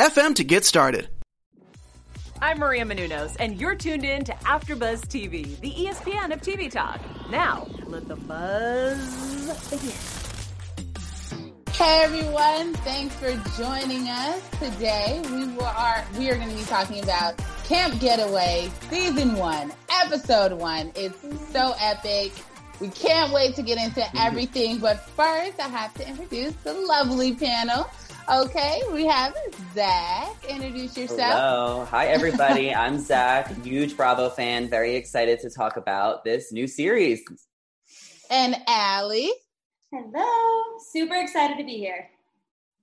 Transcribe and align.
FM 0.00 0.34
to 0.36 0.44
get 0.44 0.64
started. 0.64 1.10
I'm 2.40 2.58
Maria 2.58 2.86
Menounos, 2.86 3.36
and 3.38 3.60
you're 3.60 3.74
tuned 3.74 4.02
in 4.02 4.24
to 4.24 4.32
AfterBuzz 4.32 5.02
TV, 5.08 5.60
the 5.60 5.72
ESPN 5.72 6.32
of 6.32 6.40
TV 6.40 6.70
talk. 6.70 7.02
Now, 7.28 7.66
let 7.84 8.08
the 8.08 8.16
buzz 8.16 9.68
begin. 9.68 9.92
Hey 11.74 12.02
everyone, 12.02 12.72
thanks 12.76 13.14
for 13.16 13.30
joining 13.62 14.08
us 14.08 14.48
today. 14.58 15.20
We 15.30 15.58
are 15.58 16.04
we 16.18 16.30
are 16.30 16.36
going 16.36 16.48
to 16.48 16.56
be 16.56 16.64
talking 16.64 17.02
about 17.02 17.36
Camp 17.64 18.00
Getaway 18.00 18.70
Season 18.88 19.34
1, 19.34 19.72
Episode 20.02 20.54
1. 20.54 20.92
It's 20.94 21.20
so 21.52 21.74
epic. 21.78 22.32
We 22.80 22.88
can't 22.88 23.34
wait 23.34 23.54
to 23.56 23.62
get 23.62 23.76
into 23.76 24.00
mm-hmm. 24.00 24.16
everything, 24.16 24.78
but 24.78 24.98
first 25.10 25.60
I 25.60 25.68
have 25.68 25.92
to 25.94 26.08
introduce 26.08 26.54
the 26.64 26.72
lovely 26.72 27.34
panel. 27.34 27.86
Okay, 28.32 28.80
we 28.92 29.06
have 29.06 29.36
Zach. 29.74 30.36
Introduce 30.48 30.96
yourself. 30.96 31.32
Hello. 31.32 31.84
Hi, 31.90 32.06
everybody. 32.06 32.72
I'm 32.72 33.00
Zach, 33.00 33.52
huge 33.64 33.96
Bravo 33.96 34.30
fan. 34.30 34.68
Very 34.68 34.94
excited 34.94 35.40
to 35.40 35.50
talk 35.50 35.76
about 35.76 36.22
this 36.22 36.52
new 36.52 36.68
series. 36.68 37.24
And 38.30 38.54
Allie. 38.68 39.32
Hello. 39.92 40.78
Super 40.92 41.16
excited 41.16 41.58
to 41.58 41.64
be 41.64 41.78
here. 41.78 42.08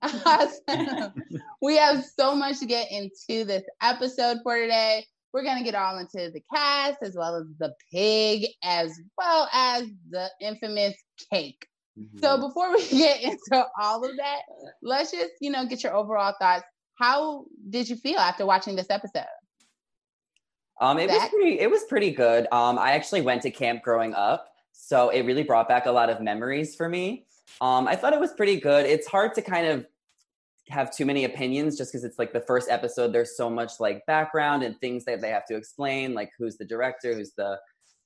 Awesome. 0.02 1.14
we 1.62 1.76
have 1.76 2.04
so 2.04 2.36
much 2.36 2.58
to 2.58 2.66
get 2.66 2.92
into 2.92 3.46
this 3.46 3.64
episode 3.80 4.40
for 4.42 4.54
today. 4.58 5.06
We're 5.32 5.44
going 5.44 5.58
to 5.58 5.64
get 5.64 5.74
all 5.74 5.96
into 5.96 6.30
the 6.30 6.42
cast 6.54 6.98
as 7.00 7.16
well 7.16 7.36
as 7.36 7.46
the 7.58 7.72
pig, 7.90 8.50
as 8.62 9.00
well 9.16 9.48
as 9.54 9.86
the 10.10 10.28
infamous 10.42 10.94
cake. 11.32 11.66
Mm-hmm. 11.98 12.18
So 12.18 12.40
before 12.40 12.72
we 12.72 12.86
get 12.90 13.22
into 13.22 13.66
all 13.80 14.04
of 14.04 14.16
that, 14.16 14.42
let's 14.82 15.10
just, 15.10 15.30
you 15.40 15.50
know, 15.50 15.66
get 15.66 15.82
your 15.82 15.94
overall 15.94 16.34
thoughts. 16.40 16.64
How 16.94 17.44
did 17.70 17.88
you 17.88 17.96
feel 17.96 18.18
after 18.18 18.46
watching 18.46 18.76
this 18.76 18.90
episode? 18.90 19.24
Um, 20.80 20.98
it 20.98 21.10
Zach? 21.10 21.20
was 21.20 21.30
pretty 21.30 21.60
it 21.60 21.70
was 21.70 21.84
pretty 21.84 22.10
good. 22.10 22.46
Um, 22.52 22.78
I 22.78 22.92
actually 22.92 23.20
went 23.22 23.42
to 23.42 23.50
camp 23.50 23.82
growing 23.82 24.14
up, 24.14 24.48
so 24.72 25.08
it 25.08 25.22
really 25.22 25.42
brought 25.42 25.68
back 25.68 25.86
a 25.86 25.90
lot 25.90 26.08
of 26.08 26.20
memories 26.20 26.76
for 26.76 26.88
me. 26.88 27.26
Um, 27.60 27.88
I 27.88 27.96
thought 27.96 28.12
it 28.12 28.20
was 28.20 28.32
pretty 28.32 28.60
good. 28.60 28.86
It's 28.86 29.06
hard 29.06 29.34
to 29.34 29.42
kind 29.42 29.66
of 29.66 29.86
have 30.68 30.94
too 30.94 31.06
many 31.06 31.24
opinions 31.24 31.76
just 31.76 31.90
because 31.90 32.04
it's 32.04 32.18
like 32.18 32.32
the 32.32 32.40
first 32.40 32.70
episode. 32.70 33.12
There's 33.12 33.36
so 33.36 33.50
much 33.50 33.80
like 33.80 34.04
background 34.06 34.62
and 34.62 34.78
things 34.80 35.04
that 35.06 35.20
they 35.20 35.30
have 35.30 35.46
to 35.46 35.56
explain, 35.56 36.14
like 36.14 36.30
who's 36.38 36.56
the 36.56 36.64
director, 36.64 37.14
who's 37.14 37.32
the 37.32 37.58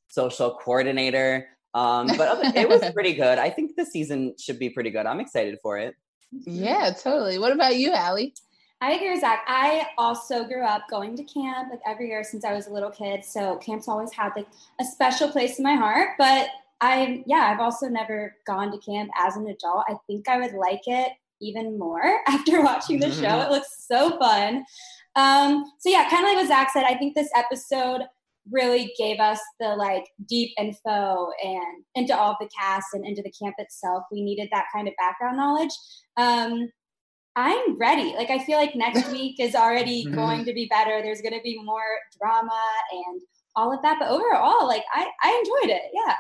social 0.09 0.59
coordinator. 0.63 1.49
Um, 1.75 2.07
but 2.19 2.55
it 2.57 2.69
was 2.69 2.83
pretty 2.93 3.15
good. 3.15 3.39
I 3.39 3.51
think 3.51 3.77
the 3.77 3.87
season 3.87 4.35
should 4.39 4.59
be 4.59 4.71
pretty 4.71 4.91
good. 4.91 5.07
I'm 5.07 5.21
excited 5.21 5.59
for 5.63 5.79
it. 5.79 5.95
Yeah, 6.31 6.93
totally. 6.93 7.39
What 7.39 7.53
about 7.53 7.77
you, 7.77 7.93
Allie? 7.93 8.35
I 8.81 8.93
agree 8.93 9.13
with 9.13 9.21
Zach. 9.21 9.45
I 9.47 9.87
also 9.97 10.45
grew 10.45 10.65
up 10.65 10.89
going 10.91 11.17
to 11.17 11.23
camp 11.23 11.71
like 11.71 11.81
every 11.87 12.09
year 12.09 12.25
since 12.25 12.45
I 12.45 12.53
was 12.53 12.67
a 12.67 12.73
little 12.73 12.91
kid. 12.91 13.25
So 13.25 13.57
camp's 13.57 13.87
always 13.87 14.13
had 14.13 14.33
like 14.35 14.49
a 14.81 14.85
special 14.85 15.29
place 15.29 15.59
in 15.59 15.63
my 15.63 15.75
heart. 15.75 16.11
But 16.19 16.49
I, 16.81 17.23
yeah, 17.27 17.53
I've 17.53 17.61
also 17.61 17.87
never 17.87 18.35
gone 18.45 18.73
to 18.73 18.79
camp 18.79 19.11
as 19.17 19.37
an 19.37 19.47
adult. 19.47 19.85
I 19.89 19.95
think 20.09 20.29
I 20.29 20.41
would 20.41 20.55
like 20.55 20.83
it 20.87 21.13
even 21.41 21.79
more 21.79 22.21
after 22.27 22.63
watching 22.63 22.99
the 22.99 23.13
show. 23.13 23.41
It 23.43 23.51
looks 23.51 23.87
so 23.87 24.19
fun. 24.19 24.65
Um, 25.15 25.71
so 25.79 25.89
yeah, 25.89 26.09
kind 26.09 26.25
of 26.25 26.31
like 26.31 26.37
what 26.37 26.49
Zach 26.49 26.71
said, 26.73 26.85
I 26.85 26.97
think 26.97 27.15
this 27.15 27.31
episode 27.37 28.03
really 28.51 28.93
gave 28.99 29.21
us 29.21 29.41
the 29.61 29.69
like 29.69 30.05
deep 30.29 30.51
info 30.59 31.29
and 31.43 31.85
into 31.95 32.17
all 32.17 32.33
of 32.33 32.37
the 32.41 32.49
cast 32.59 32.89
and 32.93 33.07
into 33.07 33.23
the 33.23 33.33
camp 33.33 33.55
itself. 33.59 34.05
We 34.11 34.23
needed 34.23 34.49
that 34.53 34.67
kind 34.75 34.89
of 34.89 34.95
background 34.99 35.37
knowledge. 35.37 35.73
Um, 36.17 36.69
I'm 37.37 37.79
ready. 37.79 38.15
Like 38.17 38.31
I 38.31 38.39
feel 38.45 38.59
like 38.59 38.75
next 38.75 39.09
week 39.13 39.39
is 39.39 39.55
already 39.55 40.05
mm-hmm. 40.05 40.15
going 40.15 40.45
to 40.45 40.53
be 40.53 40.67
better. 40.67 41.01
There's 41.03 41.23
going 41.23 41.35
to 41.35 41.43
be 41.43 41.63
more 41.63 41.83
drama 42.21 42.61
and 42.93 43.21
all 43.57 43.73
of 43.73 43.83
that. 43.83 43.99
But 43.99 44.09
overall, 44.09 44.67
like 44.67 44.85
I 44.93 45.07
I 45.23 45.43
enjoyed 45.45 45.77
it. 45.77 45.83
Yeah. 45.93 46.15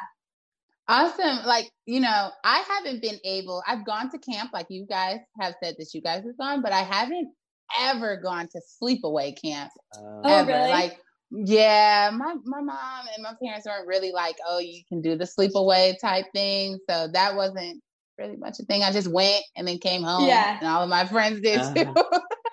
Awesome. 0.89 1.47
Like, 1.47 1.71
you 1.87 2.01
know, 2.01 2.31
I 2.45 2.65
haven't 2.69 3.01
been 3.01 3.19
able, 3.25 3.63
I've 3.67 3.87
gone 3.87 4.11
to 4.11 4.19
camp 4.19 4.51
like 4.53 4.67
you 4.69 4.85
guys 4.85 5.21
have 5.41 5.55
said 5.63 5.77
that 5.79 5.95
you 5.95 6.03
guys 6.03 6.25
have 6.25 6.37
gone, 6.37 6.61
but 6.61 6.73
I 6.73 6.81
haven't 6.81 7.33
ever 7.81 8.17
gone 8.17 8.49
to 8.49 8.61
sleepaway 8.83 9.41
camp. 9.41 9.71
ever. 9.97 10.21
oh, 10.25 10.45
really? 10.45 10.71
Like 10.71 10.99
yeah, 11.35 12.11
my 12.13 12.35
my 12.45 12.61
mom 12.61 13.07
and 13.15 13.23
my 13.23 13.33
parents 13.43 13.67
weren't 13.67 13.87
really 13.87 14.13
like, 14.13 14.37
oh, 14.47 14.59
you 14.59 14.83
can 14.89 15.01
do 15.01 15.17
the 15.17 15.25
sleepaway 15.25 15.99
type 15.99 16.27
thing. 16.35 16.79
So 16.89 17.09
that 17.13 17.35
wasn't 17.35 17.83
really 18.19 18.37
much 18.37 18.61
a 18.61 18.65
thing. 18.65 18.83
I 18.83 18.93
just 18.93 19.09
went 19.09 19.43
and 19.57 19.67
then 19.67 19.79
came 19.79 20.03
home. 20.03 20.27
Yeah. 20.27 20.59
And 20.59 20.69
all 20.69 20.83
of 20.83 20.91
my 20.91 21.07
friends 21.07 21.41
did 21.41 21.61
uh-huh. 21.61 21.75
too. 21.75 21.95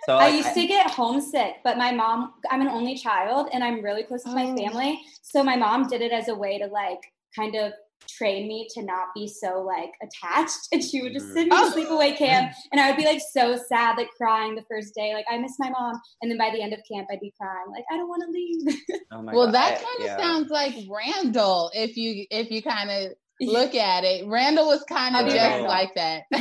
so 0.05 0.15
I, 0.15 0.25
I, 0.25 0.27
used 0.29 0.53
to 0.53 0.65
get 0.65 0.89
homesick, 0.89 1.55
but 1.63 1.77
my 1.77 1.91
mom, 1.91 2.33
I'm 2.49 2.61
an 2.61 2.69
only 2.69 2.97
child 2.97 3.49
and 3.51 3.63
I'm 3.63 3.83
really 3.83 4.03
close 4.03 4.23
to 4.23 4.29
oh. 4.29 4.35
my 4.35 4.55
family. 4.55 4.99
So 5.21 5.43
my 5.43 5.55
mom 5.57 5.87
did 5.87 6.01
it 6.01 6.11
as 6.11 6.29
a 6.29 6.35
way 6.35 6.57
to 6.57 6.67
like 6.67 6.99
kind 7.35 7.55
of 7.55 7.73
train 8.17 8.47
me 8.47 8.67
to 8.73 8.83
not 8.83 9.07
be 9.15 9.27
so 9.27 9.61
like 9.61 9.91
attached 10.01 10.67
and 10.71 10.83
she 10.83 11.01
would 11.01 11.13
just 11.13 11.27
mm-hmm. 11.27 11.35
send 11.35 11.49
me 11.49 11.55
oh. 11.55 11.71
to 11.71 11.79
sleepaway 11.79 12.17
camp 12.17 12.53
and 12.71 12.81
I 12.81 12.89
would 12.89 12.97
be 12.97 13.05
like 13.05 13.21
so 13.33 13.57
sad 13.67 13.97
like 13.97 14.09
crying 14.17 14.55
the 14.55 14.65
first 14.69 14.93
day 14.95 15.13
like 15.13 15.25
I 15.29 15.37
miss 15.37 15.53
my 15.59 15.69
mom 15.69 15.99
and 16.21 16.29
then 16.29 16.37
by 16.37 16.49
the 16.51 16.61
end 16.61 16.73
of 16.73 16.79
camp 16.91 17.07
I'd 17.11 17.19
be 17.19 17.33
crying 17.39 17.71
like 17.71 17.85
I 17.91 17.97
don't 17.97 18.09
want 18.09 18.23
to 18.23 18.31
leave. 18.31 18.75
Oh 19.11 19.21
well 19.23 19.45
God. 19.47 19.55
that 19.55 19.75
kind 19.75 19.99
of 20.01 20.05
yeah. 20.05 20.17
sounds 20.17 20.51
like 20.51 20.75
Randall 20.87 21.71
if 21.73 21.97
you 21.97 22.25
if 22.29 22.51
you 22.51 22.61
kind 22.61 22.91
of 22.91 23.13
look 23.41 23.75
at 23.75 24.03
it. 24.03 24.27
Randall 24.27 24.67
was 24.67 24.83
kind 24.83 25.15
of 25.15 25.31
just 25.33 25.61
like 25.63 25.93
that. 25.95 26.23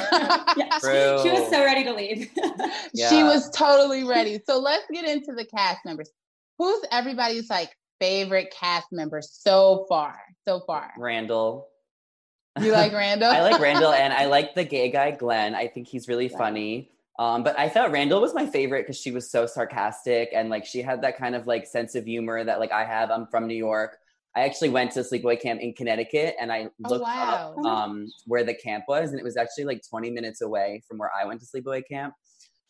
yeah, 0.57 0.79
she, 1.23 1.29
she, 1.29 1.31
was 1.31 1.51
so 1.51 1.65
ready 1.65 1.85
to 1.85 1.93
leave. 1.93 2.31
yeah. 2.93 3.09
She 3.09 3.23
was 3.23 3.51
totally 3.51 4.05
ready. 4.05 4.41
So 4.47 4.59
let's 4.59 4.85
get 4.93 5.05
into 5.05 5.33
the 5.35 5.45
cast 5.45 5.85
members. 5.85 6.11
Who's 6.59 6.85
everybody's 6.91 7.49
like 7.49 7.71
favorite 8.01 8.53
cast 8.59 8.89
member 8.93 9.21
so 9.23 9.87
far? 9.89 10.17
So 10.49 10.61
far, 10.61 10.95
Randall. 10.97 11.69
You 12.59 12.73
like 12.73 12.95
Randall? 12.95 13.29
I 13.31 13.43
like 13.43 13.61
Randall, 13.61 13.93
and 13.93 14.15
I 14.15 14.25
like 14.37 14.55
the 14.55 14.65
gay 14.65 14.91
guy 14.91 15.11
Glenn. 15.11 15.55
I 15.55 15.69
think 15.69 15.89
he's 15.89 16.09
really 16.09 16.31
funny. 16.31 16.91
Um, 17.19 17.43
but 17.43 17.59
I 17.59 17.69
thought 17.69 17.93
Randall 17.93 18.23
was 18.23 18.33
my 18.33 18.47
favorite 18.47 18.85
because 18.85 18.99
she 18.99 19.11
was 19.11 19.31
so 19.31 19.45
sarcastic 19.45 20.31
and 20.33 20.49
like 20.49 20.65
she 20.65 20.81
had 20.81 21.03
that 21.03 21.19
kind 21.19 21.35
of 21.35 21.47
like 21.47 21.67
sense 21.67 21.95
of 21.97 22.07
humor 22.07 22.43
that 22.45 22.61
like 22.61 22.73
I 22.73 22.87
have. 22.87 23.11
I'm 23.11 23.27
from 23.27 23.47
New 23.47 23.57
York. 23.57 23.99
I 24.35 24.47
actually 24.47 24.71
went 24.71 24.93
to 24.93 25.01
sleepaway 25.01 25.39
camp 25.39 25.61
in 25.61 25.75
Connecticut 25.75 26.37
and 26.41 26.51
I 26.51 26.71
oh, 26.87 26.89
looked 26.89 27.03
oh, 27.03 27.05
wow. 27.05 27.55
up 27.59 27.67
um, 27.67 28.11
where 28.25 28.43
the 28.43 28.55
camp 28.55 28.85
was, 28.89 29.11
and 29.11 29.21
it 29.21 29.25
was 29.25 29.37
actually 29.37 29.65
like 29.65 29.83
20 29.91 30.11
minutes 30.11 30.41
away 30.41 30.83
from 30.89 30.97
where 30.97 31.11
I 31.15 31.27
went 31.27 31.43
to 31.43 31.47
sleepaway 31.47 31.83
camp. 31.87 32.15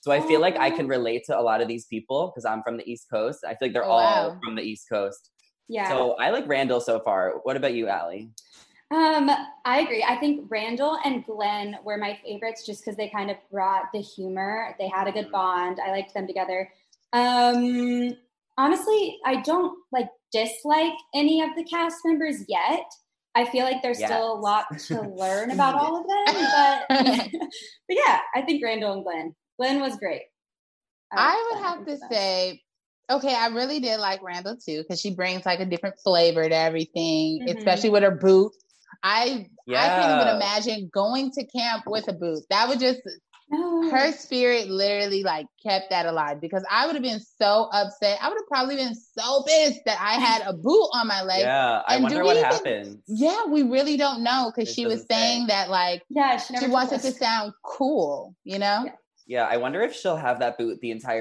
So 0.01 0.11
I 0.11 0.21
feel 0.27 0.41
like 0.41 0.57
I 0.57 0.71
can 0.71 0.89
relate 0.89 1.27
to 1.27 1.39
a 1.39 1.43
lot 1.43 1.61
of 1.61 1.69
these 1.69 1.87
people 1.87 2.33
because 2.35 2.45
I'm 2.45 2.65
from 2.65 2.77
the 2.77 2.91
East 2.91 3.07
Coast. 3.09 3.45
I 3.47 3.51
feel 3.51 3.69
like 3.69 3.73
they're 3.73 3.85
oh, 3.85 3.91
all 3.91 4.31
wow. 4.31 4.41
from 4.43 4.57
the 4.57 4.63
East 4.63 4.87
Coast. 4.91 5.31
Yeah. 5.69 5.89
So 5.89 6.13
I 6.13 6.31
like 6.31 6.49
Randall 6.49 6.81
so 6.81 7.01
far. 7.01 7.41
What 7.43 7.57
about 7.57 7.75
you, 7.75 7.89
Allie? 7.89 8.31
Um, 8.91 9.31
I 9.67 9.81
agree. 9.81 10.03
I 10.03 10.17
think 10.17 10.47
Randall 10.49 10.99
and 11.05 11.25
Glenn 11.27 11.77
were 11.85 11.99
my 11.99 12.19
favorites 12.25 12.65
just 12.65 12.83
because 12.83 12.97
they 12.97 13.09
kind 13.11 13.31
of 13.31 13.37
brought 13.53 13.93
the 13.93 14.01
humor. 14.01 14.75
They 14.79 14.89
had 14.89 15.09
a 15.09 15.13
good 15.13 15.25
mm-hmm. 15.25 15.33
bond. 15.33 15.79
I 15.85 15.91
liked 15.91 16.15
them 16.15 16.27
together. 16.27 16.71
Um, 17.13 18.17
honestly, 18.57 19.19
I 19.27 19.43
don't 19.43 19.79
like 19.93 20.09
dislike 20.33 20.95
any 21.15 21.43
of 21.43 21.51
the 21.55 21.65
cast 21.65 21.99
members 22.05 22.45
yet. 22.49 22.91
I 23.35 23.45
feel 23.45 23.65
like 23.65 23.83
there's 23.83 24.01
yes. 24.01 24.11
still 24.11 24.33
a 24.33 24.41
lot 24.41 24.67
to 24.87 25.01
learn 25.17 25.51
about 25.51 25.75
all 25.75 26.01
of 26.01 26.07
them, 26.07 26.47
but 26.89 27.31
but 27.89 27.97
yeah, 27.97 28.21
I 28.35 28.43
think 28.43 28.65
Randall 28.65 28.95
and 28.95 29.05
Glenn. 29.05 29.35
Glenn 29.59 29.81
was 29.81 29.97
great. 29.97 30.23
I, 31.13 31.33
I 31.33 31.51
would 31.51 31.63
have 31.63 31.87
to 31.87 32.09
say, 32.11 32.63
okay, 33.11 33.35
I 33.35 33.49
really 33.49 33.81
did 33.81 33.99
like 34.01 34.23
Randall 34.23 34.57
too 34.57 34.83
because 34.83 35.01
she 35.01 35.15
brings 35.15 35.47
like 35.47 35.61
a 35.61 35.67
different 35.67 35.97
flavor 36.03 36.49
to 36.49 36.55
everything, 36.55 37.41
mm-hmm. 37.43 37.59
especially 37.59 37.91
with 37.91 38.03
her 38.03 38.11
boot. 38.11 38.53
I 39.03 39.47
yeah. 39.67 39.83
I 39.83 39.87
can't 39.89 40.21
even 40.21 40.37
imagine 40.37 40.91
going 40.93 41.31
to 41.33 41.47
camp 41.47 41.85
with 41.87 42.09
a 42.09 42.13
boot. 42.13 42.41
That 42.51 42.69
would 42.69 42.81
just 42.81 43.01
no. 43.51 43.91
her 43.91 44.13
spirit 44.13 44.69
literally 44.69 45.23
like 45.23 45.47
kept 45.63 45.91
that 45.91 46.07
alive 46.07 46.41
because 46.41 46.65
I 46.71 46.87
would 46.87 46.95
have 46.95 47.03
been 47.03 47.21
so 47.21 47.69
upset. 47.73 48.19
I 48.21 48.29
would 48.29 48.39
have 48.39 48.49
probably 48.49 48.77
been 48.77 48.95
so 48.95 49.45
pissed 49.47 49.81
that 49.87 49.99
I 50.01 50.15
had 50.15 50.43
a 50.47 50.53
boot 50.53 50.89
on 50.95 51.07
my 51.07 51.23
leg. 51.23 51.41
Yeah, 51.41 51.83
I 51.87 51.99
wonder 51.99 52.25
what 52.25 52.37
even, 52.37 52.51
happened. 52.51 53.03
Yeah, 53.07 53.47
we 53.47 53.63
really 53.63 53.97
don't 53.97 54.23
know 54.23 54.53
because 54.55 54.73
she 54.73 54.87
was 54.87 55.05
saying 55.11 55.43
say. 55.43 55.47
that 55.49 55.71
like 55.71 56.03
yeah, 56.09 56.39
she, 56.39 56.57
she 56.57 56.67
wants 56.67 56.93
it 56.93 57.01
to 57.03 57.13
sound 57.13 57.53
cool, 57.65 58.35
you 58.45 58.59
know. 58.59 58.85
Yeah. 58.85 58.93
yeah, 59.27 59.45
I 59.45 59.59
wonder 59.59 59.81
if 59.83 59.95
she'll 59.95 60.17
have 60.17 60.41
that 60.41 60.59
boot 60.59 60.81
the 60.81 60.91
entire 60.91 61.21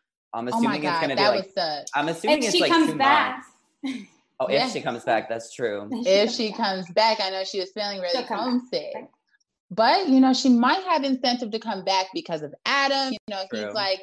I'm 0.33 0.47
Oh 0.47 0.51
my 0.51 0.57
assuming 0.57 0.75
it's 0.75 0.83
god, 0.83 1.01
gonna 1.01 1.15
be 1.15 1.21
that 1.21 1.29
like. 1.35 1.45
was 1.45 1.53
such. 1.53 1.87
I'm 1.93 2.07
assuming 2.07 2.37
If 2.39 2.43
it's 2.45 2.53
she 2.55 2.61
like 2.61 2.71
comes 2.71 2.91
two 2.91 2.97
back. 2.97 3.43
months. 3.83 4.07
Oh, 4.39 4.47
Yeah. 4.49 4.65
if 4.65 4.73
she 4.73 4.81
comes 4.81 5.03
back, 5.03 5.29
that's 5.29 5.53
true. 5.53 5.87
if 6.05 6.31
she 6.31 6.51
comes 6.53 6.89
back, 6.91 7.19
I 7.21 7.29
know 7.29 7.43
she 7.43 7.59
was 7.59 7.71
feeling 7.71 7.99
really 7.99 8.11
She'll 8.11 8.21
back. 8.21 8.39
homesick. 8.39 8.93
But 9.69 10.09
you 10.09 10.19
know, 10.19 10.33
she 10.33 10.49
might 10.49 10.83
have 10.83 11.03
incentive 11.03 11.51
to 11.51 11.59
come 11.59 11.83
back 11.85 12.07
because 12.13 12.41
of 12.41 12.53
Adam. 12.65 13.13
You 13.13 13.17
know, 13.29 13.43
True. 13.49 13.65
he's 13.65 13.73
like, 13.73 13.99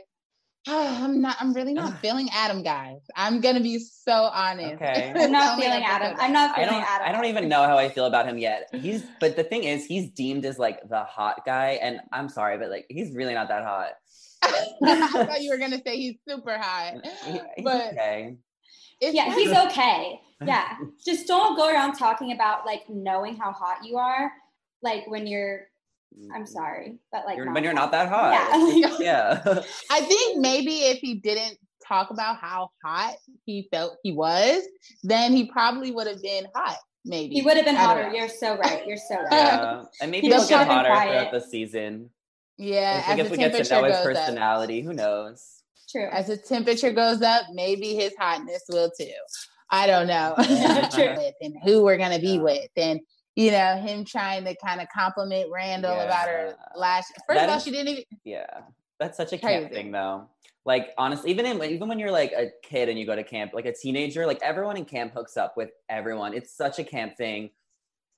"Ah, 0.67 1.05
I'm 1.05 1.21
not. 1.21 1.37
I'm 1.41 1.53
really 1.53 1.75
not 1.75 1.99
feeling 2.01 2.29
Adam, 2.33 2.63
guys. 2.63 3.01
I'm 3.17 3.41
gonna 3.43 3.61
be 3.61 3.79
so 3.79 4.13
honest. 4.33 4.75
Okay. 4.75 5.13
I'm 5.17 5.31
not 5.31 5.61
feeling 5.61 5.83
Adam. 5.85 6.17
I'm 6.19 6.33
not 6.33 6.53
I 6.53 6.63
feeling 6.63 6.71
don't. 6.81 6.91
Adam. 6.91 7.07
I 7.09 7.13
don't 7.13 7.27
even 7.27 7.49
know 7.51 7.65
how 7.65 7.77
I 7.77 7.91
feel 7.91 8.07
about 8.07 8.27
him 8.27 8.39
yet. 8.39 8.69
He's, 8.73 9.05
but 9.21 9.37
the 9.37 9.45
thing 9.45 9.65
is, 9.65 9.85
he's 9.85 10.11
deemed 10.13 10.47
as 10.47 10.59
like 10.59 10.89
the 10.89 11.05
hot 11.05 11.45
guy, 11.45 11.79
and 11.83 12.01
I'm 12.13 12.31
sorry, 12.31 12.57
but 12.57 12.71
like 12.71 12.87
he's 12.89 13.13
really 13.15 13.35
not 13.35 13.49
that 13.49 13.65
hot. 13.65 13.91
I 14.83 15.09
thought 15.09 15.43
you 15.43 15.51
were 15.51 15.59
gonna 15.59 15.81
say 15.85 15.97
he's 15.97 16.17
super 16.27 16.59
hot, 16.59 16.95
he's 17.25 17.41
but 17.65 17.93
okay. 17.93 18.37
it's 19.01 19.15
Yeah, 19.15 19.35
he's 19.35 19.51
okay. 19.51 20.21
Yeah. 20.45 20.77
Just 21.05 21.27
don't 21.27 21.57
go 21.57 21.69
around 21.69 21.95
talking 21.95 22.33
about 22.33 22.65
like 22.67 22.83
knowing 22.89 23.37
how 23.37 23.53
hot 23.53 23.85
you 23.85 23.99
are, 23.99 24.33
like 24.83 25.07
when 25.09 25.27
you're 25.27 25.67
I'm 26.35 26.47
sorry, 26.47 26.99
but 27.13 27.27
like 27.27 27.37
You're- 27.37 27.53
when 27.53 27.65
you're 27.65 27.73
not 27.73 27.91
that 27.93 28.09
hot. 28.09 28.33
Yeah. 28.75 28.97
yeah. 28.99 29.63
I 29.91 30.01
think 30.01 30.39
maybe 30.39 30.77
if 30.77 30.99
he 30.99 31.15
didn't 31.15 31.59
talk 31.87 32.11
about 32.11 32.39
how 32.39 32.71
hot 32.85 33.15
he 33.45 33.69
felt 33.71 33.99
he 34.03 34.13
was, 34.13 34.63
then 35.03 35.33
he 35.33 35.47
probably 35.47 35.91
would 35.91 36.07
have 36.07 36.23
been 36.23 36.47
hot. 36.55 36.79
Maybe 37.05 37.35
he 37.35 37.43
would 37.43 37.57
have 37.57 37.65
been 37.65 37.77
hotter. 37.77 38.11
You're 38.13 38.29
so 38.29 38.57
right. 38.57 38.87
You're 38.87 38.97
so 38.97 39.17
right. 39.17 39.33
yeah. 39.33 39.85
And 40.01 40.11
maybe 40.11 40.27
he'll 40.27 40.47
get 40.47 40.67
hotter 40.67 40.89
throughout 40.89 41.33
the 41.33 41.41
season. 41.41 42.11
Yeah, 42.59 43.03
I 43.07 43.09
think 43.09 43.21
as 43.21 43.27
the 43.27 43.31
we 43.33 43.37
get 43.39 43.53
to 43.53 43.65
temperature 43.65 43.75
know 43.81 43.85
his 43.85 43.97
goes 43.97 43.99
up, 44.01 44.05
personality, 44.27 44.81
who 44.83 44.93
knows? 44.93 45.55
True. 45.89 46.09
as 46.13 46.27
the 46.27 46.37
temperature 46.37 46.93
goes 46.93 47.23
up, 47.23 47.47
maybe 47.55 47.95
his 47.95 48.13
hotness 48.19 48.65
will 48.69 48.91
too. 48.91 49.11
I 49.71 49.87
don't 49.87 50.07
know. 50.07 50.35
True. 50.93 51.17
and 51.41 51.55
who 51.65 51.83
we're 51.83 51.97
gonna 51.97 52.19
be 52.19 52.33
Yeah. 52.35 52.43
with, 52.43 52.71
and 52.77 53.01
you 53.37 53.51
know 53.53 53.77
him 53.77 54.05
trying 54.05 54.45
to 54.45 54.55
kind 54.57 54.81
of 54.83 54.89
compliment 54.95 55.49
Randall 55.53 55.99
about 56.01 56.29
her 56.29 56.49
Yeah. 56.49 56.79
lash. 56.79 57.05
First 57.27 57.39
That 57.39 57.45
of 57.45 57.51
all, 57.51 57.57
is- 57.59 57.65
she 57.65 57.71
didn't 57.71 57.89
even. 57.89 58.05
Yeah, 58.25 58.47
that's 58.99 59.17
such 59.17 59.33
a 59.33 59.39
camp 59.39 59.69
Crazy. 59.69 59.83
thing, 59.83 59.93
though. 59.93 60.29
Like 60.67 60.91
honestly, 60.99 61.31
even 61.31 61.47
in 61.47 61.63
even 61.63 61.89
when 61.89 61.99
you're 61.99 62.11
like 62.11 62.33
a 62.33 62.51
kid 62.63 62.89
and 62.91 62.99
you 62.99 63.07
go 63.07 63.17
to 63.17 63.25
camp, 63.25 63.53
like 63.55 63.65
a 63.67 63.73
teenager, 63.73 64.27
like 64.27 64.43
everyone 64.43 64.77
in 64.77 64.85
camp 64.85 65.15
hooks 65.15 65.37
up 65.39 65.57
with 65.57 65.71
everyone. 65.89 66.35
It's 66.35 66.55
such 66.55 66.79
a 66.79 66.85
camp 66.85 67.17
thing. 67.17 67.51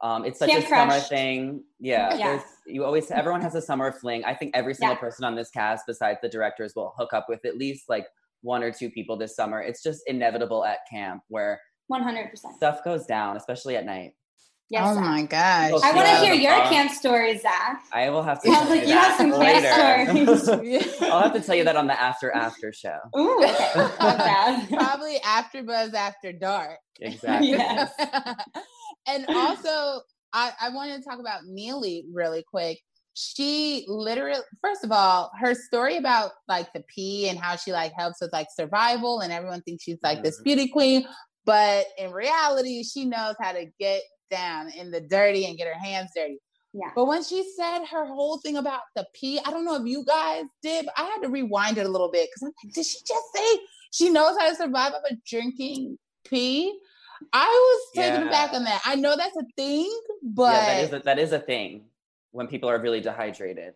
Um, 0.02 0.24
it's 0.24 0.38
such 0.38 0.48
Camp 0.50 0.64
a 0.64 0.68
summer 0.68 0.98
thing. 0.98 1.62
Yeah, 1.78 2.14
Yeah. 2.16 2.26
there's 2.28 2.42
you 2.66 2.84
always 2.84 3.10
everyone 3.10 3.42
has 3.42 3.54
a 3.54 3.60
summer 3.62 3.92
fling. 3.92 4.24
I 4.24 4.34
think 4.34 4.56
every 4.56 4.74
single 4.74 4.94
Yeah. 4.96 5.00
person 5.00 5.24
on 5.24 5.34
this 5.34 5.50
cast, 5.50 5.86
besides 5.86 6.18
the 6.22 6.28
directors, 6.28 6.74
will 6.74 6.94
hook 6.96 7.12
up 7.12 7.26
with 7.28 7.44
at 7.44 7.56
least 7.58 7.88
like 7.88 8.06
one 8.42 8.62
or 8.62 8.72
two 8.72 8.90
people 8.90 9.16
this 9.18 9.36
summer. 9.36 9.60
It's 9.60 9.82
just 9.82 10.02
inevitable 10.06 10.64
at 10.64 10.78
camp 10.90 11.22
where 11.28 11.60
100. 11.88 12.30
percent 12.30 12.54
stuff 12.56 12.82
goes 12.84 13.04
down, 13.04 13.36
especially 13.36 13.76
at 13.76 13.84
night. 13.84 14.12
Yes. 14.70 14.84
oh 14.86 14.94
Zach. 14.94 15.04
my 15.04 15.22
gosh! 15.24 15.72
I 15.82 15.92
want 15.92 16.06
to 16.08 16.16
hear 16.24 16.32
your 16.32 16.52
bar. 16.56 16.68
camp 16.68 16.92
stories, 16.92 17.42
Zach. 17.42 17.82
I 17.92 18.08
will 18.08 18.22
have 18.22 18.40
to 18.42 18.46
Sounds 18.52 18.68
tell 18.68 18.70
like 18.76 18.82
you 18.86 18.94
you 18.94 18.98
have 19.00 19.16
some 19.16 19.32
camp 19.32 20.38
stories. 20.38 20.94
I'll 21.02 21.22
have 21.22 21.32
to 21.32 21.40
tell 21.40 21.56
you 21.56 21.64
that 21.64 21.74
on 21.76 21.88
the 21.88 22.00
after 22.00 22.30
after 22.32 22.72
show. 22.72 22.96
Ooh, 23.18 23.42
okay. 23.44 23.72
Probably 24.70 25.18
AfterBuzz 25.24 25.92
After 25.94 26.32
Dark. 26.32 26.78
Exactly. 27.00 27.48
Yes. 27.50 27.92
And 29.06 29.26
also, 29.34 30.02
I, 30.32 30.52
I 30.60 30.68
wanted 30.70 30.98
to 30.98 31.08
talk 31.08 31.18
about 31.18 31.44
Neely 31.46 32.04
really 32.12 32.44
quick. 32.48 32.78
She 33.14 33.84
literally, 33.88 34.40
first 34.62 34.84
of 34.84 34.92
all, 34.92 35.30
her 35.40 35.54
story 35.54 35.96
about 35.96 36.30
like 36.48 36.72
the 36.72 36.82
pee 36.88 37.28
and 37.28 37.38
how 37.38 37.56
she 37.56 37.72
like 37.72 37.92
helps 37.96 38.20
with 38.20 38.32
like 38.32 38.46
survival, 38.54 39.20
and 39.20 39.32
everyone 39.32 39.62
thinks 39.62 39.82
she's 39.82 39.98
like 40.02 40.22
this 40.22 40.40
Mhm. 40.40 40.44
beauty 40.44 40.68
queen, 40.68 41.08
but 41.44 41.86
in 41.98 42.12
reality, 42.12 42.84
she 42.84 43.04
knows 43.04 43.34
how 43.40 43.52
to 43.52 43.66
get 43.78 44.02
down 44.30 44.70
in 44.70 44.90
the 44.90 45.00
dirty 45.00 45.46
and 45.46 45.58
get 45.58 45.66
her 45.66 45.78
hands 45.78 46.10
dirty. 46.14 46.38
Yeah. 46.72 46.92
But 46.94 47.06
when 47.06 47.24
she 47.24 47.44
said 47.56 47.84
her 47.86 48.06
whole 48.06 48.38
thing 48.38 48.56
about 48.56 48.82
the 48.94 49.04
pee, 49.12 49.40
I 49.44 49.50
don't 49.50 49.64
know 49.64 49.74
if 49.74 49.86
you 49.86 50.04
guys 50.04 50.44
did, 50.62 50.84
but 50.86 50.94
I 50.96 51.02
had 51.02 51.22
to 51.22 51.28
rewind 51.28 51.78
it 51.78 51.86
a 51.86 51.88
little 51.88 52.10
bit 52.12 52.28
because 52.28 52.42
I'm 52.42 52.52
like, 52.64 52.72
did 52.72 52.86
she 52.86 52.98
just 53.04 53.24
say 53.34 53.60
she 53.90 54.08
knows 54.10 54.38
how 54.38 54.48
to 54.48 54.54
survive 54.54 54.92
of 54.92 55.02
a 55.10 55.16
drinking 55.28 55.98
pee? 56.24 56.78
I 57.32 57.46
was 57.46 57.92
taken 57.94 58.22
Yeah. 58.22 58.28
aback 58.28 58.52
on 58.52 58.64
that. 58.64 58.80
I 58.84 58.94
know 58.96 59.16
that's 59.16 59.36
a 59.36 59.44
thing, 59.56 59.90
but 60.22 60.52
yeah, 60.52 60.66
that 60.66 60.82
is 60.84 60.92
a, 60.92 60.98
that 61.00 61.18
is 61.18 61.32
a 61.32 61.38
thing 61.38 61.84
when 62.32 62.46
people 62.46 62.68
are 62.68 62.78
really 62.80 63.00
dehydrated. 63.00 63.74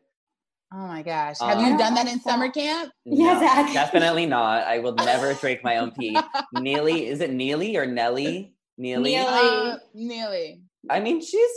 oh 0.72 0.86
my 0.86 1.02
gosh, 1.02 1.38
have 1.40 1.58
Um, 1.58 1.64
you 1.66 1.78
done 1.78 1.94
that 1.94 2.08
in 2.08 2.20
summer 2.20 2.50
camp? 2.50 2.92
Yeah, 3.04 3.34
No, 3.34 3.40
Zach. 3.40 3.72
definitely 3.72 4.26
not. 4.26 4.66
I 4.66 4.78
will 4.80 4.94
never 4.94 5.34
drink 5.40 5.60
my 5.62 5.76
own 5.76 5.92
pee. 5.92 6.18
Neely, 6.52 7.06
is 7.06 7.20
it 7.20 7.30
Neely 7.32 7.76
or 7.76 7.86
Nelly? 7.86 8.54
Neely. 8.76 9.10
Neely. 9.16 9.26
Uh, 9.26 9.76
Neely. 9.94 10.62
I 10.90 11.00
mean, 11.00 11.20
she's 11.20 11.50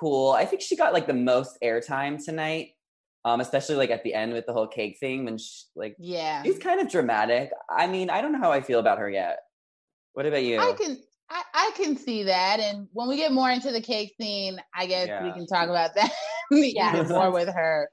cool. 0.00 0.32
I 0.32 0.44
think 0.46 0.62
she 0.62 0.74
got 0.76 0.92
like 0.94 1.06
the 1.06 1.12
most 1.14 1.58
airtime 1.62 2.22
tonight, 2.24 2.70
um, 3.24 3.40
especially 3.40 3.76
like 3.76 3.90
at 3.90 4.04
the 4.04 4.14
end 4.14 4.32
with 4.32 4.46
the 4.46 4.52
whole 4.54 4.66
cake 4.68 4.96
thing. 4.98 5.24
When 5.26 5.36
she, 5.38 5.64
like 5.76 5.96
Yeah, 5.98 6.42
she's 6.42 6.58
kind 6.58 6.80
of 6.80 6.88
dramatic. 6.90 7.50
I 7.68 7.86
mean, 7.88 8.08
I 8.10 8.22
don't 8.22 8.32
know 8.32 8.38
how 8.40 8.52
I 8.52 8.60
feel 8.62 8.78
about 8.80 8.98
her 8.98 9.10
yet. 9.10 9.40
What 10.14 10.24
about 10.26 10.42
you? 10.44 10.58
I 10.60 10.72
can. 10.80 10.98
I, 11.32 11.42
I 11.54 11.70
can 11.76 11.96
see 11.96 12.24
that, 12.24 12.60
and 12.60 12.88
when 12.92 13.08
we 13.08 13.16
get 13.16 13.32
more 13.32 13.50
into 13.50 13.72
the 13.72 13.80
cake 13.80 14.12
scene, 14.20 14.60
I 14.74 14.86
guess 14.86 15.08
we 15.20 15.32
can 15.32 15.46
talk 15.46 15.68
about 15.68 15.94
that 15.96 16.12
Yeah. 16.50 17.04
more 17.08 17.30
with 17.32 17.48
her. 17.48 17.88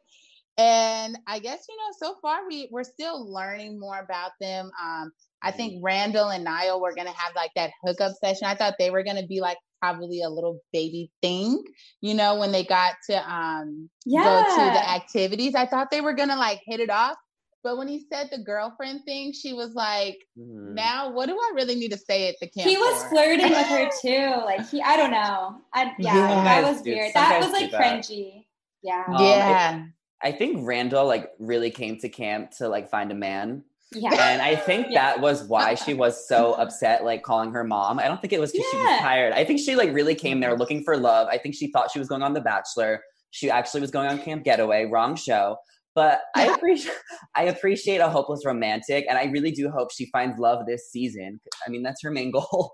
And 0.58 1.18
I 1.26 1.40
guess 1.40 1.66
you 1.70 1.78
know, 1.78 2.08
so 2.10 2.16
far 2.22 2.46
we 2.48 2.68
we're 2.70 2.84
still 2.84 3.32
learning 3.32 3.80
more 3.80 3.98
about 4.00 4.32
them. 4.42 4.70
Um, 4.84 5.12
I 5.42 5.52
think 5.52 5.82
Randall 5.82 6.30
and 6.30 6.44
Niall 6.44 6.82
were 6.82 6.94
gonna 6.94 7.14
have 7.16 7.34
like 7.36 7.52
that 7.56 7.72
hookup 7.86 8.14
session. 8.22 8.46
I 8.46 8.56
thought 8.56 8.76
they 8.78 8.90
were 8.90 9.04
gonna 9.04 9.26
be 9.26 9.40
like 9.40 9.58
probably 9.82 10.22
a 10.22 10.30
little 10.30 10.60
baby 10.74 11.10
thing, 11.22 11.64
you 12.02 12.14
know, 12.14 12.36
when 12.38 12.52
they 12.52 12.66
got 12.66 12.96
to 13.10 13.32
um 13.34 13.90
Yeah. 14.06 14.24
go 14.24 14.44
to 14.44 14.72
the 14.72 14.90
activities. 14.90 15.56
I 15.56 15.66
thought 15.66 15.92
they 15.92 16.02
were 16.02 16.14
gonna 16.14 16.36
like 16.36 16.60
hit 16.66 16.82
it 16.82 16.90
off. 16.90 17.16
But 17.64 17.78
when 17.78 17.88
he 17.90 18.06
said 18.12 18.30
the 18.32 18.38
girlfriend 18.40 19.04
thing, 19.06 19.34
she 19.34 19.52
was 19.54 19.74
like, 19.74 20.18
Mhm. 20.38 20.74
now 20.76 21.12
what 21.12 21.26
do 21.28 21.34
I 21.38 21.52
really 21.56 21.76
need 21.76 21.92
to 21.92 21.98
say 21.98 22.30
at 22.30 22.36
the 22.40 22.48
camp? 22.48 22.70
he 22.70 22.78
was 22.78 23.04
for? 23.04 23.10
flirting 23.10 23.50
with 23.50 23.68
her 23.68 23.90
too. 24.02 24.42
Like 24.46 24.68
he, 24.70 24.82
I 24.82 24.96
don't 24.96 25.12
know. 25.12 25.56
I, 25.74 25.92
yeah, 26.00 26.16
Yeah. 26.16 26.44
that 26.44 26.64
was 26.64 26.82
do- 26.82 26.92
weird. 26.92 27.14
That 27.14 27.40
was 27.42 27.48
do 27.50 27.54
like 27.54 27.72
that. 27.72 27.82
cringy. 27.82 28.46
Yeah. 28.82 29.04
Um, 29.08 29.24
yeah. 29.24 29.84
I 30.24 30.32
think 30.32 30.66
Randall 30.68 31.06
like 31.06 31.32
really 31.40 31.70
came 31.72 31.98
to 32.00 32.10
camp 32.10 32.52
to 32.60 32.70
like 32.70 32.90
find 32.90 33.12
a 33.12 33.16
man. 33.16 33.64
yeah. 33.92 34.14
And 34.32 34.42
I 34.42 34.56
think 34.56 34.88
Yeah. 34.90 35.02
that 35.14 35.20
was 35.22 35.44
why 35.44 35.76
she 35.84 35.94
was 35.94 36.28
so 36.28 36.54
upset, 36.54 37.04
like 37.04 37.24
calling 37.24 37.52
her 37.52 37.64
mom. 37.66 38.00
I 38.00 38.08
don't 38.08 38.22
think 38.22 38.32
it 38.34 38.40
was 38.40 38.52
because 38.54 38.68
she 38.72 38.78
was 38.78 39.00
tired. 39.02 39.34
I 39.34 39.44
think 39.44 39.60
she 39.60 39.76
like 39.76 39.94
really 39.94 40.16
came 40.16 40.40
there 40.40 40.56
looking 40.58 40.84
for 40.84 40.96
love. 40.96 41.28
I 41.30 41.38
think 41.38 41.56
she 41.56 41.72
thought 41.72 41.92
she 41.92 42.00
was 42.00 42.08
going 42.08 42.22
on 42.24 42.34
The 42.34 42.42
Bachelor. 42.42 43.04
She 43.32 43.50
actually 43.52 43.82
was 43.82 43.92
going 43.92 44.08
on 44.08 44.18
Camp 44.20 44.44
Getaway, 44.46 44.86
wrong 44.86 45.16
show. 45.16 45.58
But 45.96 46.22
I 46.36 46.46
appreciate 46.56 46.96
I 47.36 47.44
appreciate 47.44 47.98
a 48.00 48.10
hopeless 48.10 48.46
romantic, 48.46 49.06
and 49.10 49.18
I 49.18 49.26
really 49.26 49.52
do 49.52 49.70
hope 49.70 49.92
she 49.92 50.10
finds 50.12 50.40
love 50.40 50.66
this 50.68 50.90
season. 50.92 51.40
I 51.66 51.70
mean, 51.70 51.84
that's 51.84 52.02
her 52.04 52.12
main 52.12 52.32
goal. 52.38 52.74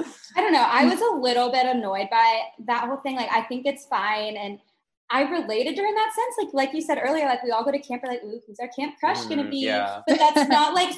I 0.00 0.40
don't 0.40 0.52
know. 0.52 0.66
I 0.66 0.84
was 0.86 1.00
a 1.00 1.20
little 1.20 1.52
bit 1.52 1.66
annoyed 1.66 2.08
by 2.10 2.40
that 2.66 2.84
whole 2.88 2.96
thing. 2.98 3.16
Like, 3.16 3.30
I 3.30 3.42
think 3.42 3.64
it's 3.66 3.86
fine, 3.86 4.36
and 4.36 4.58
I 5.10 5.22
related 5.22 5.76
to 5.76 5.82
her 5.82 5.88
in 5.88 5.94
that 5.94 6.12
sense. 6.14 6.34
Like, 6.46 6.54
like 6.66 6.74
you 6.74 6.80
said 6.80 6.98
earlier, 7.02 7.26
like 7.26 7.42
we 7.44 7.50
all 7.50 7.64
go 7.64 7.70
to 7.70 7.78
camp, 7.78 8.02
we're 8.04 8.12
like, 8.12 8.24
"Ooh, 8.24 8.40
who's 8.46 8.58
our 8.60 8.68
camp 8.68 8.94
crush 8.98 9.24
gonna 9.26 9.44
Mm, 9.44 9.50
be?" 9.50 9.66
yeah. 9.66 10.00
But 10.06 10.18
that's 10.18 10.48
not 10.48 10.74
like 10.74 10.94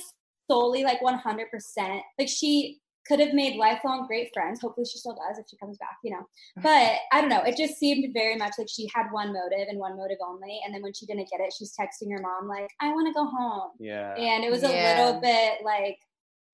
solely 0.51 0.85
like 0.85 1.03
one 1.03 1.19
hundred 1.19 1.51
percent. 1.51 2.03
Like 2.19 2.29
she 2.29 2.81
could 3.09 3.21
have 3.21 3.33
made 3.33 3.57
lifelong 3.57 4.07
great 4.07 4.31
friends. 4.35 4.61
Hopefully, 4.61 4.87
she 4.91 4.99
still 4.99 5.15
does 5.15 5.39
if 5.39 5.47
she 5.51 5.57
comes 5.57 5.79
back. 5.79 5.97
You 6.05 6.13
know. 6.13 6.25
Mm-hmm. 6.59 6.63
But 6.63 6.99
I 7.13 7.21
don't 7.21 7.31
know. 7.31 7.43
It 7.43 7.57
just 7.57 7.77
seemed 7.79 8.13
very 8.13 8.37
much 8.37 8.55
like 8.59 8.69
she 8.71 8.89
had 8.95 9.07
one 9.13 9.33
motive 9.33 9.69
and 9.69 9.79
one 9.79 9.97
motive 9.97 10.19
only. 10.27 10.61
And 10.65 10.75
then 10.75 10.83
when 10.83 10.93
she 10.95 11.07
didn't 11.07 11.29
get 11.31 11.41
it, 11.41 11.53
she's 11.57 11.75
texting 11.79 12.11
her 12.13 12.21
mom 12.21 12.49
like, 12.49 12.71
"I 12.81 12.89
want 12.93 13.07
to 13.09 13.13
go 13.15 13.25
home," 13.27 13.71
Yeah. 13.79 14.15
and 14.15 14.45
it 14.45 14.51
was 14.51 14.63
a 14.63 14.71
Yeah. 14.73 15.05
little 15.05 15.21
bit 15.21 15.65
like 15.65 15.99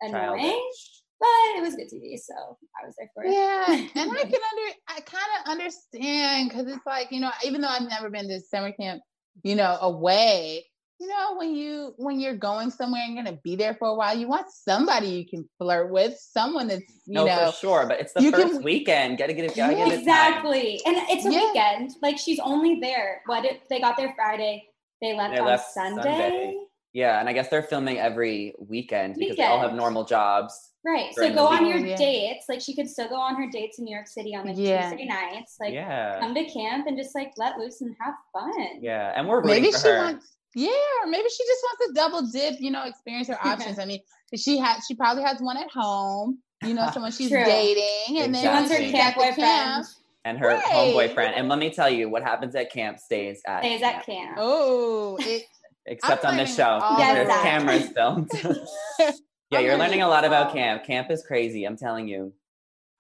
annoying 0.01 0.41
Childish. 0.41 1.03
but 1.21 1.29
it 1.57 1.63
was 1.63 1.77
good 1.77 1.89
TV, 1.89 2.17
so 2.19 2.35
I 2.83 2.87
was 2.87 2.95
there 2.99 3.11
for 3.15 3.25
it. 3.25 3.33
Yeah, 3.33 3.67
and 4.03 4.11
I 4.11 4.23
can 4.23 4.41
under 4.51 4.77
I 4.89 5.01
kind 5.01 5.31
of 5.45 5.51
understand 5.51 6.49
because 6.51 6.67
it's 6.67 6.85
like 6.87 7.11
you 7.13 7.21
know 7.21 7.31
even 7.45 7.61
though 7.61 7.69
I've 7.69 7.89
never 7.89 8.11
been 8.11 8.29
to 8.29 8.41
summer 8.41 8.73
camp, 8.73 9.03
you 9.43 9.55
know, 9.55 9.79
away, 9.81 10.65
you 11.03 11.09
know, 11.09 11.35
when 11.37 11.53
you 11.57 11.95
when 11.97 12.21
you're 12.21 12.37
going 12.37 12.71
somewhere 12.71 13.03
and 13.05 13.17
gonna 13.17 13.37
be 13.43 13.57
there 13.57 13.75
for 13.75 13.89
a 13.89 13.95
while, 13.95 14.17
you 14.17 14.29
want 14.29 14.47
somebody 14.51 15.09
you 15.09 15.27
can 15.27 15.49
flirt 15.59 15.91
with, 15.91 16.17
someone 16.17 16.69
that's 16.69 16.83
you 17.07 17.15
no, 17.15 17.27
know 17.27 17.51
for 17.51 17.57
sure. 17.57 17.87
But 17.89 17.99
it's 18.01 18.13
the 18.13 18.23
you 18.23 18.31
first 18.31 18.53
can- 18.53 18.63
weekend. 18.63 19.19
Gotta 19.19 19.33
get 19.33 19.47
it. 19.47 19.57
Gotta 19.57 19.73
Yeah. 19.75 19.85
get 19.87 19.95
it. 19.95 19.99
Exactly. 19.99 20.81
And 20.87 20.97
it's 21.11 21.27
a 21.27 21.33
Yeah. 21.33 21.41
weekend. 21.41 21.91
Like 22.03 22.19
she's 22.19 22.39
only 22.39 22.79
there. 22.81 23.21
What 23.27 23.45
if 23.45 23.67
they 23.69 23.81
got 23.81 23.97
there 23.97 24.13
Friday? 24.15 24.69
They 25.01 25.17
left 25.17 25.35
They 25.35 25.41
on 25.41 25.47
left 25.47 25.73
Sunday. 25.73 26.03
Sunday. 26.03 26.57
Yeah, 26.93 27.19
and 27.19 27.29
I 27.29 27.33
guess 27.33 27.49
they're 27.49 27.63
filming 27.63 27.99
every 27.99 28.55
weekend 28.61 29.17
because 29.19 29.37
they 29.37 29.43
all 29.45 29.59
have 29.59 29.75
normal 29.75 30.05
jobs. 30.05 30.53
Right. 30.85 31.13
So 31.15 31.33
go 31.35 31.47
on 31.47 31.67
your 31.67 31.79
yeah. 31.79 31.97
dates. 31.97 32.47
Like 32.49 32.61
she 32.61 32.77
could 32.77 32.89
still 32.89 33.09
go 33.09 33.17
on 33.17 33.35
her 33.37 33.49
dates 33.51 33.79
in 33.81 33.87
New 33.87 33.95
York 33.95 34.07
City 34.07 34.37
on 34.37 34.47
like 34.47 34.57
Yeah. 34.57 34.91
Tuesday 34.91 35.07
nights. 35.07 35.57
Like 35.59 35.73
yeah, 35.75 36.21
come 36.21 36.35
to 36.35 36.45
camp 36.45 36.87
and 36.87 36.97
just 36.97 37.15
like 37.15 37.33
let 37.39 37.59
loose 37.59 37.81
and 37.81 37.97
have 38.01 38.15
fun. 38.33 38.53
yeah, 38.81 39.13
and 39.17 39.27
we're 39.27 39.39
rooting 39.41 39.63
maybe 39.63 39.73
for 39.73 39.79
she 39.79 39.89
her. 39.89 39.99
wants 39.99 40.37
yeah, 40.55 40.69
or 41.03 41.07
maybe 41.11 41.29
she 41.29 41.45
just 41.45 41.63
wants 41.65 41.87
to 41.87 41.93
double 41.95 42.23
dip, 42.31 42.61
you 42.61 42.71
know, 42.71 42.85
experience 42.85 43.29
her 43.29 43.39
options. 43.45 43.79
I 43.81 43.85
mean, 43.87 44.01
she 44.37 44.59
had 44.59 44.81
she 44.87 44.95
probably 44.95 45.23
has 45.25 45.41
one 45.41 45.57
at 45.57 45.71
home, 45.71 46.39
you 46.65 46.75
know, 46.75 46.89
someone 46.93 47.13
she's 47.13 47.31
True. 47.31 47.45
dating, 47.45 48.19
and 48.23 48.35
She 48.37 48.43
then 48.43 48.55
wants 48.55 48.71
her 48.73 48.79
camp 48.79 49.17
boyfriend. 49.17 49.37
camp- 49.37 49.87
and 50.25 50.39
her 50.39 50.49
Right. 50.49 50.63
home 50.63 50.93
boyfriend. 50.93 51.35
And 51.35 51.49
let 51.49 51.59
me 51.59 51.71
tell 51.71 51.91
you, 51.91 52.09
what 52.09 52.23
happens 52.23 52.55
at 52.55 52.71
camp 52.73 52.99
stays 53.01 53.43
at 53.47 53.61
Stays 53.65 53.81
camp. 53.81 53.97
at 53.99 54.07
camp. 54.07 54.37
Oh, 54.41 55.17
it, 55.21 55.43
except 55.87 56.25
I'm 56.25 56.33
on 56.33 56.37
this 56.37 56.55
show. 56.55 56.79
all 56.81 56.97
Yes, 56.99 57.15
There's 57.15 57.29
that. 57.29 57.43
cameras 57.43 57.89
filmed. 57.89 58.31
yeah, 59.51 59.59
I'm 59.59 59.65
you're 59.65 59.77
learning 59.77 60.03
a 60.03 60.09
lot 60.09 60.25
about 60.25 60.47
all- 60.49 60.53
camp. 60.55 60.85
Camp 60.85 61.11
is 61.11 61.25
crazy. 61.27 61.65
I'm 61.65 61.77
telling 61.77 62.07
you. 62.09 62.33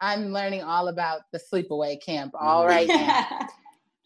I'm 0.00 0.32
learning 0.32 0.62
all 0.64 0.88
about 0.88 1.20
the 1.32 1.38
sleepaway 1.38 2.02
camp. 2.04 2.32
Mm-hmm. 2.32 2.44
All 2.44 2.66
right. 2.66 2.88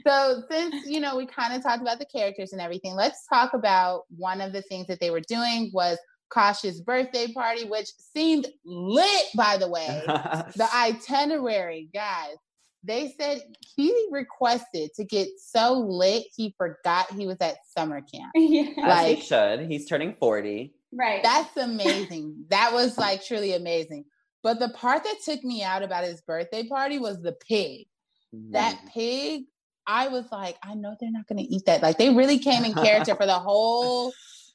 Now. 0.06 0.34
So 0.34 0.42
since 0.50 0.86
you 0.86 1.00
know 1.00 1.16
we 1.16 1.26
kind 1.26 1.54
of 1.54 1.62
talked 1.62 1.82
about 1.82 1.98
the 1.98 2.06
characters 2.06 2.52
and 2.52 2.60
everything, 2.60 2.94
let's 2.94 3.26
talk 3.26 3.54
about 3.54 4.02
one 4.16 4.40
of 4.40 4.52
the 4.52 4.62
things 4.62 4.86
that 4.86 5.00
they 5.00 5.10
were 5.10 5.20
doing 5.20 5.70
was 5.75 5.98
Kosh's 6.30 6.80
birthday 6.80 7.32
party, 7.32 7.64
which 7.64 7.88
seemed 8.14 8.46
lit, 8.64 9.26
by 9.36 9.56
the 9.56 9.68
way. 9.68 10.02
the 10.06 10.68
itinerary, 10.75 11.88
guys. 11.94 12.36
They 12.84 13.14
said 13.18 13.42
he 13.76 14.08
requested 14.12 14.90
to 14.94 15.04
get 15.04 15.28
so 15.38 15.72
lit 15.72 16.25
he 16.36 16.54
forgot 16.56 17.10
he 17.12 17.26
was 17.26 17.38
at 17.40 17.56
summer 17.76 18.00
camp. 18.00 18.30
yeah. 18.34 18.70
As 18.84 19.08
he 19.16 19.20
should. 19.20 19.60
He's 19.68 19.86
turning 19.88 20.14
40. 20.20 20.72
Right. 20.92 21.20
That's 21.22 21.56
amazing. 21.56 22.44
that 22.50 22.72
was 22.72 22.96
like 22.96 23.25
truly 23.25 23.54
amazing. 23.54 24.04
But 24.44 24.60
the 24.60 24.68
part 24.68 25.02
that 25.02 25.16
took 25.25 25.42
me 25.42 25.64
out 25.64 25.82
about 25.82 26.04
his 26.04 26.20
birthday 26.20 26.68
party 26.68 26.98
was 27.00 27.20
the 27.20 27.32
pig. 27.32 27.86
That 28.32 28.76
Mm-hmm. 28.76 28.86
pig, 28.88 29.42
I 29.87 30.09
was 30.09 30.25
like, 30.33 30.57
I 30.62 30.75
know 30.75 30.97
they're 31.00 31.11
not 31.11 31.26
going 31.26 31.38
to 31.38 31.55
eat 31.55 31.66
that. 31.66 31.83
Like 31.83 31.99
they 31.99 32.12
really 32.12 32.38
came 32.38 32.64
in 32.64 32.75
character 32.75 33.14
for 33.14 33.26
the 33.26 33.38
whole 33.38 34.12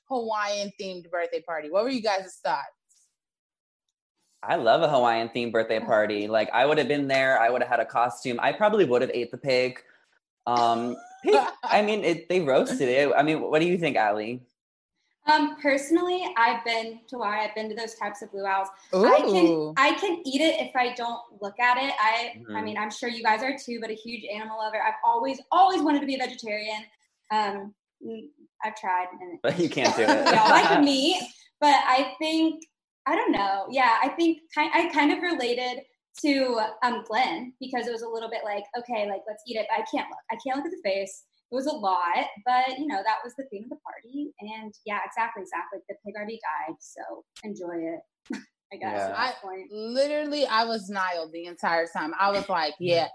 Hawaiian 0.09 0.71
themed 0.79 1.09
birthday 1.09 1.41
party. 1.41 1.69
What 1.69 1.83
were 1.83 1.89
you 1.89 2.01
guys' 2.01 2.39
thoughts? 2.43 2.65
I 4.43 4.55
love 4.55 4.81
a 4.81 4.89
Hawaiian 4.89 5.29
themed 5.29 5.51
birthday 5.51 5.79
party. 5.79 6.27
Like 6.27 6.49
I 6.51 6.65
would 6.65 6.77
have 6.77 6.87
been 6.87 7.07
there. 7.07 7.39
I 7.39 7.49
would 7.49 7.61
have 7.61 7.69
had 7.69 7.79
a 7.79 7.85
costume. 7.85 8.39
I 8.41 8.51
probably 8.51 8.85
would 8.85 9.01
have 9.01 9.11
ate 9.13 9.31
the 9.31 9.37
pig. 9.37 9.79
Um, 10.47 10.97
pig, 11.23 11.35
I 11.63 11.81
mean, 11.81 12.03
it, 12.03 12.27
they 12.27 12.41
roasted 12.41 12.89
it. 12.89 13.11
I 13.15 13.23
mean, 13.23 13.41
what 13.41 13.59
do 13.59 13.67
you 13.67 13.77
think, 13.77 13.95
Allie? 13.95 14.41
Um, 15.27 15.55
personally, 15.61 16.25
I've 16.35 16.63
been 16.65 16.99
to 17.07 17.15
Hawaii. 17.17 17.45
I've 17.47 17.53
been 17.53 17.69
to 17.69 17.75
those 17.75 17.93
types 17.95 18.21
of 18.23 18.29
luau's. 18.31 18.67
I 18.93 19.19
can 19.21 19.73
I 19.77 19.93
can 19.93 20.21
eat 20.25 20.41
it 20.41 20.59
if 20.59 20.75
I 20.75 20.93
don't 20.95 21.21
look 21.41 21.59
at 21.59 21.77
it. 21.77 21.93
I 21.99 22.33
I 22.49 22.59
Mhm. 22.59 22.63
mean, 22.63 22.77
I'm 22.77 22.89
sure 22.89 23.07
you 23.07 23.21
guys 23.23 23.43
are 23.43 23.55
too, 23.57 23.79
but 23.79 23.91
a 23.91 23.93
huge 23.93 24.25
animal 24.25 24.57
lover. 24.57 24.81
I've 24.81 24.95
always 25.05 25.39
always 25.51 25.81
wanted 25.81 25.99
to 26.01 26.07
be 26.07 26.15
a 26.15 26.17
vegetarian. 26.17 26.83
Um, 27.31 27.75
mm, 28.05 28.29
I've 28.63 28.75
tried, 28.75 29.07
and 29.19 29.39
But 29.43 29.59
you 29.59 29.69
can't 29.69 29.95
do 29.95 30.03
it. 30.03 30.25
y'all 30.33 30.49
like 30.49 30.81
meat, 30.83 31.21
but 31.59 31.75
I 31.85 32.15
think 32.19 32.63
I 33.05 33.15
don't 33.15 33.31
know. 33.31 33.67
Yeah, 33.69 33.97
I 34.01 34.09
think 34.09 34.39
I 34.57 34.89
kind 34.93 35.11
of 35.11 35.21
related 35.21 35.83
to 36.23 36.61
um 36.83 37.03
Glenn 37.07 37.53
because 37.59 37.87
it 37.87 37.91
was 37.91 38.01
a 38.01 38.09
little 38.09 38.29
bit 38.29 38.41
like, 38.43 38.63
okay, 38.79 39.07
like 39.07 39.21
let's 39.27 39.43
eat 39.47 39.55
it, 39.57 39.67
but 39.69 39.79
I 39.81 39.85
can't 39.95 40.09
look. 40.09 40.19
I 40.31 40.35
can't 40.43 40.57
look 40.57 40.65
at 40.65 40.71
the 40.71 40.81
face. 40.83 41.23
It 41.51 41.55
was 41.55 41.65
a 41.65 41.71
lot, 41.73 42.25
but 42.45 42.77
you 42.79 42.87
know 42.87 43.01
that 43.03 43.17
was 43.23 43.33
the 43.37 43.43
theme 43.51 43.63
of 43.65 43.69
the 43.71 43.75
party, 43.77 44.31
and 44.39 44.73
yeah, 44.85 44.99
exactly, 45.05 45.41
exactly. 45.43 45.79
The 45.89 45.95
pig 46.05 46.15
already 46.15 46.39
died, 46.67 46.75
so 46.79 47.01
enjoy 47.43 47.75
it. 47.93 47.99
I 48.73 48.77
guess 48.77 48.93
Yeah. 48.95 49.07
at 49.09 49.15
that 49.17 49.41
point. 49.41 49.69
literally 49.69 50.45
I 50.45 50.63
was 50.63 50.89
Niall 50.89 51.29
the 51.33 51.45
entire 51.47 51.87
time. 51.87 52.13
I 52.17 52.31
was 52.31 52.47
like, 52.47 52.73
yeah, 52.79 53.07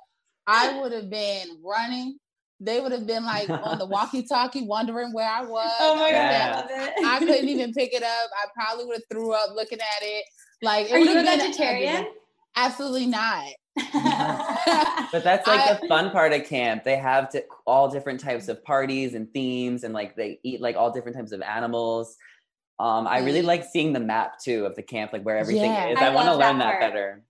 I 0.46 0.78
would 0.80 0.92
have 0.92 1.08
been 1.08 1.62
running. 1.64 2.18
They 2.60 2.80
would 2.80 2.92
have 2.92 3.06
been 3.06 3.24
like 3.24 3.48
on 3.48 3.78
the 3.78 3.86
walkie-talkie, 3.96 4.66
wondering 4.66 5.14
where 5.14 5.28
I 5.28 5.42
was. 5.42 5.72
Oh 5.80 5.94
my 5.96 6.10
god, 6.10 6.66
Yeah. 6.70 6.90
I. 6.98 7.16
I 7.16 7.18
couldn't 7.20 7.48
even 7.48 7.72
pick 7.72 7.94
it 7.94 8.02
up. 8.02 8.30
I 8.34 8.48
probably 8.54 8.84
would 8.84 8.96
have 8.96 9.02
threw 9.10 9.32
up 9.32 9.50
looking 9.54 9.78
at 9.80 10.02
it. 10.02 10.24
Like, 10.62 10.86
it 10.86 10.92
Are 10.92 10.98
you 10.98 11.06
would've 11.08 11.22
a 11.22 11.26
been 11.26 11.38
vegetarian? 11.38 12.06
Absolutely 12.54 13.06
not. 13.06 13.46
But 15.12 15.22
that's 15.24 15.46
like 15.46 15.60
I- 15.60 15.78
the 15.80 15.86
fun 15.86 16.10
part 16.10 16.32
of 16.32 16.44
camp. 16.44 16.84
They 16.84 16.96
have 16.96 17.30
to, 17.30 17.44
all 17.66 17.88
different 17.88 18.20
types 18.20 18.48
of 18.48 18.62
parties 18.64 19.14
and 19.14 19.32
themes, 19.32 19.84
and 19.84 19.94
like 19.94 20.16
they 20.16 20.40
eat 20.42 20.60
like 20.60 20.76
all 20.76 20.90
different 20.90 21.16
types 21.16 21.32
of 21.32 21.40
animals. 21.42 22.16
Um, 22.78 23.06
I 23.06 23.20
really 23.20 23.40
Mm. 23.42 23.46
like 23.46 23.64
seeing 23.64 23.92
the 23.92 24.00
map 24.00 24.38
too 24.38 24.66
of 24.66 24.74
the 24.74 24.82
camp, 24.82 25.12
like 25.12 25.22
where 25.22 25.38
everything 25.38 25.72
Yeah. 25.72 25.86
is. 25.88 25.98
I 25.98 26.06
I, 26.08 26.14
want 26.14 26.26
to 26.26 26.32
love 26.32 26.40
that 26.40 26.48
learn 26.50 26.58
that 26.58 26.80
better. 26.80 27.22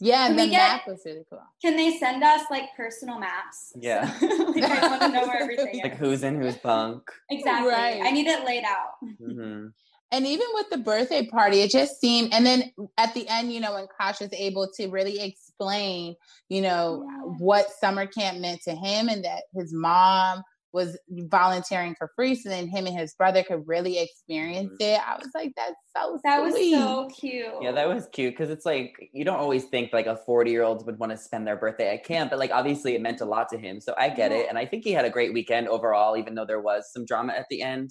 Yeah, 0.00 0.26
Can 0.26 0.36
we 0.36 0.42
the 0.42 0.48
get- 0.50 0.58
map 0.72 0.86
was 0.88 1.02
really 1.06 1.24
cool. 1.30 1.40
Can 1.62 1.76
they 1.76 1.96
send 1.98 2.22
us 2.24 2.42
like 2.50 2.64
personal 2.76 3.18
maps? 3.18 3.72
Yeah. 3.80 4.02
like 4.20 4.64
I 4.64 4.88
want 4.88 5.02
to 5.02 5.08
know 5.08 5.26
where 5.26 5.40
everything 5.40 5.80
Like 5.82 5.92
is. 5.94 5.98
who's 5.98 6.22
in 6.24 6.40
whose 6.40 6.56
bunk. 6.56 7.02
Exactly. 7.30 7.70
Right. 7.70 8.00
I 8.02 8.10
need 8.10 8.26
it 8.26 8.44
laid 8.44 8.64
out. 8.64 8.94
hmm 9.18 9.68
And 10.14 10.28
even 10.28 10.46
with 10.54 10.70
the 10.70 10.78
birthday 10.78 11.26
party, 11.26 11.60
it 11.62 11.72
just 11.72 12.00
seemed, 12.00 12.32
and 12.32 12.46
then 12.46 12.70
at 12.98 13.12
the 13.14 13.28
end, 13.28 13.52
you 13.52 13.58
know, 13.58 13.74
when 13.74 13.88
Kosh 14.00 14.18
Kasha's 14.18 14.32
able 14.32 14.70
to 14.76 14.86
really 14.86 15.20
explain, 15.20 16.14
you 16.48 16.62
know, 16.62 17.04
Yeah. 17.04 17.22
what 17.38 17.68
summer 17.80 18.06
camp 18.06 18.38
meant 18.38 18.62
to 18.62 18.76
him 18.76 19.08
and 19.08 19.24
that 19.24 19.42
his 19.56 19.72
mom 19.74 20.44
was 20.72 20.96
volunteering 21.10 21.96
for 21.96 22.10
free 22.14 22.34
so 22.34 22.48
then 22.48 22.68
him 22.68 22.86
and 22.86 22.96
his 22.96 23.14
brother 23.14 23.42
could 23.42 23.62
really 23.66 23.98
experience 23.98 24.72
mm-hmm. 24.80 24.94
it. 24.94 25.00
I 25.04 25.16
was 25.16 25.30
like, 25.34 25.52
that's 25.56 25.74
so 25.96 26.18
That 26.22 26.42
was 26.42 26.54
so 26.54 27.08
cute. 27.08 27.46
Yeah, 27.60 27.72
that 27.72 27.88
was 27.88 28.06
cute 28.12 28.34
because 28.34 28.50
it's 28.50 28.66
like 28.66 28.94
you 29.12 29.24
don't 29.24 29.38
always 29.38 29.64
think 29.64 29.92
like 29.92 30.06
a 30.06 30.16
40 30.16 30.50
year 30.50 30.62
old 30.62 30.86
would 30.86 31.00
want 31.00 31.10
to 31.10 31.18
spend 31.18 31.44
their 31.44 31.56
birthday 31.56 31.94
at 31.94 32.04
camp, 32.04 32.30
but 32.30 32.38
like 32.38 32.52
obviously 32.52 32.94
it 32.94 33.02
meant 33.02 33.20
a 33.20 33.24
lot 33.24 33.48
to 33.50 33.58
him. 33.58 33.80
So 33.80 33.94
I 33.98 34.10
get 34.10 34.30
it. 34.30 34.46
And 34.48 34.58
I 34.58 34.66
think 34.66 34.84
he 34.84 34.92
had 34.92 35.04
a 35.04 35.10
great 35.10 35.32
weekend 35.34 35.66
overall, 35.66 36.16
even 36.16 36.36
though 36.36 36.46
there 36.46 36.60
was 36.60 36.92
some 36.92 37.04
drama 37.04 37.32
at 37.32 37.46
the 37.50 37.62
end. 37.62 37.90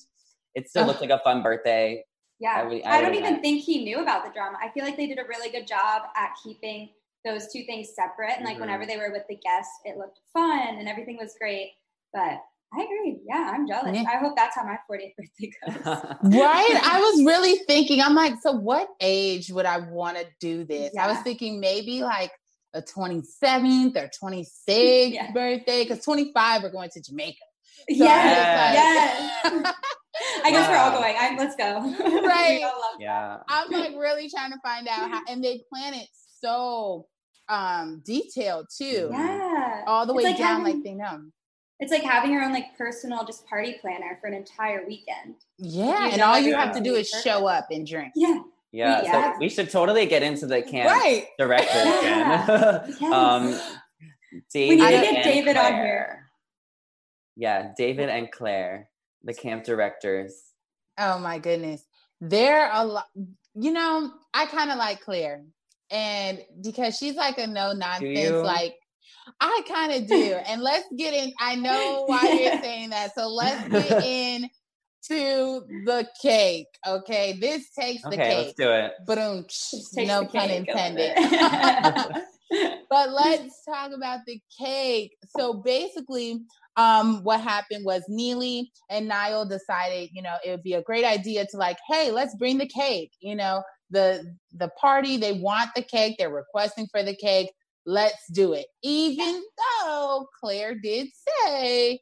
It 0.56 0.70
still 0.70 0.86
looked 0.86 1.02
like 1.02 1.10
a 1.10 1.20
fun 1.20 1.42
birthday. 1.42 2.04
Yeah. 2.44 2.56
I 2.56 2.60
I, 2.60 2.64
would- 2.66 2.84
I 2.84 3.02
don't 3.02 3.12
would- 3.12 3.20
even 3.20 3.42
think 3.42 3.64
he 3.64 3.84
knew 3.84 4.00
about 4.02 4.26
the 4.26 4.32
drama. 4.32 4.58
I 4.62 4.70
feel 4.70 4.84
like 4.84 4.98
they 4.98 5.08
did 5.08 5.20
a 5.20 5.24
really 5.28 5.50
good 5.50 5.66
job 5.68 6.04
at 6.16 6.32
keeping 6.44 6.90
those 7.26 7.52
two 7.54 7.64
things 7.64 7.88
separate. 7.96 8.34
And 8.36 8.46
like 8.46 8.58
Mhm. 8.58 8.62
whenever 8.62 8.86
they 8.86 8.98
were 8.98 9.12
with 9.12 9.24
the 9.30 9.38
guests, 9.38 9.74
it 9.86 9.98
looked 9.98 10.20
fun 10.34 10.76
and 10.78 10.88
everything 10.90 11.18
was 11.18 11.34
great. 11.40 11.72
But 12.14 12.38
I 12.78 12.84
agree. 12.84 13.20
Yeah, 13.26 13.52
I'm 13.54 13.68
jealous. 13.68 13.96
Yeah. 13.96 14.04
I 14.12 14.18
hope 14.18 14.36
that's 14.36 14.56
how 14.58 14.64
my 14.64 14.78
40th 14.90 15.14
birthday 15.16 15.52
goes. 15.66 15.76
Right? 16.42 16.82
I 16.84 17.00
was 17.00 17.24
really 17.32 17.60
thinking, 17.68 18.02
I'm 18.02 18.16
like, 18.16 18.34
so 18.42 18.52
what 18.52 18.90
age 19.00 19.52
would 19.52 19.66
I 19.66 19.78
want 19.78 20.18
to 20.18 20.26
do 20.40 20.64
this? 20.66 20.96
I 20.98 21.08
was 21.08 21.20
thinking 21.20 21.60
maybe 21.60 22.02
like 22.02 22.32
a 22.74 22.82
27th 22.82 23.96
or 23.96 24.10
26th 24.22 24.48
Yeah. 25.14 25.32
birthday, 25.32 25.84
because 25.84 26.04
25 26.04 26.64
we're 26.64 26.72
going 26.72 26.90
to 26.90 27.02
Jamaica. 27.02 27.38
So 27.78 27.84
yes. 27.90 29.44
I 29.46 29.50
was 29.50 29.62
Yes. 29.64 29.74
Like- 30.14 30.46
I 30.46 30.52
guess 30.52 30.70
we're 30.70 30.78
all 30.78 30.92
going. 30.92 31.16
I'm, 31.20 31.38
let's 31.38 31.56
go. 31.56 31.82
Right. 32.28 32.58
We 32.60 32.64
all 32.64 32.96
yeah. 33.00 33.38
I'm 33.48 33.70
like 33.72 33.92
really 33.98 34.30
trying 34.30 34.52
to 34.52 34.60
find 34.60 34.88
out 34.88 35.10
how, 35.10 35.22
and 35.30 35.44
they 35.44 35.64
plan 35.72 35.94
it 35.94 36.08
so 36.42 37.08
um 37.50 38.02
detailed 38.06 38.68
too. 38.76 39.10
Yeah. 39.12 39.84
All 39.88 40.06
the 40.06 40.14
It's 40.14 40.18
way 40.18 40.30
like 40.30 40.38
down, 40.38 40.62
having- 40.62 40.76
like 40.76 40.84
they 40.84 40.94
know. 40.94 41.22
It's 41.80 41.92
like 41.92 42.04
having 42.04 42.32
your 42.32 42.44
own 42.44 42.54
like 42.54 42.78
personal 42.78 43.26
just 43.26 43.46
party 43.48 43.76
planner 43.82 44.18
for 44.22 44.28
an 44.28 44.34
entire 44.34 44.86
weekend. 44.88 45.36
Yeah, 45.58 45.86
You 46.06 46.10
and 46.12 46.18
know 46.18 46.26
all 46.28 46.40
you 46.40 46.56
have 46.56 46.74
to 46.76 46.82
do 46.82 46.96
is 46.96 47.10
perfect. 47.10 47.28
show 47.28 47.48
up 47.48 47.68
and 47.72 47.86
drink. 47.86 48.14
Yeah. 48.16 48.40
Yeah. 48.72 49.02
Yeah. 49.04 49.34
So 49.34 49.40
we 49.40 49.50
should 49.50 49.70
totally 49.70 50.06
get 50.06 50.24
into 50.24 50.46
the 50.48 50.62
camp 50.62 50.90
Right. 50.92 51.28
director 51.38 51.80
again. 51.80 52.96
Yes. 53.02 53.12
um, 53.12 53.60
David 54.54 54.80
need 54.80 54.86
to 54.86 54.90
get 54.92 55.16
and 55.16 55.24
David 55.24 55.58
on 55.58 55.74
here. 55.74 56.28
Yeah, 57.36 57.72
David 57.78 58.10
and 58.10 58.32
Claire, 58.32 58.90
the 59.24 59.34
camp 59.34 59.64
directors. 59.64 60.34
Oh 60.98 61.20
my 61.20 61.40
goodness. 61.40 61.84
They're 62.22 62.70
a 62.72 62.86
lot 62.86 63.08
you 63.56 63.72
know, 63.72 64.12
I 64.34 64.46
kind 64.48 64.72
of 64.72 64.78
like 64.78 65.02
Claire. 65.02 65.44
And 65.92 66.40
because 66.62 66.98
she's 66.98 67.16
like 67.16 67.38
a 67.38 67.46
no 67.48 67.74
nonsense, 67.74 68.44
like 68.44 68.76
I 69.40 69.62
kind 69.68 69.92
of 69.94 70.08
do. 70.08 70.34
And 70.48 70.62
let's 70.62 70.86
get 70.98 71.14
in. 71.14 71.34
I 71.40 71.56
know 71.56 72.04
why 72.08 72.22
you're 72.42 72.62
saying 72.62 72.90
that. 72.90 73.14
So 73.16 73.28
let's 73.28 73.68
get 73.70 74.04
in 74.06 74.50
to 75.08 75.62
the 75.86 76.08
cake. 76.22 76.68
Okay. 76.88 77.38
This 77.40 77.70
takes 77.78 78.02
the 78.04 78.10
Okay, 78.10 78.18
cake. 78.18 78.38
let's 78.38 78.54
do 78.54 78.72
it. 78.72 78.94
Boom. 79.06 79.46
No 80.08 80.26
pun 80.26 80.48
cake, 80.48 80.68
intended. 80.68 81.14
but 82.90 83.12
let's 83.12 83.64
talk 83.64 83.92
about 83.92 84.22
the 84.26 84.40
cake. 84.60 85.16
So 85.38 85.54
basically, 85.54 86.42
um, 86.76 87.24
what 87.24 87.42
happened 87.42 87.86
was 87.86 88.04
Neely 88.08 88.72
and 88.90 89.08
Niall 89.08 89.48
decided, 89.48 90.10
you 90.14 90.22
know, 90.22 90.36
it 90.46 90.52
would 90.52 90.64
be 90.64 90.74
a 90.74 90.82
great 90.82 91.06
idea 91.06 91.46
to 91.48 91.58
like, 91.58 91.78
hey, 91.88 92.12
let's 92.12 92.36
bring 92.36 92.58
the 92.58 92.68
cake. 92.68 93.12
You 93.22 93.36
know, 93.36 93.64
the 93.90 94.36
the 94.54 94.70
party 94.80 95.18
they 95.18 95.34
want 95.34 95.70
the 95.76 95.84
cake, 95.84 96.16
they're 96.18 96.30
requesting 96.30 96.88
for 96.92 97.04
the 97.04 97.16
cake. 97.16 97.52
Let's 97.86 98.28
do 98.32 98.54
it. 98.54 98.68
Even 98.82 99.44
though 99.84 100.28
Claire 100.40 100.76
did 100.76 101.08
say, 101.46 102.00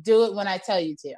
do 0.00 0.24
it 0.24 0.34
when 0.34 0.48
I 0.48 0.58
tell 0.58 0.80
you 0.80 0.96
to. 1.00 1.14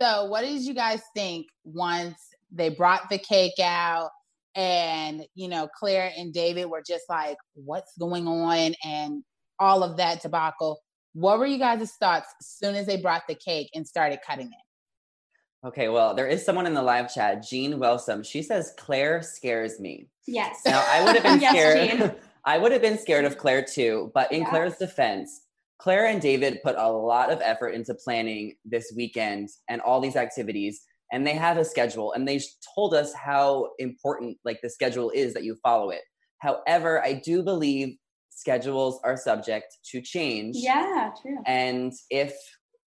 So, 0.00 0.26
what 0.26 0.42
did 0.42 0.62
you 0.62 0.74
guys 0.74 1.00
think 1.14 1.46
once 1.64 2.18
they 2.50 2.68
brought 2.68 3.08
the 3.10 3.18
cake 3.18 3.58
out? 3.62 4.10
And 4.56 5.24
you 5.34 5.48
know 5.48 5.68
claire 5.78 6.10
and 6.16 6.32
david 6.32 6.64
were 6.66 6.82
just 6.86 7.04
like 7.08 7.36
what's 7.54 7.92
going 7.98 8.26
on? 8.26 8.74
and 8.84 9.22
all 9.58 9.82
of 9.82 9.96
that 9.96 10.22
debacle. 10.22 10.80
What 11.12 11.38
were 11.38 11.46
you 11.46 11.58
guys' 11.58 11.92
thoughts 11.92 12.28
as 12.40 12.46
soon 12.46 12.74
as 12.74 12.86
they 12.86 13.00
brought 13.00 13.22
the 13.26 13.34
cake 13.34 13.70
and 13.74 13.86
started 13.86 14.18
cutting 14.26 14.48
it? 14.48 15.66
Okay 15.66 15.88
well 15.88 16.14
there 16.14 16.28
is 16.28 16.44
someone 16.44 16.66
in 16.66 16.74
the 16.74 16.82
live 16.82 17.12
chat 17.12 17.42
jean 17.42 17.78
wilson 17.80 18.22
she 18.22 18.42
says 18.42 18.72
claire 18.78 19.22
scares 19.22 19.80
me. 19.80 20.08
Yes. 20.26 20.60
Now 20.64 20.84
i 20.88 21.02
would 21.02 21.16
have 21.16 21.22
been 21.40 21.40
scared 21.40 22.16
i 22.44 22.58
would 22.58 22.72
have 22.72 22.82
been 22.82 22.98
scared 22.98 23.24
of 23.24 23.38
claire 23.38 23.64
too 23.64 24.10
but 24.14 24.30
in 24.30 24.44
claire's 24.44 24.76
defense 24.76 25.40
claire 25.78 26.06
and 26.06 26.20
david 26.20 26.60
put 26.62 26.76
a 26.76 26.88
lot 26.88 27.32
of 27.32 27.40
effort 27.42 27.70
into 27.70 27.94
planning 27.94 28.54
this 28.64 28.92
weekend 28.94 29.48
and 29.68 29.80
all 29.80 30.00
these 30.00 30.14
activities 30.14 30.82
and 31.12 31.26
they 31.26 31.34
have 31.34 31.56
a 31.56 31.64
schedule 31.64 32.12
and 32.12 32.26
they 32.26 32.40
told 32.74 32.94
us 32.94 33.12
how 33.14 33.70
important 33.78 34.36
like 34.44 34.60
the 34.62 34.70
schedule 34.70 35.10
is 35.10 35.34
that 35.34 35.44
you 35.44 35.56
follow 35.62 35.90
it. 35.90 36.02
However 36.38 37.02
i 37.04 37.12
do 37.12 37.42
believe 37.42 37.96
schedules 38.30 39.00
are 39.04 39.16
subject 39.16 39.78
to 39.90 40.00
change. 40.00 40.56
Yeah 40.58 41.10
true. 41.20 41.38
And 41.46 41.92
if 42.10 42.34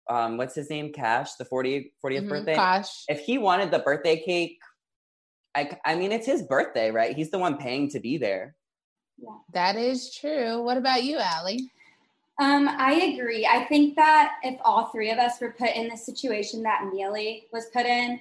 um 0.09 0.37
what's 0.37 0.55
his 0.55 0.69
name? 0.69 0.93
Cash 0.93 1.35
the 1.35 1.45
40 1.45 1.93
40th 2.03 2.17
mm-hmm, 2.17 2.29
birthday? 2.29 2.55
Cash. 2.55 2.89
If 3.07 3.21
he 3.21 3.37
wanted 3.37 3.71
the 3.71 3.79
birthday 3.79 4.21
cake 4.23 4.57
i 5.55 5.77
i 5.85 5.95
mean 5.95 6.11
it's 6.11 6.27
his 6.27 6.43
birthday 6.43 6.91
right? 6.91 7.15
He's 7.15 7.31
the 7.31 7.39
one 7.39 7.57
paying 7.57 7.89
to 7.91 7.99
be 7.99 8.17
there. 8.17 8.55
Yeah 9.17 9.37
that 9.53 9.75
is 9.75 10.13
true. 10.13 10.61
What 10.61 10.77
about 10.77 11.03
you 11.03 11.17
Allie? 11.17 11.71
Um, 12.39 12.67
I 12.69 12.93
agree. 12.93 13.47
I 13.47 13.65
think 13.65 13.95
that 13.95 14.35
if 14.43 14.59
all 14.63 14.87
three 14.87 15.09
of 15.09 15.17
us 15.17 15.41
were 15.41 15.55
put 15.57 15.75
in 15.75 15.87
the 15.87 15.97
situation 15.97 16.61
that 16.63 16.85
Neely 16.93 17.47
was 17.51 17.65
put 17.73 17.85
in, 17.85 18.19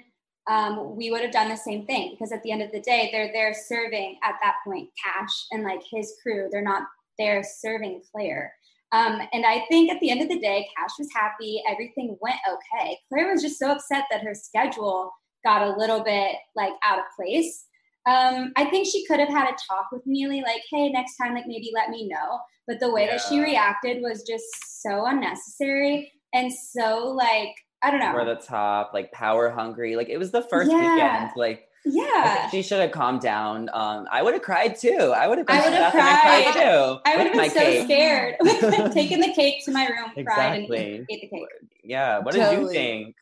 um, 0.48 0.96
we 0.96 1.10
would 1.10 1.22
have 1.22 1.32
done 1.32 1.48
the 1.48 1.56
same 1.56 1.86
thing 1.86 2.12
because 2.12 2.32
at 2.32 2.42
the 2.42 2.50
end 2.52 2.62
of 2.62 2.72
the 2.72 2.80
day, 2.80 3.10
they're 3.12 3.32
there 3.32 3.52
serving 3.52 4.18
at 4.22 4.36
that 4.42 4.56
point 4.64 4.88
Cash 5.02 5.46
and 5.50 5.64
like 5.64 5.82
his 5.90 6.14
crew. 6.22 6.48
They're 6.50 6.62
not 6.62 6.84
there 7.18 7.42
serving 7.42 8.02
Claire. 8.12 8.54
Um, 8.92 9.20
and 9.32 9.44
I 9.44 9.64
think 9.68 9.90
at 9.90 10.00
the 10.00 10.10
end 10.10 10.22
of 10.22 10.28
the 10.28 10.38
day, 10.38 10.66
Cash 10.76 10.92
was 10.98 11.08
happy. 11.14 11.62
Everything 11.68 12.16
went 12.20 12.36
okay. 12.48 12.98
Claire 13.08 13.32
was 13.32 13.42
just 13.42 13.58
so 13.58 13.72
upset 13.72 14.04
that 14.10 14.22
her 14.22 14.34
schedule 14.34 15.10
got 15.44 15.62
a 15.62 15.76
little 15.76 16.02
bit 16.02 16.36
like 16.54 16.72
out 16.84 17.00
of 17.00 17.04
place. 17.16 17.64
Um, 18.06 18.52
I 18.56 18.66
think 18.66 18.86
she 18.86 19.04
could 19.06 19.18
have 19.18 19.28
had 19.28 19.48
a 19.48 19.56
talk 19.68 19.86
with 19.90 20.02
Neely, 20.06 20.40
like, 20.42 20.62
hey, 20.70 20.90
next 20.90 21.16
time, 21.16 21.34
like 21.34 21.46
maybe 21.46 21.72
let 21.74 21.90
me 21.90 22.08
know. 22.08 22.38
But 22.66 22.80
the 22.80 22.92
way 22.92 23.04
yeah. 23.04 23.16
that 23.16 23.22
she 23.28 23.40
reacted 23.40 24.02
was 24.02 24.22
just 24.22 24.46
so 24.82 25.06
unnecessary 25.06 26.12
and 26.36 26.52
so 26.52 27.08
like 27.08 27.54
I 27.82 27.90
don't 27.90 28.00
know. 28.00 28.10
Over 28.10 28.24
the 28.24 28.40
top, 28.40 28.92
like 28.94 29.12
power 29.12 29.50
hungry. 29.50 29.96
Like 29.96 30.08
it 30.08 30.18
was 30.18 30.30
the 30.30 30.42
first 30.42 30.70
yeah. 30.70 30.94
weekend. 30.94 31.30
Like 31.36 31.68
yeah, 31.84 32.48
she 32.50 32.62
should 32.62 32.80
have 32.80 32.90
calmed 32.90 33.20
down. 33.20 33.68
Um, 33.72 34.08
I 34.10 34.22
would 34.22 34.34
have 34.34 34.42
cried 34.42 34.76
too. 34.76 35.12
I 35.14 35.28
would 35.28 35.38
have. 35.38 35.46
I 35.48 35.60
would 35.62 35.72
have 35.72 35.92
cried. 35.92 36.44
cried. 36.44 36.54
too. 36.54 37.00
I 37.04 37.16
would 37.16 37.26
have 37.26 37.32
been 37.34 37.50
so 37.50 37.60
cake. 37.60 37.84
scared. 37.84 38.34
Taking 38.92 39.20
the 39.20 39.32
cake 39.34 39.64
to 39.66 39.72
my 39.72 39.86
room, 39.86 40.10
exactly. 40.16 40.66
cried, 40.66 40.80
and 40.80 41.06
ate 41.10 41.20
the 41.20 41.28
cake. 41.28 41.48
Yeah. 41.84 42.18
What 42.18 42.34
totally. 42.34 42.56
did 42.56 42.62
you 42.62 42.68
think? 42.70 43.16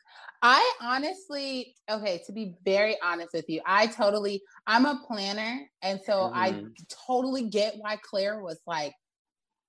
I 0.46 0.72
honestly, 0.82 1.74
okay, 1.90 2.20
to 2.26 2.32
be 2.32 2.54
very 2.66 2.98
honest 3.02 3.30
with 3.32 3.48
you, 3.48 3.62
I 3.64 3.86
totally, 3.86 4.42
I'm 4.66 4.84
a 4.84 5.00
planner. 5.06 5.62
And 5.80 5.98
so 6.04 6.12
mm-hmm. 6.12 6.36
I 6.36 6.64
totally 7.06 7.48
get 7.48 7.76
why 7.78 7.96
Claire 8.02 8.42
was 8.42 8.60
like 8.66 8.92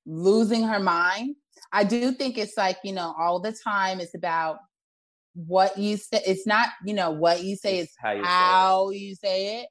losing 0.05 0.63
her 0.63 0.81
mind. 0.81 1.37
I 1.71 1.85
do 1.85 2.11
think 2.11 2.37
it's 2.37 2.57
like, 2.57 2.75
you 2.83 2.91
know, 2.91 3.15
all 3.17 3.39
the 3.39 3.53
time 3.53 4.01
it's 4.01 4.15
about 4.15 4.57
what 5.33 5.77
you 5.77 5.95
say. 5.95 6.21
It's 6.27 6.45
not, 6.45 6.67
you 6.83 6.93
know, 6.93 7.09
what 7.09 7.41
you 7.41 7.55
say, 7.55 7.79
it's, 7.79 7.91
it's 7.91 7.97
how, 7.97 8.11
you, 8.11 8.23
how 8.25 8.89
say 8.91 8.97
you 8.97 9.15
say 9.15 9.61
it. 9.61 9.69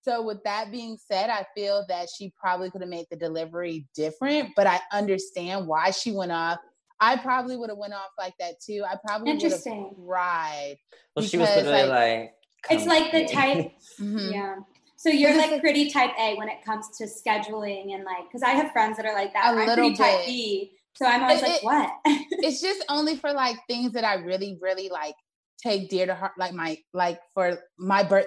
So, 0.00 0.22
with 0.22 0.42
that 0.44 0.72
being 0.72 0.96
said, 0.96 1.28
I 1.28 1.44
feel 1.54 1.84
that 1.90 2.08
she 2.16 2.32
probably 2.40 2.70
could 2.70 2.80
have 2.80 2.88
made 2.88 3.04
the 3.10 3.18
delivery 3.18 3.86
different, 3.94 4.52
but 4.56 4.66
I 4.66 4.80
understand 4.94 5.66
why 5.66 5.90
she 5.90 6.10
went 6.12 6.32
off 6.32 6.58
I 7.00 7.16
probably 7.16 7.56
would 7.56 7.70
have 7.70 7.78
went 7.78 7.94
off 7.94 8.10
like 8.18 8.34
that 8.38 8.60
too. 8.60 8.84
I 8.88 8.96
probably 9.06 9.34
would 9.34 9.42
have 9.42 9.62
cried. 9.62 10.76
Well, 11.14 11.24
she 11.24 11.38
was 11.38 11.48
literally 11.48 11.88
like, 11.88 11.88
like 11.88 12.32
it's 12.70 12.86
like 12.86 13.12
the 13.12 13.26
type, 13.26 13.72
mm-hmm. 14.00 14.32
yeah. 14.32 14.56
So 14.96 15.10
you're 15.10 15.36
like 15.36 15.60
pretty 15.60 15.90
type 15.90 16.10
A 16.18 16.34
when 16.34 16.48
it 16.48 16.64
comes 16.64 16.88
to 16.98 17.04
scheduling 17.04 17.94
and 17.94 18.04
like, 18.04 18.24
because 18.28 18.42
I 18.42 18.50
have 18.50 18.72
friends 18.72 18.96
that 18.96 19.06
are 19.06 19.14
like 19.14 19.32
that. 19.32 19.54
A 19.54 19.58
I'm 19.58 19.66
pretty 19.66 19.90
bit. 19.90 19.98
type 19.98 20.26
B, 20.26 20.72
so 20.94 21.06
I'm 21.06 21.22
always 21.22 21.40
it, 21.40 21.48
like, 21.48 21.62
what? 21.62 21.90
it's 22.04 22.60
just 22.60 22.84
only 22.88 23.14
for 23.14 23.32
like 23.32 23.56
things 23.68 23.92
that 23.92 24.04
I 24.04 24.14
really, 24.14 24.58
really 24.60 24.88
like 24.88 25.14
take 25.62 25.88
dear 25.88 26.06
to 26.06 26.14
heart. 26.16 26.32
Like 26.36 26.52
my, 26.52 26.78
like 26.92 27.20
for 27.34 27.58
my 27.78 28.02
birth, 28.02 28.26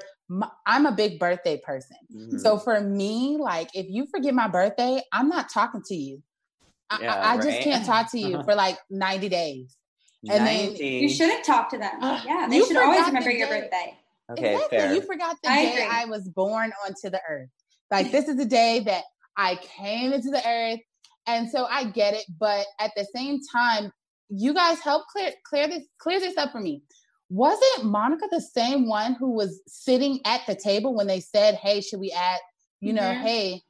I'm 0.66 0.86
a 0.86 0.94
big 0.94 1.20
birthday 1.20 1.60
person. 1.62 1.98
Mm-hmm. 2.16 2.38
So 2.38 2.58
for 2.58 2.80
me, 2.80 3.38
like 3.38 3.70
if 3.74 3.88
you 3.90 4.08
forget 4.10 4.34
my 4.34 4.48
birthday, 4.48 5.02
I'm 5.12 5.28
not 5.28 5.50
talking 5.50 5.82
to 5.88 5.96
you. 5.96 6.24
Yeah, 7.00 7.14
I, 7.14 7.34
I 7.34 7.36
right? 7.36 7.44
just 7.44 7.62
can't 7.62 7.86
talk 7.86 8.12
to 8.12 8.20
you 8.20 8.44
for 8.46 8.56
like 8.56 8.78
90 8.90 9.30
days. 9.30 9.76
And 10.30 10.46
90. 10.46 10.78
then 10.78 10.94
you 11.02 11.10
shouldn't 11.10 11.44
talk 11.44 11.70
to 11.70 11.78
them. 11.78 11.92
Yeah, 12.02 12.48
they 12.50 12.62
should 12.62 12.78
always 12.78 13.06
remember 13.08 13.32
your 13.32 13.48
birthday. 13.48 13.98
Okay, 14.32 14.54
exactly. 14.54 14.78
Fair. 14.78 14.94
You 14.94 15.02
forgot 15.02 15.38
the 15.44 15.50
I 15.50 15.64
day 15.64 15.72
agree. 15.72 15.88
I 15.90 16.06
was 16.06 16.30
born 16.30 16.72
onto 16.86 17.10
the 17.10 17.22
earth. 17.28 17.50
Like 17.90 18.12
this 18.12 18.28
is 18.28 18.38
the 18.38 18.46
day 18.46 18.82
that 18.86 19.04
I 19.38 19.56
came 19.56 20.14
into 20.14 20.30
the 20.30 20.42
earth. 20.48 20.80
And 21.28 21.50
so 21.50 21.66
I 21.66 21.86
get 21.86 22.14
it, 22.14 22.26
but 22.40 22.66
at 22.80 22.92
the 22.96 23.06
same 23.16 23.40
time, 23.52 23.92
you 24.30 24.54
guys 24.54 24.80
help 24.80 25.08
clear 25.08 25.32
clear 25.46 25.68
this 25.68 25.84
clear 26.00 26.20
this 26.20 26.38
up 26.38 26.52
for 26.52 26.60
me. 26.60 26.82
Wasn't 27.30 27.86
Monica 27.86 28.28
the 28.32 28.42
same 28.42 28.88
one 28.88 29.14
who 29.14 29.32
was 29.32 29.62
sitting 29.68 30.20
at 30.26 30.42
the 30.48 30.56
table 30.56 30.96
when 30.96 31.08
they 31.08 31.20
said, 31.20 31.56
"Hey, 31.56 31.82
should 31.82 32.00
we 32.00 32.12
add, 32.12 32.40
you 32.80 32.94
know, 32.94 33.02
mm-hmm. 33.02 33.22
hey, 33.22 33.62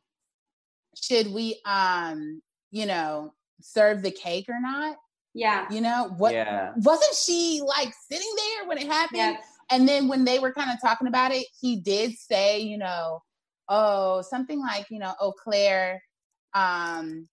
should 0.95 1.33
we 1.33 1.59
um 1.65 2.41
you 2.71 2.85
know, 2.85 3.33
serve 3.61 4.01
the 4.01 4.11
cake 4.11 4.47
or 4.49 4.59
not. 4.59 4.97
Yeah. 5.33 5.65
You 5.71 5.81
know, 5.81 6.13
what 6.17 6.33
yeah. 6.33 6.73
wasn't 6.75 7.15
she 7.15 7.61
like 7.65 7.93
sitting 8.11 8.33
there 8.35 8.67
when 8.67 8.77
it 8.77 8.87
happened? 8.87 9.17
Yeah. 9.17 9.37
And 9.69 9.87
then 9.87 10.07
when 10.07 10.25
they 10.25 10.39
were 10.39 10.51
kind 10.51 10.69
of 10.69 10.81
talking 10.81 11.07
about 11.07 11.31
it, 11.31 11.45
he 11.59 11.77
did 11.77 12.17
say, 12.17 12.59
you 12.59 12.77
know, 12.77 13.21
oh, 13.69 14.21
something 14.21 14.59
like, 14.59 14.87
you 14.89 14.99
know, 14.99 15.13
oh 15.19 15.31
Claire, 15.31 16.03
um, 16.53 17.29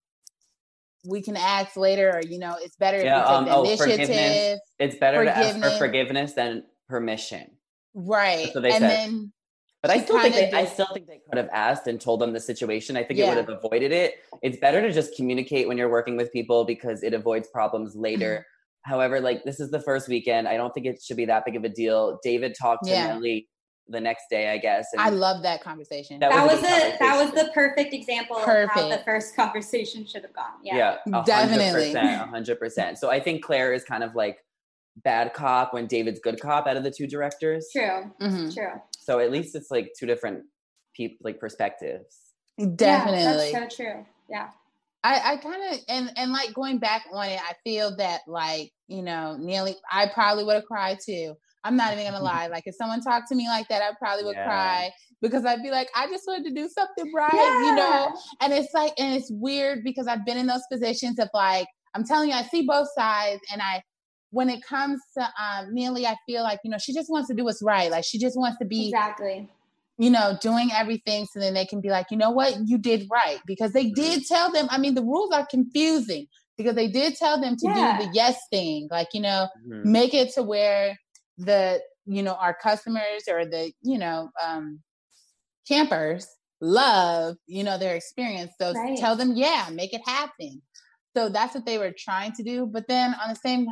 we 1.05 1.23
can 1.23 1.37
ask 1.37 1.77
later, 1.77 2.13
or 2.15 2.21
you 2.23 2.39
know, 2.39 2.57
it's 2.61 2.77
better 2.77 2.99
yeah, 2.99 3.23
if 3.23 3.29
you 3.29 3.29
take 3.29 3.37
um, 3.37 3.45
the 3.45 3.55
oh, 3.55 3.65
initiative. 3.65 4.59
It's 4.79 4.97
better 4.97 5.25
to 5.25 5.37
ask 5.37 5.59
for 5.61 5.71
forgiveness 5.79 6.33
than 6.33 6.65
permission. 6.89 7.51
Right. 7.95 8.53
So 8.53 8.61
they 8.61 8.71
and 8.71 8.81
said. 8.81 8.91
then 8.91 9.33
but 9.83 9.91
I 9.91 10.03
still 10.03 10.21
think 10.21 10.35
they, 10.35 10.51
I 10.53 10.65
still 10.65 10.89
think 10.93 11.07
they 11.07 11.21
could 11.29 11.39
have 11.39 11.49
asked 11.53 11.87
and 11.87 12.01
told 12.01 12.21
them 12.21 12.33
the 12.33 12.41
situation. 12.41 12.97
I 12.97 13.05
think 13.05 13.19
yeah. 13.19 13.27
it 13.27 13.29
would 13.29 13.49
have 13.49 13.49
avoided 13.49 13.93
it. 13.93 14.15
It's 14.43 14.59
better 14.59 14.81
to 14.81 14.93
just 14.93 15.15
communicate 15.17 15.69
when 15.69 15.79
you're 15.79 15.91
working 15.91 16.17
with 16.17 16.33
people 16.33 16.65
because 16.65 17.03
it 17.03 17.15
avoids 17.15 17.49
problems 17.49 17.95
later. 17.95 18.35
Mm-hmm. 18.35 18.91
However, 18.91 19.21
like 19.21 19.45
this 19.45 19.61
is 19.61 19.71
the 19.71 19.81
first 19.81 20.09
weekend. 20.09 20.49
I 20.49 20.57
don't 20.57 20.73
think 20.73 20.87
it 20.87 21.01
should 21.03 21.17
be 21.17 21.27
that 21.27 21.45
big 21.45 21.57
of 21.57 21.65
a 21.65 21.69
deal. 21.69 22.19
David 22.23 22.57
talked 22.61 22.85
to 22.85 22.91
yeah. 22.91 23.15
Neely 23.15 23.49
the 23.89 24.01
next 24.01 24.25
day, 24.31 24.53
I 24.53 24.59
guess. 24.59 24.87
I 24.99 25.11
love 25.11 25.43
that 25.43 25.63
conversation. 25.63 26.19
That, 26.21 26.31
that 26.31 26.47
was, 26.47 26.61
was 26.61 26.71
a, 26.71 26.97
that 26.99 27.25
was 27.25 27.33
the 27.33 27.51
perfect 27.53 27.95
example 27.95 28.37
perfect. 28.37 28.77
of 28.77 28.83
how 28.83 28.89
the 28.89 29.03
first 29.05 29.35
conversation 29.35 30.07
should 30.07 30.23
have 30.23 30.35
gone. 30.35 30.53
Yeah, 30.63 30.97
yeah 31.07 31.23
definitely, 31.25 31.93
hundred 31.95 32.59
percent. 32.59 32.99
So 32.99 33.11
I 33.11 33.21
think 33.21 33.43
Claire 33.43 33.73
is 33.73 33.85
kind 33.85 34.03
of 34.03 34.15
like 34.15 34.39
bad 35.05 35.35
cop 35.35 35.75
when 35.75 35.87
David's 35.87 36.21
good 36.21 36.41
cop 36.41 36.67
out 36.67 36.77
of 36.77 36.85
the 36.85 36.91
two 36.91 37.07
directors. 37.07 37.69
True, 37.73 38.13
mm-hmm. 38.21 38.51
true. 38.51 38.81
So 38.99 39.21
at 39.21 39.31
least 39.31 39.55
it's 39.55 39.71
like 39.71 39.93
two 39.99 40.07
different 40.07 40.45
people, 40.95 41.19
like 41.23 41.41
perspectives. 41.41 42.17
Definitely, 42.77 43.21
yeah, 43.21 43.61
that's 43.61 43.77
so 43.77 43.83
true. 43.83 44.07
Yeah. 44.29 44.49
I, 45.05 45.33
I 45.33 45.37
kind 45.37 45.63
of 45.73 45.81
and 45.89 46.13
and 46.17 46.33
like 46.33 46.53
going 46.55 46.79
back 46.79 47.05
on 47.13 47.27
it, 47.27 47.41
I 47.41 47.55
feel 47.65 47.97
that 47.97 48.23
like 48.27 48.73
you 48.89 49.03
know, 49.03 49.37
nearly 49.39 49.77
I 49.91 50.11
probably 50.13 50.45
would 50.45 50.57
have 50.57 50.65
cried 50.65 50.99
too. 51.05 51.35
I'm 51.65 51.77
not 51.77 51.93
even 51.93 52.05
gonna 52.05 52.23
lie. 52.23 52.49
Like 52.49 52.65
if 52.67 52.75
someone 52.75 53.01
talked 53.01 53.29
to 53.29 53.35
me 53.35 53.49
like 53.49 53.69
that, 53.69 53.83
I 53.83 53.93
probably 53.99 54.25
would 54.25 54.37
yeah. 54.37 54.45
cry 54.45 54.91
because 55.21 55.45
I'd 55.45 55.63
be 55.63 55.71
like, 55.71 55.89
I 55.95 56.07
just 56.09 56.25
wanted 56.27 56.45
to 56.49 56.55
do 56.55 56.69
something 56.69 57.13
right, 57.15 57.31
yeah. 57.33 57.61
you 57.61 57.77
know. 57.77 58.13
And 58.41 58.53
it's 58.53 58.73
like, 58.75 58.93
and 58.99 59.15
it's 59.15 59.31
weird 59.31 59.83
because 59.85 60.07
I've 60.07 60.25
been 60.25 60.39
in 60.39 60.47
those 60.47 60.63
positions 60.71 61.19
of 61.19 61.29
like, 61.35 61.67
I'm 61.95 62.05
telling 62.05 62.31
you, 62.31 62.35
I 62.35 62.43
see 62.43 62.63
both 62.67 62.89
sides, 62.97 63.41
and 63.53 63.61
I 63.63 63.83
when 64.31 64.49
it 64.49 64.63
comes 64.63 65.01
to 65.17 65.23
um, 65.23 65.73
Neely, 65.73 66.07
I 66.07 66.17
feel 66.27 66.43
like 66.43 66.61
you 66.65 66.71
know 66.71 66.79
she 66.79 66.93
just 66.93 67.11
wants 67.11 67.29
to 67.29 67.35
do 67.35 67.45
what's 67.45 67.63
right. 67.63 67.91
Like 67.91 68.05
she 68.05 68.19
just 68.19 68.37
wants 68.39 68.59
to 68.59 68.65
be 68.65 68.89
exactly 68.89 69.49
you 69.99 70.11
know, 70.11 70.39
doing 70.41 70.71
everything 70.73 71.27
so 71.27 71.41
then 71.41 71.55
they 71.55 71.67
can 71.67 71.81
be 71.81 71.91
like, 71.91 72.07
you 72.11 72.17
know 72.17 72.31
what, 72.31 72.57
you 72.67 72.79
did 72.79 73.09
right. 73.11 73.41
Because 73.47 73.73
they 73.73 73.91
did 73.91 74.25
tell 74.27 74.51
them, 74.51 74.69
I 74.71 74.79
mean, 74.79 74.95
the 74.95 75.03
rules 75.03 75.33
are 75.35 75.45
confusing 75.45 76.29
because 76.57 76.77
they 76.77 76.87
did 76.87 77.17
tell 77.17 77.41
them 77.41 77.57
to 77.57 77.67
yeah. 77.67 77.99
do 77.99 78.07
the 78.07 78.13
yes 78.15 78.39
thing. 78.51 78.87
Like, 78.93 79.09
you 79.13 79.21
know, 79.21 79.49
mm-hmm. 79.67 79.91
make 79.91 80.15
it 80.15 80.33
to 80.35 80.45
where 80.45 80.97
the, 81.37 81.81
you 82.07 82.23
know, 82.23 82.35
our 82.35 82.55
customers 82.55 83.25
or 83.29 83.45
the, 83.45 83.73
you 83.83 83.99
know, 83.99 84.31
um, 84.43 84.81
campers 85.67 86.29
love, 86.61 87.37
you 87.47 87.65
know, 87.65 87.77
their 87.77 87.97
experience. 87.97 88.53
So 88.61 88.73
right. 88.73 88.97
tell 88.97 89.17
them, 89.17 89.33
yeah, 89.35 89.69
make 89.73 89.93
it 89.93 90.03
happen. 90.07 90.63
So 91.17 91.29
that's 91.29 91.57
what 91.57 91.67
they 91.67 91.79
were 91.79 91.95
trying 91.97 92.33
to 92.33 92.45
do. 92.45 92.67
But 92.67 92.87
then 92.87 93.15
on 93.15 93.31
the 93.31 93.37
same 93.37 93.67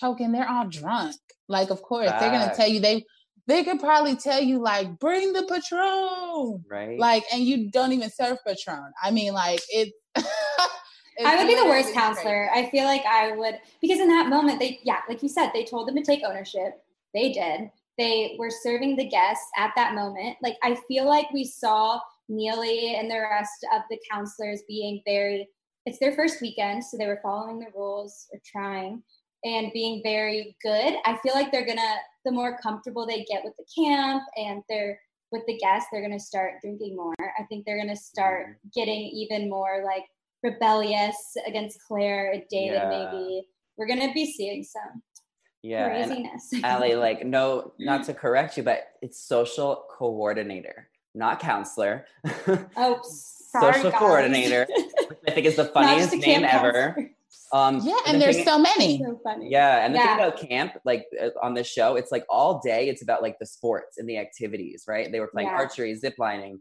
token, 0.00 0.32
they're 0.32 0.48
all 0.48 0.68
drunk. 0.68 1.16
Like, 1.48 1.70
of 1.70 1.82
course, 1.82 2.10
they're 2.10 2.30
gonna 2.30 2.54
tell 2.54 2.68
you 2.68 2.80
they 2.80 3.04
they 3.46 3.62
could 3.62 3.80
probably 3.80 4.16
tell 4.16 4.40
you 4.40 4.58
like 4.58 4.98
bring 4.98 5.32
the 5.34 5.42
patron 5.42 6.64
right 6.70 6.98
like 6.98 7.24
and 7.30 7.42
you 7.42 7.70
don't 7.70 7.92
even 7.92 8.10
serve 8.10 8.38
patron 8.46 8.90
i 9.02 9.10
mean 9.10 9.34
like 9.34 9.60
it 9.68 9.92
I 11.24 11.36
would 11.36 11.46
be 11.46 11.54
the 11.54 11.66
worst 11.66 11.94
counselor. 11.94 12.48
Crazy. 12.52 12.66
I 12.66 12.70
feel 12.70 12.84
like 12.84 13.04
I 13.06 13.36
would 13.36 13.60
because 13.80 14.00
in 14.00 14.08
that 14.08 14.28
moment 14.28 14.58
they 14.58 14.80
yeah, 14.82 15.00
like 15.08 15.22
you 15.22 15.28
said, 15.28 15.50
they 15.52 15.64
told 15.64 15.86
them 15.86 15.96
to 15.96 16.02
take 16.02 16.22
ownership. 16.24 16.82
They 17.12 17.32
did. 17.32 17.70
They 17.96 18.34
were 18.38 18.50
serving 18.50 18.96
the 18.96 19.08
guests 19.08 19.46
at 19.56 19.70
that 19.76 19.94
moment. 19.94 20.36
Like 20.42 20.56
I 20.62 20.76
feel 20.88 21.06
like 21.06 21.30
we 21.32 21.44
saw 21.44 22.00
Neely 22.28 22.96
and 22.96 23.10
the 23.10 23.20
rest 23.20 23.66
of 23.74 23.82
the 23.90 23.98
counselors 24.10 24.62
being 24.66 25.02
very 25.04 25.48
it's 25.86 25.98
their 25.98 26.12
first 26.12 26.40
weekend, 26.40 26.82
so 26.82 26.96
they 26.96 27.06
were 27.06 27.20
following 27.22 27.58
the 27.58 27.66
rules 27.74 28.26
or 28.32 28.40
trying 28.44 29.02
and 29.44 29.70
being 29.72 30.00
very 30.02 30.56
good. 30.62 30.94
I 31.04 31.18
feel 31.22 31.34
like 31.34 31.52
they're 31.52 31.66
gonna 31.66 31.96
the 32.24 32.32
more 32.32 32.58
comfortable 32.62 33.06
they 33.06 33.24
get 33.24 33.44
with 33.44 33.54
the 33.56 33.64
camp 33.76 34.22
and 34.36 34.62
they're 34.68 34.98
with 35.30 35.42
the 35.46 35.58
guests, 35.58 35.88
they're 35.92 36.02
gonna 36.02 36.20
start 36.20 36.54
drinking 36.62 36.96
more. 36.96 37.14
I 37.20 37.42
think 37.44 37.66
they're 37.66 37.78
gonna 37.78 37.96
start 37.96 38.46
mm-hmm. 38.46 38.68
getting 38.74 39.00
even 39.00 39.50
more 39.50 39.82
like 39.84 40.04
rebellious 40.42 41.36
against 41.46 41.78
Claire 41.86 42.32
and 42.32 42.42
David. 42.50 42.74
Yeah. 42.74 42.88
Maybe 42.88 43.46
we're 43.76 43.86
gonna 43.86 44.12
be 44.12 44.32
seeing 44.32 44.62
some 44.62 45.02
yeah 45.62 45.88
craziness. 45.88 46.50
Allie, 46.64 46.94
like 46.94 47.26
no, 47.26 47.72
not 47.78 48.04
to 48.04 48.14
correct 48.14 48.56
you, 48.56 48.62
but 48.62 48.84
it's 49.02 49.20
social 49.20 49.84
coordinator, 49.90 50.88
not 51.14 51.40
counselor. 51.40 52.06
Oh, 52.76 53.00
sorry, 53.02 53.74
social 53.74 53.90
guys. 53.90 53.98
coordinator. 53.98 54.66
I 55.28 55.30
think 55.30 55.46
is 55.46 55.56
the 55.56 55.66
funniest 55.66 56.14
name 56.14 56.44
ever. 56.44 57.10
Um, 57.52 57.80
yeah, 57.84 57.98
and, 58.06 58.20
there's 58.20 58.42
so 58.44 58.58
many. 58.58 58.98
So 58.98 59.20
yeah, 59.42 59.84
and 59.84 59.94
the 59.94 59.98
yeah. 59.98 60.16
thing 60.16 60.26
about 60.26 60.48
camp, 60.48 60.72
like 60.84 61.04
uh, 61.22 61.28
on 61.42 61.54
this 61.54 61.68
show, 61.68 61.96
it's 61.96 62.10
like 62.10 62.24
all 62.28 62.60
day. 62.64 62.88
It's 62.88 63.02
about 63.02 63.22
like 63.22 63.38
the 63.38 63.46
sports 63.46 63.98
and 63.98 64.08
the 64.08 64.18
activities, 64.18 64.84
right? 64.88 65.10
They 65.10 65.20
were 65.20 65.28
playing 65.28 65.48
yeah. 65.48 65.54
archery, 65.54 65.94
zip 65.94 66.14
lining, 66.18 66.58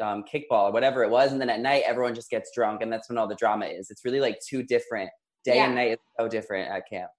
um, 0.00 0.24
kickball, 0.32 0.68
or 0.68 0.72
whatever 0.72 1.02
it 1.02 1.10
was, 1.10 1.32
and 1.32 1.40
then 1.40 1.50
at 1.50 1.60
night 1.60 1.82
everyone 1.86 2.14
just 2.14 2.30
gets 2.30 2.50
drunk, 2.54 2.80
and 2.80 2.92
that's 2.92 3.08
when 3.08 3.18
all 3.18 3.28
the 3.28 3.34
drama 3.34 3.66
is. 3.66 3.90
It's 3.90 4.04
really 4.04 4.20
like 4.20 4.38
two 4.46 4.62
different 4.62 5.10
day 5.44 5.56
yeah. 5.56 5.66
and 5.66 5.74
night. 5.74 5.92
is 5.92 5.98
so 6.18 6.28
different 6.28 6.70
at 6.70 6.88
camp. 6.88 7.10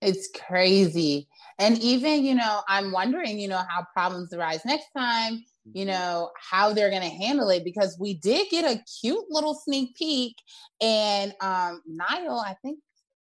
It's 0.00 0.28
crazy, 0.46 1.28
and 1.58 1.78
even 1.78 2.24
you 2.24 2.34
know, 2.34 2.60
I'm 2.68 2.92
wondering, 2.92 3.38
you 3.38 3.48
know, 3.48 3.62
how 3.68 3.86
problems 3.94 4.34
arise 4.34 4.60
next 4.66 4.88
time 4.96 5.42
you 5.64 5.84
mm-hmm. 5.84 5.92
know 5.92 6.30
how 6.36 6.72
they're 6.72 6.90
going 6.90 7.02
to 7.02 7.08
handle 7.08 7.48
it 7.48 7.64
because 7.64 7.96
we 7.98 8.14
did 8.14 8.48
get 8.50 8.64
a 8.64 8.82
cute 9.00 9.24
little 9.30 9.54
sneak 9.54 9.94
peek 9.96 10.36
and 10.80 11.32
um 11.40 11.82
niall 11.86 12.40
i 12.40 12.54
think 12.62 12.78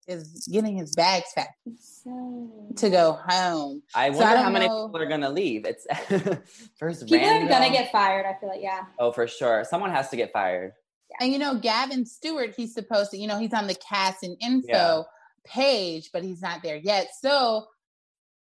is 0.06 0.48
getting 0.50 0.76
his 0.76 0.94
bags 0.94 1.26
packed 1.34 1.58
so... 1.78 2.72
to 2.76 2.88
go 2.88 3.18
home. 3.28 3.82
I 3.94 4.08
wonder 4.08 4.24
so 4.24 4.30
I 4.30 4.42
how 4.42 4.50
many 4.50 4.64
people 4.64 4.96
are 4.96 5.06
going 5.06 5.20
to 5.20 5.28
leave. 5.28 5.66
It's 5.66 5.86
first 6.78 7.04
people 7.04 7.18
random. 7.18 7.46
are 7.46 7.50
going 7.50 7.70
to 7.70 7.78
get 7.78 7.92
fired 7.92 8.24
i 8.24 8.34
feel 8.40 8.48
like 8.48 8.62
yeah. 8.62 8.86
Oh 8.98 9.12
for 9.12 9.28
sure. 9.28 9.64
Someone 9.68 9.90
has 9.90 10.08
to 10.08 10.16
get 10.16 10.32
fired. 10.32 10.72
And 11.20 11.30
you 11.30 11.38
know 11.38 11.56
gavin 11.56 12.06
stewart 12.06 12.54
he's 12.56 12.72
supposed 12.72 13.10
to 13.10 13.18
you 13.18 13.26
know 13.26 13.38
he's 13.38 13.52
on 13.52 13.66
the 13.66 13.74
cast 13.74 14.22
and 14.22 14.36
info 14.40 14.66
yeah. 14.68 15.02
page 15.44 16.10
but 16.12 16.22
he's 16.22 16.40
not 16.40 16.62
there 16.62 16.76
yet. 16.76 17.08
So 17.20 17.66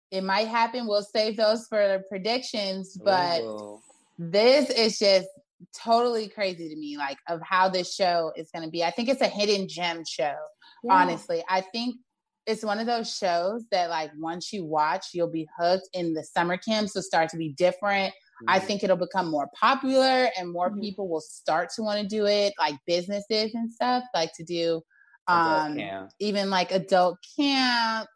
it 0.10 0.24
might 0.24 0.48
happen. 0.48 0.88
We'll 0.88 1.04
save 1.04 1.36
those 1.36 1.68
for 1.68 1.86
the 1.86 2.02
predictions, 2.08 2.98
but 3.04 3.42
Ooh 3.42 3.82
this 4.18 4.70
is 4.70 4.98
just 4.98 5.28
totally 5.76 6.28
crazy 6.28 6.70
to 6.70 6.76
me, 6.76 6.98
like 6.98 7.18
of 7.28 7.42
how 7.42 7.70
this 7.70 7.94
show 7.94 8.32
is 8.36 8.50
going 8.54 8.66
to 8.66 8.72
be. 8.72 8.84
I 8.84 8.92
think 8.92 9.10
it's 9.10 9.22
a 9.22 9.28
hidden 9.28 9.68
gem 9.68 10.04
show. 10.08 10.36
Yeah. 10.84 10.94
Honestly, 10.94 11.44
I 11.50 11.62
think 11.62 11.96
it's 12.46 12.64
one 12.64 12.80
of 12.80 12.88
those 12.88 13.14
shows 13.14 13.66
that 13.72 13.90
like 13.90 14.12
once 14.18 14.54
you 14.54 14.66
watch, 14.66 15.08
you'll 15.14 15.32
be 15.32 15.48
hooked. 15.60 15.90
In 15.94 16.14
the 16.14 16.24
summer 16.24 16.58
camps 16.58 16.96
will 16.96 17.02
start 17.02 17.30
to 17.30 17.38
be 17.38 17.54
different. 17.54 18.14
Mm-hmm. 18.14 18.50
I 18.50 18.60
think 18.60 18.84
it'll 18.84 18.98
become 18.98 19.30
more 19.30 19.50
popular, 19.60 20.30
and 20.38 20.52
more 20.52 20.70
mm-hmm. 20.70 20.82
people 20.82 21.10
will 21.10 21.22
start 21.22 21.70
to 21.76 21.82
want 21.82 22.02
to 22.02 22.08
do 22.08 22.26
it, 22.26 22.54
like 22.60 22.76
businesses 22.86 23.54
and 23.54 23.72
stuff, 23.72 24.04
like 24.14 24.32
to 24.34 24.44
do 24.44 24.82
um 25.28 25.78
even 26.20 26.50
like 26.50 26.72
adult 26.72 27.18
camp 27.38 28.08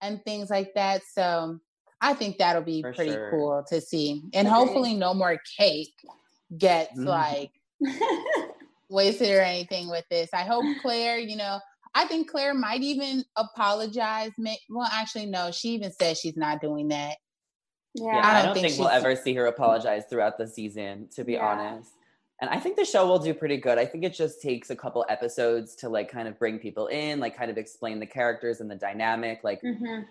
and 0.00 0.22
things 0.24 0.50
like 0.50 0.72
that. 0.74 1.02
So 1.12 1.58
I 2.00 2.14
think 2.14 2.38
that'll 2.38 2.62
be 2.62 2.82
For 2.82 2.92
pretty 2.92 3.12
sure. 3.12 3.30
cool 3.30 3.64
to 3.68 3.80
see. 3.80 4.22
And 4.32 4.48
okay. 4.48 4.54
hopefully 4.54 4.94
no 4.94 5.12
more 5.12 5.38
cake 5.58 5.94
gets 6.56 6.98
mm. 6.98 7.06
like 7.06 7.52
wasted 8.88 9.30
or 9.30 9.40
anything 9.40 9.90
with 9.90 10.04
this. 10.10 10.30
I 10.32 10.42
hope 10.42 10.64
Claire, 10.82 11.18
you 11.18 11.36
know, 11.36 11.58
I 11.94 12.06
think 12.06 12.30
Claire 12.30 12.54
might 12.54 12.82
even 12.82 13.24
apologize. 13.36 14.30
Well, 14.68 14.88
actually, 14.90 15.26
no, 15.26 15.50
she 15.50 15.70
even 15.70 15.92
says 15.92 16.18
she's 16.18 16.36
not 16.36 16.60
doing 16.60 16.88
that. 16.88 17.16
Yeah, 17.94 18.04
yeah 18.04 18.18
I, 18.18 18.20
don't 18.20 18.24
I 18.24 18.42
don't, 18.42 18.54
think, 18.54 18.66
think 18.68 18.78
we'll 18.78 18.88
ever 18.88 19.16
see 19.16 19.34
her 19.34 19.46
apologize 19.46 20.04
throughout 20.08 20.38
the 20.38 20.46
season, 20.46 21.08
to 21.16 21.24
be 21.24 21.32
yeah. 21.32 21.46
honest. 21.46 21.90
And 22.40 22.48
I 22.48 22.58
think 22.58 22.76
the 22.76 22.86
show 22.86 23.06
will 23.06 23.18
do 23.18 23.34
pretty 23.34 23.58
good. 23.58 23.76
I 23.76 23.84
think 23.84 24.04
it 24.04 24.14
just 24.14 24.40
takes 24.40 24.70
a 24.70 24.76
couple 24.76 25.04
episodes 25.10 25.74
to 25.76 25.90
like 25.90 26.10
kind 26.10 26.26
of 26.26 26.38
bring 26.38 26.58
people 26.58 26.86
in, 26.86 27.20
like 27.20 27.36
kind 27.36 27.50
of 27.50 27.58
explain 27.58 28.00
the 28.00 28.06
characters 28.06 28.60
and 28.60 28.70
the 28.70 28.76
dynamic. 28.76 29.40
Like 29.44 29.60
mm-hmm 29.60 30.02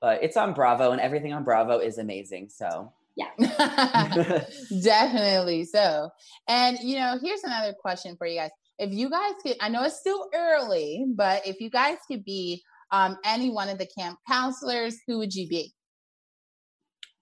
but 0.00 0.22
it's 0.22 0.36
on 0.36 0.54
Bravo, 0.54 0.92
and 0.92 1.00
everything 1.00 1.32
on 1.32 1.44
Bravo 1.44 1.78
is 1.78 1.98
amazing. 1.98 2.48
So 2.50 2.92
yeah, 3.16 3.30
definitely 4.82 5.64
so. 5.64 6.10
And 6.48 6.78
you 6.80 6.96
know, 6.96 7.18
here's 7.20 7.42
another 7.42 7.74
question 7.80 8.16
for 8.16 8.26
you 8.26 8.38
guys: 8.38 8.50
If 8.78 8.92
you 8.92 9.10
guys 9.10 9.32
could, 9.42 9.56
I 9.60 9.68
know 9.68 9.82
it's 9.84 9.98
still 9.98 10.28
early, 10.34 11.06
but 11.14 11.46
if 11.46 11.60
you 11.60 11.70
guys 11.70 11.98
could 12.06 12.24
be 12.24 12.62
um, 12.90 13.16
any 13.24 13.50
one 13.50 13.68
of 13.68 13.78
the 13.78 13.86
camp 13.86 14.18
counselors, 14.28 14.96
who 15.06 15.18
would 15.18 15.34
you 15.34 15.48
be? 15.48 15.72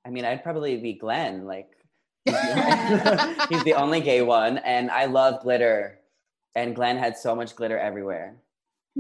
I 0.07 0.11
mean, 0.11 0.25
I'd 0.25 0.43
probably 0.43 0.77
be 0.77 0.95
Glenn. 0.95 1.45
Like, 1.47 1.69
he's 2.25 2.35
the, 2.35 3.47
he's 3.51 3.65
the 3.65 3.75
only 3.75 4.01
gay 4.01 4.23
one, 4.23 4.59
and 4.59 4.91
I 4.91 5.07
love 5.07 5.43
glitter. 5.43 5.99
And 6.55 6.75
Glenn 6.75 6.97
had 6.97 7.19
so 7.19 7.35
much 7.35 7.55
glitter 7.55 7.79
everywhere. 7.79 8.37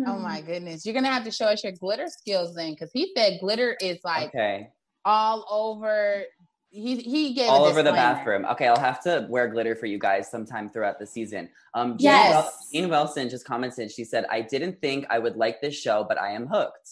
Oh 0.07 0.19
my 0.19 0.41
hmm. 0.41 0.47
goodness. 0.47 0.85
You're 0.85 0.95
gonna 0.95 1.13
have 1.13 1.25
to 1.25 1.31
show 1.31 1.47
us 1.47 1.65
your 1.65 1.73
glitter 1.73 2.09
skills 2.09 2.55
then, 2.55 2.73
because 2.73 2.91
he 2.93 3.13
said 3.17 3.39
glitter 3.41 3.77
is 3.81 3.99
like 4.05 4.29
okay. 4.29 4.71
all 5.05 5.47
over 5.51 6.25
he 6.71 6.97
he 6.97 7.33
gave 7.33 7.49
all 7.49 7.65
over 7.65 7.83
the 7.83 7.93
bathroom. 7.93 8.45
Okay, 8.45 8.67
I'll 8.67 8.79
have 8.79 9.03
to 9.05 9.27
wear 9.31 9.49
glitter 9.49 9.75
for 9.75 9.87
you 9.87 9.99
guys 9.99 10.31
sometime 10.31 10.69
throughout 10.69 10.99
the 10.99 11.07
season. 11.07 11.49
Um 11.75 11.93
Jane, 11.93 12.13
yes. 12.13 12.69
Jane 12.73 12.89
Wilson 12.89 13.31
just 13.31 13.47
commented, 13.47 13.91
she 13.91 14.05
said, 14.05 14.27
I 14.31 14.43
didn't 14.43 14.81
think 14.81 15.07
I 15.09 15.19
would 15.19 15.37
like 15.37 15.61
this 15.61 15.79
show, 15.79 16.05
but 16.07 16.21
I 16.21 16.33
am 16.33 16.47
hooked. 16.47 16.91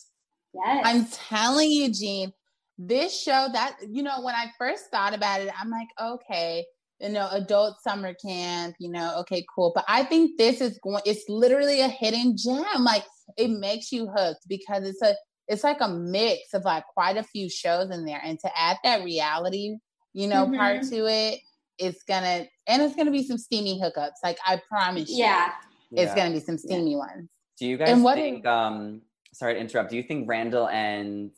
Yes. 0.55 0.83
I'm 0.85 1.07
telling 1.07 1.71
you, 1.71 1.93
Jean, 1.93 2.33
this 2.79 3.21
show 3.21 3.49
that 3.53 3.77
you 3.87 4.03
know, 4.03 4.23
when 4.23 4.35
I 4.35 4.47
first 4.59 4.91
thought 4.91 5.15
about 5.15 5.41
it, 5.41 5.51
I'm 5.61 5.71
like, 5.71 5.89
okay, 6.01 6.65
you 7.01 7.09
know, 7.09 7.29
adult 7.33 7.83
summer 7.83 8.15
camp, 8.15 8.77
you 8.79 8.91
know, 8.91 9.19
okay, 9.21 9.45
cool. 9.55 9.73
But 9.75 9.85
I 9.89 10.05
think 10.05 10.39
this 10.39 10.61
is 10.61 10.79
going, 10.79 11.03
it's 11.05 11.29
literally 11.29 11.81
a 11.81 11.89
hidden 11.89 12.37
gem. 12.37 12.85
Like 12.85 13.05
it 13.37 13.49
makes 13.49 13.93
you 13.93 14.09
hooked 14.15 14.47
because 14.49 14.87
it's 14.87 15.03
a, 15.03 15.15
it's 15.49 15.65
like 15.65 15.81
a 15.81 15.89
mix 15.89 16.55
of 16.55 16.65
like 16.65 16.85
quite 16.87 17.17
a 17.17 17.23
few 17.23 17.51
shows 17.51 17.91
in 17.91 18.07
there. 18.07 18.21
And 18.23 18.39
to 18.41 18.51
add 18.57 18.79
that 18.85 19.05
reality, 19.05 19.77
you 20.13 20.29
know, 20.29 20.47
mm-hmm. 20.47 20.57
part 20.57 20.83
to 20.85 21.07
it, 21.07 21.41
it's 21.79 22.03
gonna, 22.05 22.47
and 22.67 22.83
it's 22.83 22.95
gonna 22.95 23.11
be 23.11 23.27
some 23.27 23.39
steamy 23.39 23.81
hookups. 23.81 24.23
Like 24.23 24.39
I 24.47 24.61
promise 24.69 25.11
you. 25.11 25.19
Yeah. 25.19 25.51
It's 25.91 26.11
yeah. 26.11 26.15
gonna 26.17 26.35
be 26.35 26.41
some 26.41 26.59
steamy 26.59 26.93
yeah. 26.93 26.99
ones. 26.99 27.29
Do 27.59 27.67
you 27.67 27.77
guys 27.77 27.89
and 27.91 28.03
what 28.03 28.15
think, 28.15 28.47
um, 28.47 29.03
sorry 29.33 29.55
to 29.55 29.61
interrupt, 29.61 29.91
do 29.91 29.97
you 29.97 30.03
think 30.05 30.29
Randall 30.29 30.69
and 30.69 31.33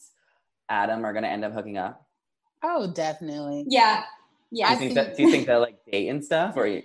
Adam 0.68 1.04
are 1.04 1.12
gonna 1.12 1.28
end 1.28 1.44
up 1.44 1.52
hooking 1.52 1.78
up? 1.78 2.06
Oh, 2.62 2.92
definitely. 2.92 3.64
Yeah. 3.68 4.04
Yeah. 4.50 4.68
Do 4.68 4.72
you 4.74 4.78
think, 4.78 4.94
that, 4.94 5.16
do 5.16 5.22
you 5.22 5.30
think 5.30 5.46
they'll 5.46 5.60
like 5.60 5.78
date 5.90 6.08
and 6.08 6.24
stuff 6.24 6.56
or? 6.56 6.66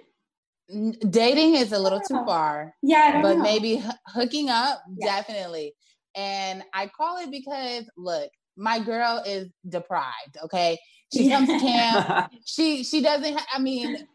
Dating 1.09 1.55
is 1.55 1.71
a 1.73 1.79
little 1.79 1.99
too 1.99 2.23
far. 2.25 2.73
Yeah. 2.81 3.21
But 3.21 3.37
know. 3.37 3.43
maybe 3.43 3.73
h- 3.75 3.83
hooking 4.07 4.49
up, 4.49 4.81
yeah. 4.97 5.17
definitely. 5.17 5.73
And 6.15 6.63
I 6.73 6.87
call 6.87 7.17
it 7.17 7.31
because 7.31 7.89
look, 7.97 8.29
my 8.57 8.79
girl 8.79 9.21
is 9.25 9.49
deprived. 9.67 10.37
Okay. 10.45 10.79
She 11.13 11.29
comes 11.29 11.49
to 11.49 11.59
camp. 11.59 12.31
she 12.45 12.83
she 12.83 13.01
doesn't 13.01 13.37
ha- 13.37 13.47
I 13.53 13.59
mean, 13.59 14.07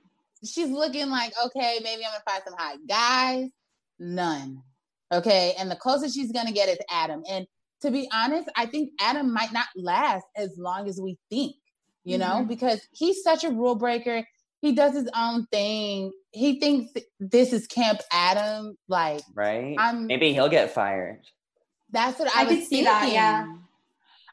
she's 0.44 0.70
looking 0.70 1.10
like, 1.10 1.32
okay, 1.46 1.78
maybe 1.82 2.04
I'm 2.04 2.12
gonna 2.12 2.22
find 2.26 2.42
some 2.46 2.56
hot 2.56 2.78
guys. 2.88 3.48
None. 3.98 4.62
Okay. 5.12 5.54
And 5.58 5.70
the 5.70 5.76
closest 5.76 6.14
she's 6.14 6.32
gonna 6.32 6.52
get 6.52 6.70
is 6.70 6.78
Adam. 6.90 7.22
And 7.28 7.46
to 7.82 7.90
be 7.90 8.08
honest, 8.12 8.48
I 8.56 8.66
think 8.66 8.92
Adam 9.00 9.32
might 9.32 9.52
not 9.52 9.66
last 9.76 10.24
as 10.36 10.56
long 10.56 10.88
as 10.88 11.00
we 11.00 11.18
think 11.28 11.56
you 12.06 12.18
know, 12.18 12.36
Mhm. 12.44 12.48
because 12.48 12.80
he's 12.92 13.22
such 13.22 13.44
a 13.44 13.50
rule 13.50 13.74
breaker. 13.74 14.26
He 14.62 14.72
does 14.72 14.94
his 14.94 15.08
own 15.14 15.46
thing. 15.52 16.12
He 16.30 16.58
thinks 16.60 16.92
this 17.20 17.52
is 17.52 17.66
Camp 17.66 18.00
Adam. 18.12 18.78
Like, 18.88 19.20
right? 19.34 19.76
I'm- 19.78 20.06
Maybe 20.06 20.32
he'll 20.32 20.48
get 20.48 20.70
fired. 20.72 21.20
that's 21.90 22.18
what 22.18 22.28
I, 22.34 22.42
I 22.42 22.44
was 22.44 22.58
see 22.60 22.64
thinking. 22.82 22.84
that, 22.84 23.12
yeah. 23.12 23.46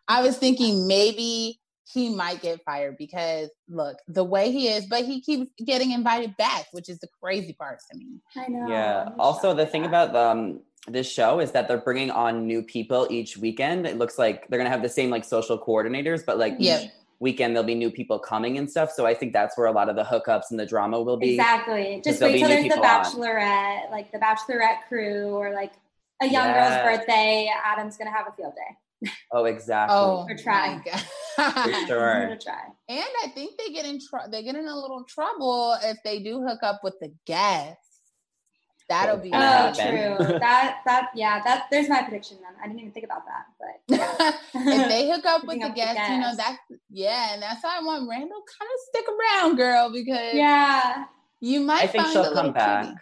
I 0.08 0.22
was 0.22 0.38
thinking 0.38 0.88
maybe 0.88 1.60
he 1.92 2.10
might 2.16 2.42
get 2.42 2.64
fired 2.64 2.98
because 2.98 3.50
look, 3.70 3.98
the 4.08 4.24
way 4.24 4.52
he 4.52 4.68
is, 4.68 4.86
but 4.86 5.06
he 5.06 5.22
keeps 5.22 5.52
getting 5.64 5.92
invited 5.92 6.36
back, 6.38 6.66
which 6.72 6.90
is 6.90 7.00
the 7.00 7.08
crazy 7.22 7.54
part 7.54 7.80
to 7.92 7.98
me. 7.98 8.20
I 8.36 8.48
know. 8.50 8.68
Yeah. 8.68 9.10
I'm 9.14 9.20
Also, 9.20 9.54
the 9.54 9.66
thing 9.66 9.82
that. 9.84 9.88
about 9.90 10.16
um 10.16 10.62
this 10.88 11.10
show 11.10 11.40
is 11.40 11.52
that 11.52 11.68
they're 11.70 11.78
bringing 11.78 12.12
on 12.12 12.46
new 12.46 12.62
people 12.62 13.08
each 13.10 13.38
weekend. 13.38 13.86
It 13.88 13.98
looks 13.98 14.18
like 14.20 14.48
they're 14.48 14.58
gonna 14.60 14.70
have 14.70 14.82
the 14.82 14.90
same 14.90 15.10
like 15.10 15.24
social 15.24 15.58
coordinators, 15.58 16.26
but 16.26 16.38
like 16.38 16.56
Yep. 16.60 16.82
each 16.84 16.92
weekend 17.24 17.56
there'll 17.56 17.66
be 17.66 17.74
new 17.74 17.90
people 17.90 18.20
coming 18.20 18.58
and 18.60 18.70
stuff. 18.70 18.92
So 18.92 19.06
I 19.08 19.14
think 19.16 19.34
that's 19.34 19.58
where 19.58 19.68
a 19.68 19.72
lot 19.72 19.90
of 19.90 19.96
the 19.96 20.04
hookups 20.04 20.52
and 20.52 20.60
the 20.60 20.66
drama 20.66 21.02
will 21.02 21.18
be. 21.18 21.32
Exactly. 21.36 22.02
Just 22.04 22.20
there'll 22.20 22.34
wait 22.34 22.38
be 22.38 22.40
till 22.42 22.50
there's 22.50 22.64
the 22.64 22.70
people 22.70 22.86
on. 22.86 23.04
bachelorette, 23.06 23.90
like 23.92 24.12
the 24.12 24.20
bachelorette 24.20 24.80
crew, 24.88 25.30
or 25.30 25.54
like 25.54 25.74
a 26.22 26.26
young 26.28 26.46
Yeah. 26.48 26.84
girl's 26.84 26.98
birthday. 27.00 27.50
Adam's 27.66 27.98
gonna 27.98 28.12
have 28.12 28.28
a 28.28 28.32
field 28.34 28.54
day. 28.56 29.10
Oh, 29.34 29.46
exactly. 29.46 29.96
Oh, 29.98 30.26
Or 30.30 30.38
try. 30.38 30.80
For 31.36 31.70
He's 31.70 31.88
sure. 31.88 32.22
gonna 32.24 32.38
try. 32.40 32.62
And 32.88 33.04
I 33.24 33.28
think 33.30 33.58
they 33.58 33.74
get 33.74 33.86
in 33.86 34.00
trouble. 34.00 34.30
They 34.32 34.44
get 34.44 34.56
in 34.56 34.68
a 34.68 34.76
little 34.80 35.04
trouble 35.06 35.76
if 35.84 35.98
they 36.04 36.20
do 36.20 36.42
hook 36.42 36.60
up 36.64 36.82
with 36.84 36.96
the 37.02 37.12
guests. 37.26 37.80
That'll 38.90 39.18
be 39.18 39.30
Oh, 39.34 39.38
happen. 39.38 39.88
true. 40.18 40.40
that 40.40 40.80
that 40.86 41.10
yeah. 41.16 41.42
That 41.44 41.66
there's 41.72 41.88
my 41.90 42.02
prediction. 42.04 42.38
Then 42.42 42.52
I 42.62 42.68
didn't 42.68 42.80
even 42.82 42.92
think 42.92 43.06
about 43.06 43.24
that, 43.26 43.46
but 43.60 44.36
if 44.56 44.88
they 44.90 45.10
hook 45.10 45.26
up 45.26 45.44
with 45.48 45.58
the 45.60 45.66
up 45.66 45.72
with 45.72 45.76
guests, 45.78 46.10
you 46.10 46.18
know 46.20 46.36
guests. 46.36 46.60
That's 46.94 47.02
yeah, 47.02 47.34
and 47.34 47.42
that's 47.42 47.64
why 47.64 47.78
I 47.80 47.84
want 47.84 48.10
Randall 48.10 48.44
kind 48.60 48.70
of 48.74 48.80
stick 48.90 49.06
around, 49.08 49.56
girl, 49.56 49.92
because 49.92 50.34
yeah. 50.34 51.06
you 51.42 51.62
might. 51.62 51.84
I 51.84 51.88
think 51.88 52.04
find 52.04 52.14
she'll 52.14 52.34
come 52.34 52.54
back. 52.54 52.86
kitty. 52.86 52.98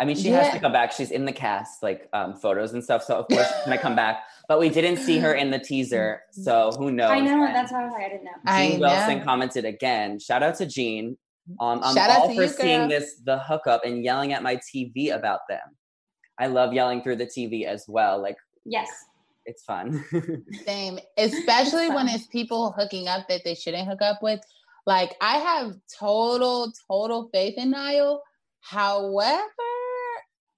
I 0.00 0.04
mean, 0.04 0.16
she 0.16 0.28
has 0.28 0.52
to 0.52 0.60
come 0.60 0.72
back. 0.72 0.92
She's 0.92 1.10
in 1.10 1.24
the 1.24 1.32
cast, 1.32 1.82
like 1.82 2.08
um, 2.12 2.34
photos 2.34 2.72
and 2.72 2.84
stuff. 2.84 3.02
So 3.02 3.16
of 3.16 3.28
course 3.28 3.46
she's 3.46 3.64
gonna 3.64 3.78
come 3.78 3.96
back. 3.96 4.22
But 4.48 4.60
we 4.60 4.68
didn't 4.68 4.98
see 4.98 5.18
her 5.18 5.34
in 5.34 5.50
the 5.50 5.58
teaser, 5.58 6.22
so 6.30 6.70
who 6.78 6.92
knows? 6.92 7.10
I 7.10 7.20
know. 7.20 7.40
when. 7.40 7.52
That's 7.52 7.72
why 7.72 7.82
I 7.82 7.84
was 7.84 7.92
like, 7.92 8.04
I 8.04 8.08
didn't 8.08 8.24
know. 8.24 8.30
I 8.46 8.68
Jean 8.68 8.80
Wilson 8.80 9.18
know. 9.18 9.24
commented 9.24 9.64
again. 9.64 10.18
Shout 10.20 10.42
out 10.42 10.56
to 10.56 10.66
Jean. 10.66 11.16
Um, 11.60 11.80
I'm 11.82 11.94
Shout 11.94 12.10
out 12.10 12.20
all 12.20 12.28
to 12.28 12.34
for 12.34 12.42
you, 12.42 12.48
seeing 12.48 12.80
girl. 12.80 12.88
this 12.88 13.16
the 13.24 13.38
hookup 13.38 13.84
and 13.84 14.04
yelling 14.04 14.32
at 14.32 14.42
my 14.42 14.56
TV 14.56 15.14
about 15.14 15.40
them. 15.48 15.60
I 16.38 16.46
love 16.46 16.72
yelling 16.72 17.02
through 17.02 17.16
the 17.16 17.26
TV 17.26 17.64
as 17.64 17.84
well. 17.88 18.20
Like 18.22 18.36
Yes. 18.64 18.88
It's 19.48 19.64
fun. 19.64 20.04
Same, 20.66 20.98
especially 21.16 21.88
when 21.88 22.06
fun. 22.06 22.08
it's 22.10 22.26
people 22.26 22.72
hooking 22.72 23.08
up 23.08 23.26
that 23.28 23.40
they 23.44 23.54
shouldn't 23.54 23.88
hook 23.88 24.02
up 24.02 24.22
with. 24.22 24.40
Like 24.86 25.16
I 25.20 25.38
have 25.38 25.74
total, 25.98 26.72
total 26.86 27.30
faith 27.32 27.54
in 27.56 27.70
Niall. 27.70 28.22
However, 28.60 29.42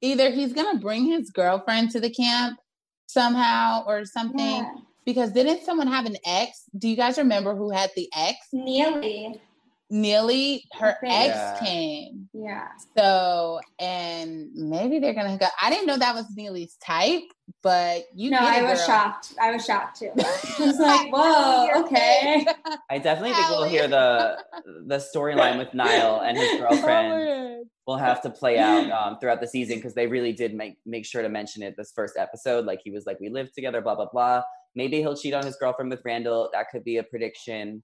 either 0.01 0.31
he's 0.31 0.53
gonna 0.53 0.79
bring 0.79 1.05
his 1.07 1.31
girlfriend 1.31 1.93
to 1.93 2.01
the 2.01 2.11
camp 2.11 2.59
somehow 3.07 3.85
or 3.87 4.05
something. 4.05 4.39
Yeah. 4.39 4.75
Because 5.07 5.33
didn't 5.33 5.65
someone 5.65 5.87
have 5.87 6.07
an 6.07 6.17
ex? 6.27 6.65
Do 6.77 6.89
you 6.89 6.97
guys 6.97 7.17
remember 7.17 7.55
who 7.55 7.71
had 7.71 7.91
the 7.97 8.09
ex? 8.15 8.37
Neely. 8.53 9.41
Neely, 9.91 10.65
her 10.79 10.97
think. 11.01 11.13
ex 11.13 11.35
Yeah. 11.37 11.59
came. 11.61 12.29
Yeah. 12.33 12.69
So, 12.97 13.61
and 13.81 14.49
maybe 14.55 15.01
they're 15.01 15.15
gonna 15.15 15.33
hook 15.33 15.43
up. 15.43 15.53
I 15.61 15.69
didn't 15.69 15.87
know 15.87 15.99
that 15.99 16.15
was 16.15 16.27
Neely's 16.37 16.77
type, 16.77 17.25
but 17.63 18.05
you 18.15 18.31
no, 18.31 18.39
get 18.39 18.49
I 18.49 18.63
was 18.63 18.79
girl. 18.79 18.87
shocked. 18.87 19.35
I 19.41 19.51
was 19.53 19.65
shocked 19.65 19.99
too. 19.99 20.11
I 20.19 20.55
was 20.61 20.79
like, 20.79 21.13
whoa, 21.13 21.83
okay. 21.85 22.47
I 22.89 22.99
definitely 22.99 23.33
think 23.35 23.49
we'll 23.51 23.65
hear 23.65 23.89
the 23.89 24.39
the 24.87 24.97
storyline 24.97 25.59
with 25.59 25.75
Niall 25.75 26.21
and 26.21 26.39
his 26.39 26.61
girlfriend. 26.61 27.67
Will 27.87 27.97
have 27.97 28.23
to 28.23 28.31
play 28.31 28.59
out 28.59 28.89
um, 28.93 29.19
throughout 29.19 29.41
the 29.41 29.49
season 29.49 29.77
because 29.77 29.95
they 29.95 30.07
really 30.07 30.33
did 30.33 30.55
make 30.55 30.77
make 30.87 31.05
sure 31.05 31.23
to 31.23 31.29
mention 31.29 31.65
it 31.65 31.75
this 31.77 31.93
first 31.97 32.17
episode. 32.17 32.65
Like 32.65 32.81
he 32.85 32.93
was 32.93 33.07
like, 33.07 33.19
"We 33.19 33.29
live 33.29 33.53
together," 33.53 33.81
blah 33.81 33.97
blah 33.97 34.07
blah. 34.13 34.43
Maybe 34.77 34.99
he'll 34.99 35.17
cheat 35.17 35.35
on 35.35 35.45
his 35.45 35.57
girlfriend 35.57 35.91
with 35.91 36.01
Randall. 36.05 36.49
That 36.53 36.67
could 36.71 36.85
be 36.85 36.99
a 36.99 37.03
prediction. 37.03 37.83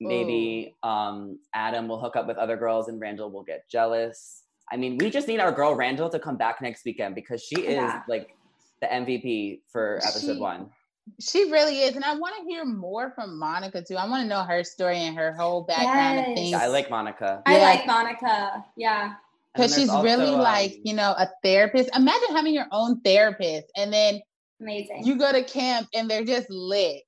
Maybe 0.00 0.74
um, 0.82 1.38
Adam 1.54 1.86
will 1.86 2.00
hook 2.00 2.16
up 2.16 2.26
with 2.26 2.38
other 2.38 2.56
girls 2.56 2.88
and 2.88 2.98
Randall 3.00 3.30
will 3.30 3.42
get 3.42 3.68
jealous. 3.70 4.42
I 4.72 4.76
mean, 4.76 4.96
we 4.98 5.10
just 5.10 5.28
need 5.28 5.40
our 5.40 5.52
girl 5.52 5.74
Randall 5.74 6.08
to 6.10 6.18
come 6.18 6.36
back 6.36 6.62
next 6.62 6.84
weekend 6.84 7.14
because 7.14 7.42
she 7.42 7.60
is 7.60 7.74
Yeah. 7.74 8.02
like 8.08 8.34
the 8.80 8.86
MVP 8.86 9.60
for 9.70 9.96
episode 10.02 10.34
She- 10.34 10.40
one. 10.40 10.70
She 11.18 11.50
really 11.50 11.80
is, 11.80 11.96
and 11.96 12.04
I 12.04 12.14
want 12.16 12.36
to 12.36 12.44
hear 12.44 12.64
more 12.64 13.10
from 13.16 13.36
Monica 13.36 13.82
too. 13.82 13.96
I 13.96 14.08
want 14.08 14.22
to 14.22 14.28
know 14.28 14.42
her 14.44 14.62
story 14.62 14.98
and 14.98 15.16
her 15.16 15.32
whole 15.32 15.62
background 15.62 16.20
of 16.20 16.26
Yes. 16.28 16.36
things. 16.38 16.50
Yeah, 16.52 16.58
I 16.62 16.66
like 16.68 16.88
Monica. 16.88 17.42
I 17.46 17.56
Yeah. 17.56 17.62
like 17.64 17.86
Monica. 17.86 18.64
Yeah. 18.76 19.14
Because 19.52 19.74
she's 19.74 19.88
there's 19.88 20.04
really 20.04 20.26
also, 20.28 20.42
like 20.42 20.72
um, 20.72 20.80
you 20.84 20.94
know 20.94 21.12
a 21.18 21.28
therapist. 21.42 21.90
Imagine 21.96 22.28
having 22.36 22.54
your 22.54 22.66
own 22.70 23.00
therapist, 23.00 23.66
and 23.76 23.92
then 23.92 24.20
Amazing. 24.60 25.04
you 25.04 25.16
go 25.16 25.32
to 25.32 25.42
camp 25.42 25.88
and 25.94 26.08
they're 26.08 26.24
just 26.24 26.48
lit. 26.48 27.02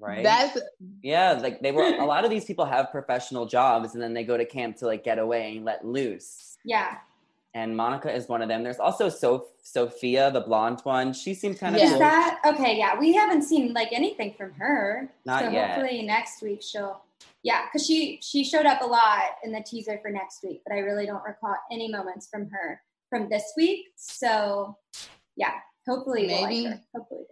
Right. 0.00 0.22
That's 0.22 0.58
Yeah, 1.02 1.32
like 1.32 1.60
they 1.60 1.72
were 1.72 1.82
a 1.84 2.04
lot 2.04 2.24
of 2.24 2.30
these 2.30 2.44
people 2.44 2.64
have 2.64 2.90
professional 2.90 3.46
jobs 3.46 3.94
and 3.94 4.02
then 4.02 4.14
they 4.14 4.24
go 4.24 4.36
to 4.36 4.44
camp 4.44 4.76
to 4.78 4.86
like 4.86 5.04
get 5.04 5.18
away 5.18 5.56
and 5.56 5.64
let 5.64 5.84
loose. 5.84 6.56
yeah. 6.64 6.98
And 7.56 7.76
Monica 7.76 8.12
is 8.12 8.28
one 8.28 8.42
of 8.42 8.48
them. 8.48 8.64
There's 8.64 8.80
also 8.80 9.08
so- 9.08 9.46
Sophia, 9.62 10.28
the 10.32 10.40
blonde 10.40 10.80
one. 10.82 11.12
She 11.12 11.34
seems 11.34 11.56
kind 11.60 11.76
of 11.76 11.80
Yeah. 11.80 11.92
Is 11.92 11.98
that 12.00 12.40
okay? 12.44 12.76
Yeah, 12.76 12.98
we 12.98 13.14
haven't 13.14 13.42
seen 13.42 13.72
like 13.72 13.92
anything 13.92 14.34
from 14.36 14.52
her. 14.54 15.08
Not 15.24 15.44
so 15.44 15.50
yet. 15.50 15.70
hopefully 15.70 16.02
next 16.02 16.42
week 16.42 16.62
she'll. 16.62 17.00
Yeah, 17.44 17.66
because 17.66 17.86
she 17.86 18.18
she 18.22 18.42
showed 18.42 18.66
up 18.66 18.82
a 18.82 18.86
lot 18.86 19.36
in 19.44 19.52
the 19.52 19.62
teaser 19.62 19.98
for 20.02 20.10
next 20.10 20.42
week, 20.42 20.62
but 20.66 20.74
I 20.74 20.80
really 20.80 21.06
don't 21.06 21.22
recall 21.24 21.54
any 21.70 21.90
moments 21.92 22.26
from 22.28 22.50
her 22.50 22.82
from 23.08 23.28
this 23.28 23.44
week. 23.56 23.86
So 23.94 24.76
yeah, 25.36 25.52
hopefully 25.86 26.26
we'll 26.26 26.42
Maybe. 26.48 26.64
like 26.66 26.74
her. 26.74 26.80
Hopefully. 26.96 27.24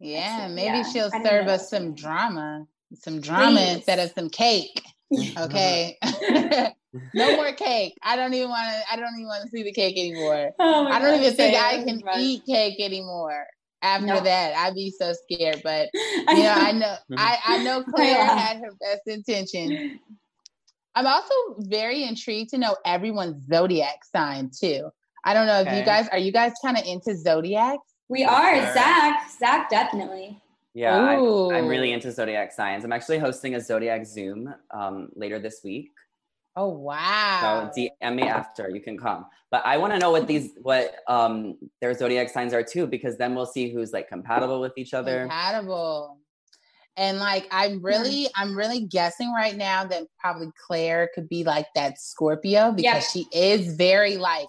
Yeah. 0.00 0.18
Excellent. 0.32 0.54
Maybe 0.54 0.78
Yeah. 0.78 0.82
she'll 0.84 1.10
I 1.12 1.22
serve 1.22 1.46
know 1.46 1.52
us 1.52 1.70
some 1.70 1.94
drama, 1.94 2.66
some 2.94 3.20
drama 3.20 3.60
Please. 3.60 3.74
instead 3.76 3.98
of 3.98 4.10
some 4.12 4.30
cake. 4.30 4.82
Okay. 5.38 5.98
no 7.14 7.34
more 7.36 7.52
cake. 7.52 7.94
I 8.02 8.16
don't 8.16 8.34
even 8.34 8.48
want 8.50 8.68
to. 8.68 8.92
I 8.92 8.96
don't 8.96 9.14
even 9.14 9.26
want 9.26 9.42
to 9.44 9.48
see 9.48 9.62
the 9.62 9.72
cake 9.72 9.96
anymore. 9.98 10.50
Oh 10.58 10.86
I 10.86 10.98
don't 10.98 11.12
God, 11.12 11.20
even 11.20 11.34
think 11.34 11.56
I 11.56 11.82
can 11.84 12.00
Right. 12.04 12.20
eat 12.20 12.42
cake 12.46 12.80
anymore. 12.80 13.46
After 13.80 14.06
No. 14.06 14.20
that, 14.20 14.54
I'd 14.56 14.74
be 14.74 14.90
so 14.90 15.12
scared. 15.12 15.60
But 15.62 15.88
you 15.94 16.42
know, 16.42 16.54
I 16.58 16.72
know, 16.72 16.96
I, 17.16 17.38
I 17.46 17.58
know 17.58 17.82
Claire 17.84 18.18
Yeah. 18.18 18.36
had 18.36 18.56
her 18.58 18.72
best 18.80 19.02
intention. 19.06 20.00
I'm 20.94 21.06
also 21.06 21.32
very 21.58 22.02
intrigued 22.02 22.50
to 22.50 22.58
know 22.58 22.76
everyone's 22.84 23.46
zodiac 23.46 24.04
sign 24.04 24.50
too. 24.58 24.90
I 25.24 25.32
don't 25.32 25.46
know 25.46 25.60
if 25.60 25.68
Okay. 25.68 25.78
you 25.78 25.84
guys 25.84 26.08
are 26.08 26.18
you 26.18 26.32
guys 26.32 26.52
kind 26.64 26.76
of 26.76 26.84
into 26.84 27.14
zodiacs. 27.16 27.82
We 28.08 28.24
are 28.24 28.54
Sure. 28.54 28.72
Zach. 28.74 29.30
Zach 29.38 29.70
definitely. 29.70 30.40
Yeah, 30.74 30.96
I'm, 30.96 31.54
I'm 31.54 31.66
really 31.66 31.92
into 31.92 32.12
zodiac 32.12 32.52
signs. 32.52 32.84
I'm 32.84 32.92
actually 32.92 33.18
hosting 33.18 33.54
a 33.56 33.60
zodiac 33.60 34.06
Zoom 34.06 34.54
um, 34.70 35.08
later 35.14 35.38
this 35.38 35.60
week. 35.64 35.90
Oh 36.54 36.68
wow! 36.68 37.70
So 37.74 37.80
DM 37.80 38.14
me 38.16 38.24
after 38.24 38.68
you 38.68 38.80
can 38.80 38.98
come. 38.98 39.26
But 39.50 39.64
I 39.64 39.76
want 39.76 39.92
to 39.92 39.98
know 39.98 40.10
what 40.10 40.26
these 40.26 40.50
what 40.60 40.96
um 41.06 41.56
their 41.80 41.94
zodiac 41.94 42.30
signs 42.30 42.52
are 42.52 42.62
too, 42.62 42.86
because 42.86 43.16
then 43.16 43.34
we'll 43.34 43.46
see 43.46 43.72
who's 43.72 43.92
like 43.92 44.08
compatible 44.08 44.60
with 44.60 44.72
each 44.76 44.92
other. 44.92 45.20
compatible. 45.20 46.18
And 46.96 47.20
like 47.20 47.46
I'm 47.52 47.80
really, 47.80 48.28
I'm 48.34 48.56
really 48.56 48.80
guessing 48.80 49.32
right 49.32 49.56
now 49.56 49.84
that 49.84 50.02
probably 50.18 50.50
Claire 50.66 51.08
could 51.14 51.28
be 51.28 51.44
like 51.44 51.66
that 51.76 52.00
Scorpio 52.00 52.72
because 52.72 53.08
she 53.08 53.26
is 53.32 53.76
very 53.76 54.16
like, 54.16 54.48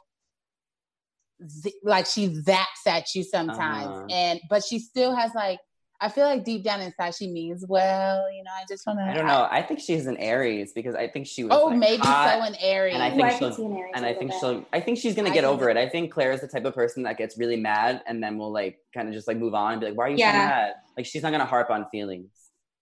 z- 1.48 1.74
like 1.84 2.06
she 2.06 2.28
zaps 2.30 2.86
at 2.88 3.14
you 3.16 3.24
sometimes, 3.24 3.88
Uh-huh. 3.88 4.08
and 4.10 4.40
but 4.50 4.64
she 4.64 4.80
still 4.80 5.16
has 5.16 5.32
like, 5.36 5.60
I 6.02 6.08
feel 6.08 6.24
like 6.26 6.46
deep 6.46 6.64
down 6.64 6.80
inside 6.80 7.14
she 7.16 7.28
means 7.28 7.66
well. 7.68 8.32
You 8.32 8.44
know, 8.44 8.52
I 8.56 8.64
just 8.70 8.88
want 8.88 9.00
to. 9.00 9.04
I 9.04 9.14
don't 9.14 9.26
know. 9.28 9.48
I 9.52 9.62
think 9.62 9.82
she's 9.82 10.08
an 10.08 10.16
Aries 10.18 10.72
because 10.74 10.96
I 10.96 11.08
think 11.10 11.28
she 11.28 11.44
was. 11.44 11.52
Oh, 11.54 11.66
like, 11.66 11.78
maybe 11.78 12.02
hot, 12.04 12.40
so 12.40 12.46
in 12.48 12.56
Aries. 12.56 12.94
and 12.94 13.04
I 13.04 13.10
think 13.10 13.24
I 13.24 13.38
she'll- 13.38 13.52
see 13.52 13.66
an 13.66 13.74
Aries 13.76 13.92
and 13.96 14.06
a 14.06 14.08
I 14.08 14.12
little 14.12 14.20
think 14.20 14.32
bit. 14.32 14.40
she'll. 14.40 14.66
I 14.72 14.80
think 14.80 14.98
she's 15.00 15.16
gonna 15.16 15.30
I 15.30 15.34
get 15.34 15.42
can 15.44 15.50
over 15.50 15.66
see 15.66 15.72
it. 15.72 15.78
I 15.78 15.90
think 15.90 16.12
Claire 16.14 16.32
is 16.32 16.42
the 16.42 16.48
type 16.48 16.64
of 16.66 16.74
person 16.74 17.04
that 17.04 17.18
gets 17.18 17.38
really 17.38 17.58
mad 17.58 18.02
and 18.08 18.24
then 18.24 18.38
will 18.38 18.52
like 18.52 18.78
kind 18.94 19.08
of 19.10 19.14
just 19.14 19.28
like 19.28 19.38
move 19.38 19.54
on 19.54 19.74
and 19.74 19.82
be 19.82 19.88
like, 19.88 19.98
"Why 19.98 20.06
are 20.06 20.10
you 20.10 20.18
Yeah. 20.18 20.32
so 20.32 20.38
mad?" 20.38 20.74
Like 20.96 21.06
she's 21.06 21.22
not 21.24 21.32
gonna 21.32 21.46
harp 21.46 21.70
on 21.70 21.86
feelings. 21.92 22.30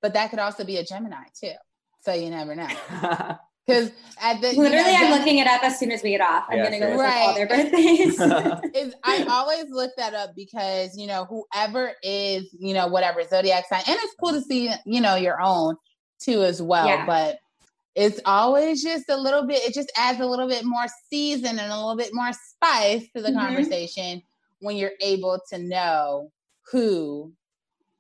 but 0.02 0.14
that 0.14 0.30
could 0.30 0.38
also 0.40 0.64
be 0.64 0.78
a 0.78 0.84
Gemini 0.84 1.24
too. 1.42 1.54
So 2.02 2.14
you 2.14 2.30
never 2.30 2.54
know. 2.56 2.68
Because 3.68 3.92
at 4.22 4.40
the 4.42 4.54
you 4.56 4.62
Literally, 4.62 4.94
know, 4.94 5.00
I'm 5.00 5.20
looking 5.20 5.40
it 5.40 5.48
up 5.48 5.62
as 5.64 5.78
soon 5.78 5.92
as 5.92 6.02
we 6.02 6.12
get 6.12 6.22
off. 6.22 6.46
I'm 6.50 6.58
Yeah, 6.58 6.64
gonna 6.66 6.80
go 6.80 6.88
same. 6.88 6.98
look 6.98 7.06
up 7.06 7.22
all 7.22 7.34
their 7.36 7.48
birthdays. 7.48 8.20
is 8.74 8.96
I 9.04 9.26
always 9.30 9.66
look 9.70 9.92
that 9.98 10.14
up 10.14 10.36
because 10.36 10.98
you 10.98 11.06
know 11.08 11.26
whoever 11.26 11.94
is 12.02 12.56
you 12.58 12.74
know 12.74 12.88
whatever 12.88 13.24
zodiac 13.24 13.66
sign, 13.68 13.84
and 13.88 13.98
it's 14.02 14.16
cool 14.24 14.32
to 14.32 14.42
see 14.42 14.72
you 14.86 15.02
know 15.02 15.16
your 15.16 15.42
own 15.42 15.76
too 16.20 16.44
as 16.44 16.62
well. 16.62 16.88
Yeah. 16.88 17.06
But 17.06 17.40
it's 17.96 18.22
always 18.26 18.82
just 18.84 19.10
a 19.10 19.18
little 19.18 19.46
bit. 19.46 19.62
It 19.68 19.74
just 19.74 19.92
adds 19.98 20.20
a 20.22 20.26
little 20.26 20.48
bit 20.48 20.64
more 20.64 20.86
season 21.10 21.60
and 21.60 21.72
a 21.72 21.76
little 21.76 21.98
bit 21.98 22.12
more 22.14 22.32
spice 22.32 23.06
to 23.16 23.22
the 23.22 23.32
Mhm. 23.32 23.40
conversation 23.46 24.22
when 24.60 24.78
you're 24.78 24.94
able 25.02 25.40
to 25.50 25.58
know 25.60 26.32
who 26.72 27.34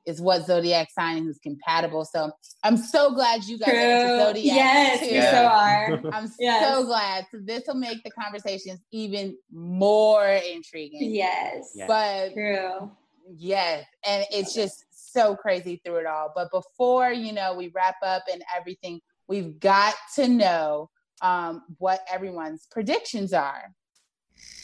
is 0.07 0.21
what 0.21 0.45
zodiac 0.45 0.89
sign 0.89 1.25
who's 1.25 1.37
compatible. 1.37 2.05
So 2.05 2.31
I'm 2.63 2.77
so 2.77 3.13
glad 3.13 3.43
you 3.43 3.59
guys 3.59 3.69
True. 3.69 3.77
are 3.77 3.91
into 3.91 4.17
zodiac. 4.17 4.55
Yes, 4.55 4.99
too. 5.01 5.11
we 5.11 5.21
so 5.21 5.45
are. 5.45 6.01
I'm 6.13 6.31
Yes. 6.39 6.73
so 6.73 6.85
glad. 6.85 7.25
So 7.31 7.39
this 7.43 7.63
will 7.67 7.75
make 7.75 8.01
the 8.03 8.11
conversations 8.11 8.79
even 8.91 9.37
more 9.51 10.25
intriguing. 10.25 11.13
Yes. 11.13 11.71
Yeah. 11.75 11.87
But 11.87 12.33
True. 12.33 12.91
yes, 13.29 13.85
and 14.05 14.25
it's 14.31 14.53
just 14.55 14.85
so 14.91 15.35
crazy 15.35 15.81
through 15.85 15.97
it 15.97 16.05
all. 16.05 16.31
But 16.33 16.49
before 16.51 17.11
you 17.11 17.33
know 17.33 17.53
we 17.53 17.67
wrap 17.75 17.97
up 18.01 18.23
and 18.31 18.41
everything, 18.55 19.01
we've 19.27 19.59
got 19.59 19.93
to 20.15 20.27
know 20.29 20.89
um, 21.21 21.63
what 21.79 21.99
everyone's 22.09 22.65
predictions 22.71 23.33
are. 23.33 23.73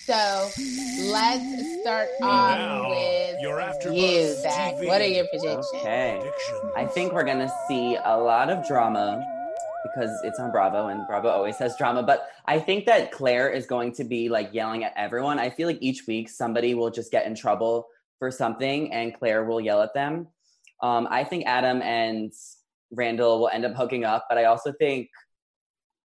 So 0.06 0.50
let's 1.12 1.82
start 1.82 2.10
off 2.22 2.58
now, 2.58 2.90
with 2.90 3.42
your 3.42 3.60
AfterBuzz 3.60 3.96
you, 3.96 4.34
Zach. 4.42 4.76
TV 4.76 4.88
What 4.88 5.02
are 5.02 5.08
your 5.08 5.26
predictions? 5.28 5.68
Okay. 5.76 6.22
I 6.76 6.86
think 6.86 7.14
we're 7.14 7.24
gonna 7.24 7.52
see 7.70 7.98
a 8.04 8.18
lot 8.18 8.50
of 8.50 8.68
drama 8.68 9.26
because 9.84 10.12
it's 10.24 10.40
on 10.40 10.52
Bravo 10.52 10.88
and 10.88 11.06
Bravo 11.08 11.30
always 11.30 11.58
has 11.58 11.78
drama. 11.78 12.04
But 12.04 12.28
I 12.46 12.60
think 12.60 12.86
that 12.86 13.12
Claire 13.12 13.50
is 13.50 13.66
going 13.66 13.94
to 13.94 14.04
be 14.04 14.30
like 14.30 14.54
yelling 14.54 14.84
at 14.84 14.94
everyone. 14.96 15.40
I 15.40 15.50
feel 15.50 15.68
like 15.68 15.80
each 15.82 16.08
week 16.08 16.30
somebody 16.30 16.74
will 16.74 16.90
just 16.90 17.12
get 17.12 17.26
in 17.26 17.36
trouble 17.36 17.88
for 18.20 18.32
something 18.32 18.92
and 18.92 19.14
Claire 19.14 19.46
will 19.46 19.62
yell 19.62 19.82
at 19.82 19.94
them. 19.94 20.28
Um, 20.82 21.08
I 21.10 21.24
think 21.24 21.46
Adam 21.46 21.82
and 21.82 22.32
Randall 22.92 23.40
will 23.40 23.50
end 23.50 23.66
up 23.66 23.76
hooking 23.76 24.04
up, 24.04 24.26
but 24.30 24.38
I 24.38 24.46
also 24.46 24.74
think 24.74 25.10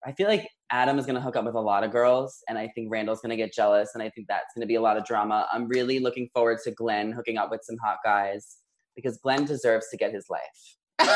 I 0.06 0.12
feel 0.14 0.28
like 0.28 0.48
Adam 0.72 1.00
is 1.00 1.06
going 1.06 1.16
to 1.16 1.22
hook 1.22 1.36
up 1.36 1.46
with 1.46 1.56
a 1.56 1.60
lot 1.60 1.84
of 1.84 1.92
girls, 1.92 2.44
and 2.48 2.58
I 2.58 2.68
think 2.76 2.92
Randall's 2.92 3.20
going 3.22 3.32
to 3.32 3.36
get 3.36 3.54
jealous, 3.54 3.92
and 3.94 4.04
I 4.04 4.10
think 4.10 4.28
that's 4.28 4.54
going 4.56 4.62
to 4.62 4.68
be 4.68 4.76
a 4.76 4.82
lot 4.82 4.98
of 4.98 5.06
drama. 5.06 5.48
I'm 5.52 5.68
really 5.68 6.00
looking 6.00 6.30
forward 6.34 6.60
to 6.66 6.72
Glenn 6.72 7.12
hooking 7.12 7.38
up 7.38 7.50
with 7.52 7.62
some 7.64 7.78
hot 7.84 7.98
guys 8.04 8.58
because 8.96 9.18
Glenn 9.18 9.46
deserves 9.46 9.88
to 9.90 9.98
get 9.98 10.14
his 10.14 10.28
life. 10.30 10.78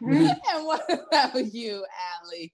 and 0.00 0.66
what 0.66 0.82
about 0.90 1.54
you, 1.54 1.84
Allie? 2.22 2.52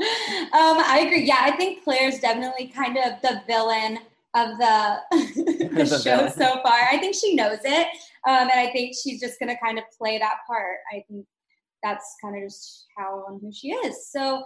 Um, 0.00 0.82
I 0.84 1.04
agree. 1.06 1.24
Yeah, 1.24 1.38
I 1.40 1.52
think 1.52 1.84
Claire's 1.84 2.18
definitely 2.20 2.68
kind 2.68 2.98
of 2.98 3.20
the 3.22 3.42
villain 3.46 3.98
of 4.34 4.58
the 4.58 4.98
the 5.10 5.84
The 5.84 5.86
show 6.04 6.16
villain. 6.16 6.32
so 6.32 6.62
far. 6.62 6.78
I 6.90 6.98
think 6.98 7.14
she 7.14 7.34
knows 7.34 7.60
it, 7.64 7.86
um, 8.28 8.48
and 8.50 8.60
I 8.60 8.70
think 8.72 8.94
she's 8.94 9.20
just 9.20 9.38
going 9.38 9.48
to 9.48 9.60
kind 9.62 9.78
of 9.78 9.84
play 9.96 10.18
that 10.18 10.38
part. 10.46 10.78
I 10.92 11.04
think 11.08 11.26
that's 11.86 12.16
kind 12.22 12.36
of 12.36 12.42
just 12.42 12.86
how 12.96 13.24
and 13.28 13.40
who 13.40 13.52
she 13.52 13.68
is. 13.68 14.10
So, 14.10 14.42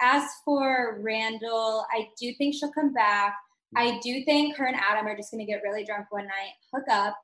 as 0.00 0.24
for 0.44 0.98
Randall, 1.00 1.84
I 1.90 2.08
do 2.20 2.32
think 2.38 2.54
she'll 2.54 2.72
come 2.72 2.92
back. 2.92 3.34
I 3.74 3.98
do 4.02 4.24
think 4.24 4.56
her 4.56 4.66
and 4.66 4.76
Adam 4.76 5.06
are 5.06 5.16
just 5.16 5.30
going 5.32 5.44
to 5.44 5.50
get 5.52 5.62
really 5.64 5.84
drunk 5.84 6.06
one 6.10 6.26
night, 6.26 6.52
hook 6.72 6.84
up, 6.90 7.16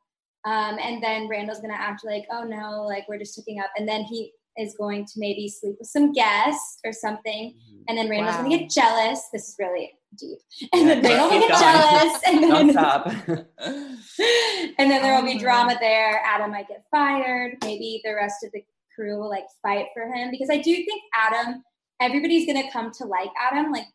um, 0.45 0.77
and 0.83 1.03
then 1.03 1.29
Randall's 1.29 1.61
going 1.61 1.73
to 1.73 1.81
act 1.81 2.05
like, 2.05 2.25
oh 2.33 2.43
no, 2.45 2.83
like 2.83 3.05
we're 3.09 3.19
just 3.19 3.37
hooking 3.37 3.61
up, 3.61 3.71
and 3.77 3.87
then 3.89 4.03
he 4.03 4.33
is 4.59 4.75
going 4.77 5.05
to 5.07 5.13
maybe 5.17 5.49
sleep 5.49 5.77
with 5.79 5.89
some 5.89 6.13
guests 6.13 6.79
or 6.85 6.93
something, 6.93 7.55
and 7.89 7.97
then 7.97 8.09
Randall's 8.11 8.37
Wow. 8.37 8.43
going 8.43 8.51
to 8.53 8.59
get 8.59 8.71
jealous. 8.71 9.29
This 9.33 9.49
is 9.51 9.57
really 9.59 9.93
deep, 10.19 10.39
and 10.73 10.89
then 10.89 11.05
Yeah, 11.05 11.09
Randall 11.11 11.31
will 11.31 11.41
keep 11.41 11.49
get 11.49 11.61
jealous, 11.61 12.23
and 12.27 12.41
Don't 12.41 12.67
then 12.67 12.73
stop. 12.73 13.07
and 14.79 14.91
then 14.91 15.03
there 15.03 15.15
will 15.15 15.25
be 15.25 15.37
Oh. 15.37 15.39
drama 15.39 15.77
there. 15.81 16.21
Adam 16.25 16.51
might 16.51 16.69
get 16.69 16.85
fired. 16.91 17.57
Maybe 17.63 18.01
the 18.05 18.15
rest 18.15 18.45
of 18.45 18.51
the 18.53 18.63
crew 18.95 19.19
will 19.19 19.29
like 19.29 19.47
fight 19.63 19.87
for 19.95 20.07
him 20.13 20.31
because 20.31 20.51
I 20.51 20.59
do 20.59 20.75
think 20.75 21.03
Adam. 21.15 21.63
Everybody's 22.01 22.47
gonna 22.47 22.71
come 22.71 22.91
to 22.99 23.05
like 23.05 23.31
Adam. 23.39 23.71
Like 23.71 23.87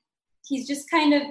he's 0.45 0.67
just 0.67 0.89
kind 0.89 1.13
of 1.13 1.23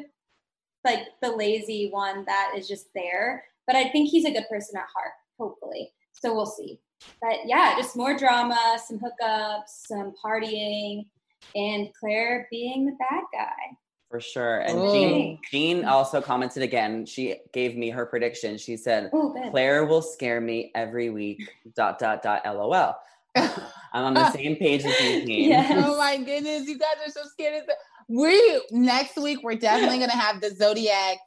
like 0.85 1.07
the 1.23 1.33
lazy 1.33 1.89
one 1.91 2.25
that 2.27 2.53
is 2.57 2.69
just 2.69 2.87
there. 2.95 3.45
But 3.67 3.77
I 3.77 3.89
think 3.89 4.11
he's 4.11 4.25
a 4.25 4.33
good 4.33 4.49
person 4.51 4.77
at 4.77 4.87
heart. 4.95 5.13
Hopefully, 5.39 5.93
so 6.13 6.35
we'll 6.35 6.47
see. 6.47 6.81
But 7.21 7.41
yeah, 7.47 7.75
just 7.77 7.97
more 7.97 8.17
drama, 8.17 8.79
some 8.87 8.99
hookups, 8.99 9.87
some 9.87 10.15
partying, 10.25 11.07
and 11.55 11.89
Claire 11.99 12.49
being 12.51 12.87
the 12.87 12.93
bad 12.93 13.25
guy. 13.33 13.77
For 14.11 14.21
sure. 14.21 14.61
And 14.61 14.79
Ooh. 14.79 14.93
Jean, 14.93 15.39
Jean 15.51 15.85
also 15.85 16.21
commented 16.21 16.63
again. 16.63 17.07
She 17.07 17.37
gave 17.53 17.77
me 17.77 17.91
her 17.91 18.07
prediction. 18.07 18.57
She 18.57 18.77
said, 18.77 19.11
Oh, 19.13 19.33
good. 19.33 19.51
Claire 19.51 19.85
will 19.85 20.03
scare 20.03 20.41
me 20.41 20.71
every 20.75 21.11
week. 21.11 21.51
Dot 21.75 21.99
dot 21.99 22.23
dot. 22.23 22.43
LOL. 22.47 22.95
I'm 23.93 24.05
on 24.05 24.15
the 24.15 24.31
same 24.33 24.57
page 24.57 24.85
as 24.85 25.01
you, 25.01 25.21
Jean. 25.27 25.49
Yes. 25.51 25.85
oh 25.87 25.97
my 25.97 26.17
goodness, 26.25 26.67
you 26.69 26.79
guys 26.79 26.97
are 27.07 27.11
so 27.11 27.23
scared. 27.29 27.61
Of 27.63 27.67
the- 27.67 27.75
we 28.09 28.63
next 28.71 29.17
week 29.17 29.39
we're 29.43 29.55
definitely 29.57 29.99
gonna 29.99 30.13
have 30.13 30.41
the 30.41 30.51
zodiac 30.55 31.19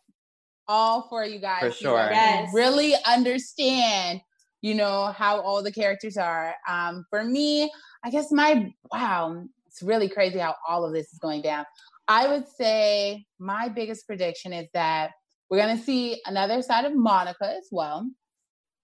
all 0.67 1.07
for 1.09 1.25
you 1.25 1.39
guys. 1.39 1.59
For 1.61 1.71
so 1.71 1.89
you 1.91 1.95
guys 1.97 2.07
sure. 2.07 2.13
can 2.13 2.43
Yes. 2.45 2.53
Really 2.53 2.93
understand, 3.07 4.21
you 4.61 4.75
know, 4.75 5.07
how 5.17 5.41
all 5.41 5.63
the 5.63 5.71
characters 5.71 6.15
are. 6.15 6.53
Um, 6.67 7.05
for 7.09 7.23
me, 7.23 7.71
I 8.03 8.09
guess 8.11 8.31
my 8.31 8.71
wow, 8.93 9.43
it's 9.67 9.81
really 9.81 10.07
crazy 10.07 10.39
how 10.39 10.55
all 10.67 10.85
of 10.85 10.93
this 10.93 11.11
is 11.11 11.19
going 11.19 11.41
down. 11.41 11.65
I 12.07 12.27
would 12.27 12.47
say 12.47 13.25
my 13.39 13.67
biggest 13.69 14.05
prediction 14.07 14.53
is 14.53 14.67
that 14.73 15.11
we're 15.49 15.59
gonna 15.59 15.81
see 15.81 16.21
another 16.25 16.61
side 16.61 16.85
of 16.85 16.95
Monica 16.95 17.45
as 17.57 17.67
well. 17.71 18.07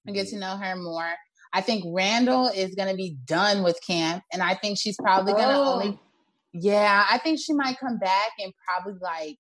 And 0.08 0.16
get 0.16 0.28
to 0.30 0.38
know 0.38 0.56
her 0.58 0.76
more. 0.76 1.10
I 1.56 1.62
think 1.62 1.86
Randall 1.88 2.48
is 2.50 2.76
going 2.76 2.90
to 2.90 2.96
be 2.96 3.18
done 3.26 3.64
with 3.64 3.80
camp, 3.88 4.24
and 4.34 4.44
I 4.44 4.56
think 4.56 4.78
she's 4.78 4.98
probably 4.98 5.32
going 5.34 5.48
to 5.48 5.56
Oh. 5.56 5.74
only. 5.82 6.00
Yeah, 6.54 7.06
I 7.10 7.18
think 7.18 7.40
she 7.40 7.54
might 7.54 7.78
come 7.80 7.98
back 7.98 8.32
and 8.40 8.54
probably 8.68 9.00
like 9.02 9.38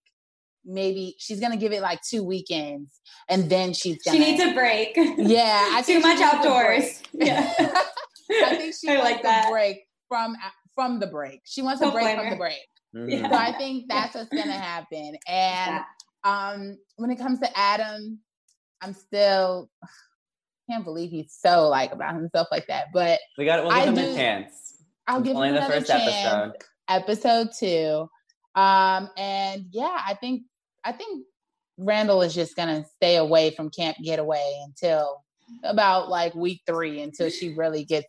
maybe 0.63 1.15
she's 1.19 1.39
going 1.39 1.51
to 1.51 1.57
give 1.57 1.71
it 1.73 1.81
like 1.81 1.99
two 2.01 2.23
weekends, 2.23 2.99
and 3.29 3.49
then 3.49 3.73
she's 3.73 4.01
going. 4.03 4.17
She 4.17 4.31
needs 4.31 4.41
a 4.43 4.53
break. 4.53 4.93
Yeah, 4.95 5.69
I 5.73 5.81
Too 5.85 6.01
think 6.01 6.03
much 6.03 6.21
outdoors. 6.21 7.01
Yeah. 7.13 7.53
I 8.31 8.55
think 8.55 8.73
she 8.79 8.89
I 8.89 8.95
wants 8.97 9.11
like 9.11 9.19
a 9.19 9.23
that. 9.23 9.49
break 9.51 9.83
from 10.07 10.35
from 10.73 10.99
the 10.99 11.07
break. 11.07 11.41
She 11.45 11.61
wants 11.61 11.81
a 11.81 11.85
Don't 11.85 11.93
break 11.93 12.15
from 12.15 12.25
her. 12.25 12.31
the 12.31 12.37
break. 12.37 12.59
Mhm. 12.95 13.11
Yeah. 13.11 13.29
So 13.29 13.35
I 13.35 13.51
think 13.57 13.85
that's 13.89 14.15
what's 14.15 14.29
going 14.29 14.47
to 14.47 14.51
happen. 14.53 15.15
And 15.27 15.83
um, 16.23 16.77
when 16.95 17.11
it 17.11 17.17
comes 17.17 17.39
to 17.41 17.57
Adam, 17.57 18.19
I'm 18.81 18.93
still 18.93 19.69
can't 20.69 20.83
believe 20.83 21.09
he's 21.11 21.33
so 21.37 21.67
like 21.69 21.91
about 21.91 22.15
himself 22.15 22.47
like 22.51 22.67
that. 22.67 22.85
But 22.93 23.19
We 23.37 23.45
got. 23.45 23.59
It. 23.59 23.63
We'll 23.65 23.71
I 23.73 23.85
give 23.85 23.89
him 23.89 23.95
do- 24.05 24.11
a 24.11 24.15
chance. 24.15 24.53
I'll 25.07 25.19
It's 25.19 25.27
give 25.27 25.35
only 25.35 25.49
him 25.49 25.55
the 25.55 25.61
first 25.61 25.87
chance. 25.87 26.03
episode. 26.07 26.53
Episode 26.87 27.49
two, 27.57 28.09
um, 28.55 29.09
and 29.17 29.65
yeah, 29.71 29.99
I 30.05 30.13
think 30.19 30.43
I 30.83 30.91
think 30.91 31.25
Randall 31.77 32.21
is 32.21 32.33
just 32.33 32.55
gonna 32.55 32.85
stay 32.95 33.15
away 33.17 33.51
from 33.51 33.69
Camp 33.69 33.97
Getaway 34.03 34.61
until 34.65 35.23
about 35.63 36.09
like 36.09 36.33
week 36.35 36.61
three 36.67 37.01
until 37.01 37.29
she 37.29 37.53
really 37.55 37.83
gets 37.85 38.07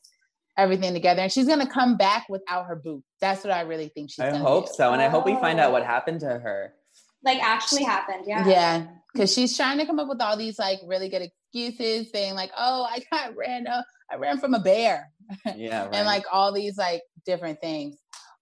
everything 0.59 0.93
together, 0.95 1.23
and 1.23 1.33
she's 1.33 1.47
gonna 1.47 1.67
come 1.69 1.97
back 1.97 2.27
without 2.29 2.67
her 2.67 2.77
boot. 2.77 3.03
That's 3.21 3.45
what 3.45 3.53
I 3.53 3.63
really 3.63 3.89
think 3.89 4.11
she's. 4.11 4.21
I 4.21 4.31
gonna 4.31 4.45
I 4.45 4.47
hope 4.49 4.67
do. 4.69 4.73
so, 4.77 4.93
and 4.93 5.01
I 5.03 5.09
hope 5.09 5.25
we 5.27 5.35
find 5.35 5.59
out 5.59 5.73
what 5.73 5.83
Oh. 5.83 5.87
happened 5.87 6.21
to 6.21 6.27
her. 6.29 6.75
like 7.25 7.43
actually 7.43 7.83
happened. 7.83 8.25
Yeah. 8.27 8.47
Yeah, 8.47 8.87
because 9.13 9.33
she's 9.33 9.57
trying 9.57 9.79
to 9.79 9.87
come 9.87 9.99
up 9.99 10.07
with 10.09 10.21
all 10.21 10.37
these 10.37 10.59
like 10.59 10.79
really 10.87 11.09
good 11.09 11.29
excuses, 11.57 12.11
saying 12.13 12.35
like, 12.35 12.51
"Oh, 12.57 12.87
I 12.91 13.01
got 13.11 13.37
ran. 13.37 13.67
Uh, 13.67 13.83
I 14.11 14.17
ran 14.17 14.39
from 14.39 14.55
a 14.55 14.61
bear," 14.61 15.11
Yeah, 15.57 15.85
right. 15.85 15.95
and 15.95 16.07
like 16.07 16.25
all 16.33 16.53
these 16.53 16.77
like 16.77 17.03
different 17.25 17.61
things. 17.61 17.97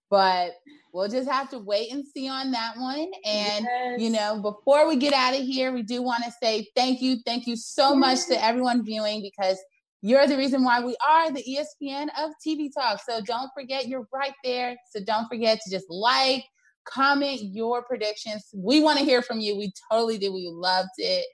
But 0.09 0.51
we'll 0.93 1.09
just 1.09 1.27
have 1.29 1.49
to 1.49 1.59
wait 1.59 1.91
and 1.91 2.05
see 2.05 2.27
on 2.29 2.51
that 2.51 2.77
one. 2.77 3.11
And 3.25 3.65
Yes. 3.65 3.99
you 3.99 4.09
know, 4.11 4.39
before 4.41 4.87
we 4.87 4.95
get 4.95 5.13
out 5.13 5.33
of 5.33 5.41
here, 5.41 5.71
we 5.71 5.81
do 5.81 6.01
want 6.01 6.23
to 6.23 6.31
say 6.41 6.67
thank 6.75 7.01
you, 7.01 7.17
thank 7.25 7.47
you 7.47 7.55
so 7.55 7.95
much 7.95 8.25
to 8.27 8.43
everyone 8.43 8.85
viewing 8.85 9.21
because 9.21 9.57
you're 10.01 10.27
the 10.27 10.37
reason 10.37 10.63
why 10.63 10.79
we 10.83 10.95
are 11.07 11.31
the 11.31 11.43
ESPN 11.43 12.09
of 12.19 12.31
TV 12.45 12.69
Talk. 12.71 13.01
So 13.09 13.19
don't 13.21 13.49
forget, 13.55 13.87
you're 13.87 14.07
right 14.13 14.35
there. 14.43 14.75
So 14.91 15.03
don't 15.03 15.27
forget 15.27 15.59
to 15.63 15.71
just 15.71 15.87
like, 15.89 16.43
comment 16.85 17.41
your 17.41 17.81
predictions. 17.83 18.45
We 18.53 18.83
want 18.83 18.99
to 18.99 19.05
hear 19.05 19.23
from 19.23 19.39
you. 19.39 19.57
We 19.57 19.73
totally 19.91 20.19
do. 20.19 20.31
We 20.31 20.47
loved 20.53 20.89
it. 20.97 21.25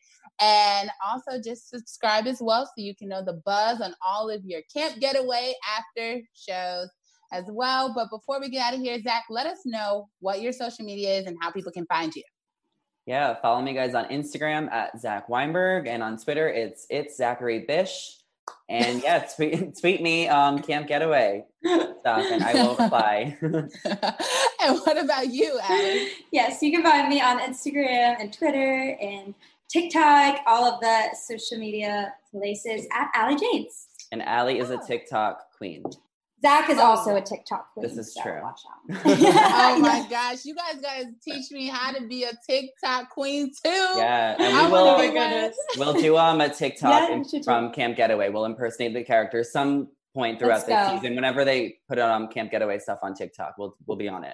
And 0.41 0.89
also 1.06 1.39
just 1.39 1.69
subscribe 1.69 2.25
as 2.25 2.41
well 2.41 2.65
so 2.65 2.71
you 2.77 2.95
can 2.95 3.10
know 3.10 3.23
the 3.23 3.41
buzz 3.45 3.80
on 3.80 3.93
all 4.06 4.30
of 4.30 4.43
your 4.43 4.62
camp 4.73 4.99
getaway 4.99 5.54
after 5.77 6.21
shows 6.34 6.89
as 7.32 7.45
well. 7.47 7.93
But 7.93 8.10
before 8.10 8.39
we 8.39 8.49
get 8.49 8.65
out 8.65 8.73
of 8.73 8.80
here, 8.80 8.99
Zach, 9.01 9.25
let 9.30 9.45
us 9.45 9.60
know 9.65 10.10
what 10.19 10.41
your 10.41 10.51
social 10.51 10.84
media 10.84 11.19
is 11.19 11.27
and 11.27 11.38
how 11.41 11.51
people 11.51 11.71
can 11.71 11.86
find 11.86 12.15
you. 12.15 12.23
Yeah, 13.06 13.36
follow 13.41 13.62
me 13.62 13.73
guys 13.73 13.95
on 13.95 14.06
Instagram 14.06 14.72
at 14.72 14.99
Zach 14.99 15.28
Weinberg 15.28 15.88
and 15.88 16.03
on 16.03 16.18
Twitter 16.18 16.47
it's 16.47 16.86
it's 16.89 17.18
Zachary 17.18 17.65
Bish. 17.68 18.18
And 18.70 19.01
yeah, 19.01 19.20
tweet 19.36 19.78
tweet 19.80 20.01
me 20.01 20.28
um 20.28 20.59
Camp 20.59 20.88
Getaway 20.88 21.45
stuff 22.01 22.26
and 22.32 22.43
I 22.43 22.53
will 22.53 22.76
reply. 22.76 23.38
and 23.41 24.80
what 24.80 24.97
about 24.97 25.28
you, 25.32 25.59
Allie? 25.63 26.09
yes, 26.32 26.61
you 26.61 26.72
can 26.72 26.84
find 26.84 27.09
me 27.09 27.22
on 27.22 27.39
Instagram 27.39 28.18
and 28.20 28.32
Twitter 28.32 28.97
and 29.01 29.34
TikTok, 29.72 30.39
all 30.47 30.65
of 30.65 30.80
the 30.82 31.15
social 31.28 31.57
media 31.57 32.13
places 32.32 32.86
at 32.91 33.09
Allie 33.15 33.38
James. 33.38 33.88
and 34.11 34.22
Allie 34.24 34.59
is 34.59 34.69
a 34.69 34.78
Oh. 34.78 34.86
TikTok 34.86 35.51
queen. 35.57 35.84
Zach 36.41 36.69
is 36.72 36.80
also 36.80 37.15
a 37.15 37.22
TikTok 37.22 37.72
queen. 37.74 37.88
This 37.88 37.97
is 37.97 38.13
so 38.15 38.24
true. 38.24 38.41
Watch 38.41 38.61
out. 38.67 39.01
oh 39.05 39.80
my 39.80 40.05
gosh, 40.09 40.43
you 40.43 40.55
guys 40.55 40.82
gotta 40.82 41.05
teach 41.24 41.51
me 41.51 41.67
how 41.67 41.91
to 41.91 42.07
be 42.07 42.24
a 42.24 42.32
TikTok 42.49 43.09
queen 43.11 43.51
too. 43.63 43.69
Yeah, 43.69 44.36
and 44.39 44.65
we 44.65 44.72
will. 44.72 44.88
Oh 44.88 45.51
we'll 45.78 45.93
do 45.93 46.17
um 46.17 46.41
a 46.41 46.49
TikTok 46.49 47.09
yeah, 47.34 47.41
from 47.43 47.72
Camp 47.72 47.95
Getaway. 47.95 48.30
We'll 48.30 48.45
impersonate 48.45 48.93
the 48.95 49.03
characters 49.03 49.51
some 49.51 49.89
point 50.14 50.39
throughout 50.39 50.66
the 50.66 50.95
season. 50.95 51.16
Whenever 51.16 51.45
they 51.45 51.76
put 51.88 51.99
on 51.99 52.24
um, 52.24 52.28
Camp 52.28 52.51
Getaway 52.51 52.80
stuff 52.80 52.99
on 53.01 53.14
TikTok, 53.14 53.55
we'll 53.57 53.76
we'll 53.88 53.97
be 53.97 54.07
on 54.07 54.24
it. 54.24 54.34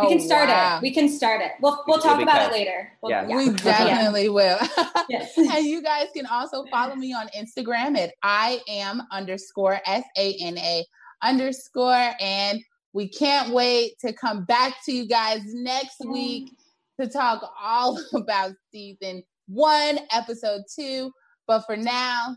We 0.00 0.08
can 0.08 0.20
start 0.20 0.48
wow. 0.48 0.76
it. 0.76 0.82
We 0.82 0.92
can 0.92 1.08
start 1.08 1.40
it. 1.40 1.52
We'll 1.60 1.82
we'll 1.86 2.00
talk 2.00 2.20
about 2.20 2.42
it 2.42 2.52
later. 2.52 2.92
We'll, 3.02 3.10
yeah. 3.10 3.26
yeah. 3.28 3.36
we 3.36 3.50
definitely 3.50 4.28
will. 4.28 4.58
yes. 5.08 5.36
and 5.36 5.64
you 5.64 5.82
guys 5.82 6.08
can 6.14 6.26
also 6.26 6.64
follow 6.70 6.94
me 6.94 7.12
on 7.12 7.28
Instagram 7.28 7.96
at 7.96 8.12
I 8.22 8.60
am 8.68 9.02
underscore 9.10 9.80
S 9.86 10.04
A 10.16 10.36
N 10.40 10.58
A 10.58 10.84
underscore. 11.22 12.10
And 12.20 12.60
we 12.92 13.08
can't 13.08 13.52
wait 13.52 13.98
to 14.00 14.12
come 14.12 14.44
back 14.44 14.74
to 14.84 14.92
you 14.92 15.06
guys 15.06 15.40
next 15.46 16.04
week 16.06 16.50
to 17.00 17.08
talk 17.08 17.42
all 17.60 18.00
about 18.14 18.52
season 18.70 19.22
one, 19.46 19.98
episode 20.12 20.62
two. 20.74 21.12
But 21.46 21.66
for 21.66 21.76
now, 21.76 22.36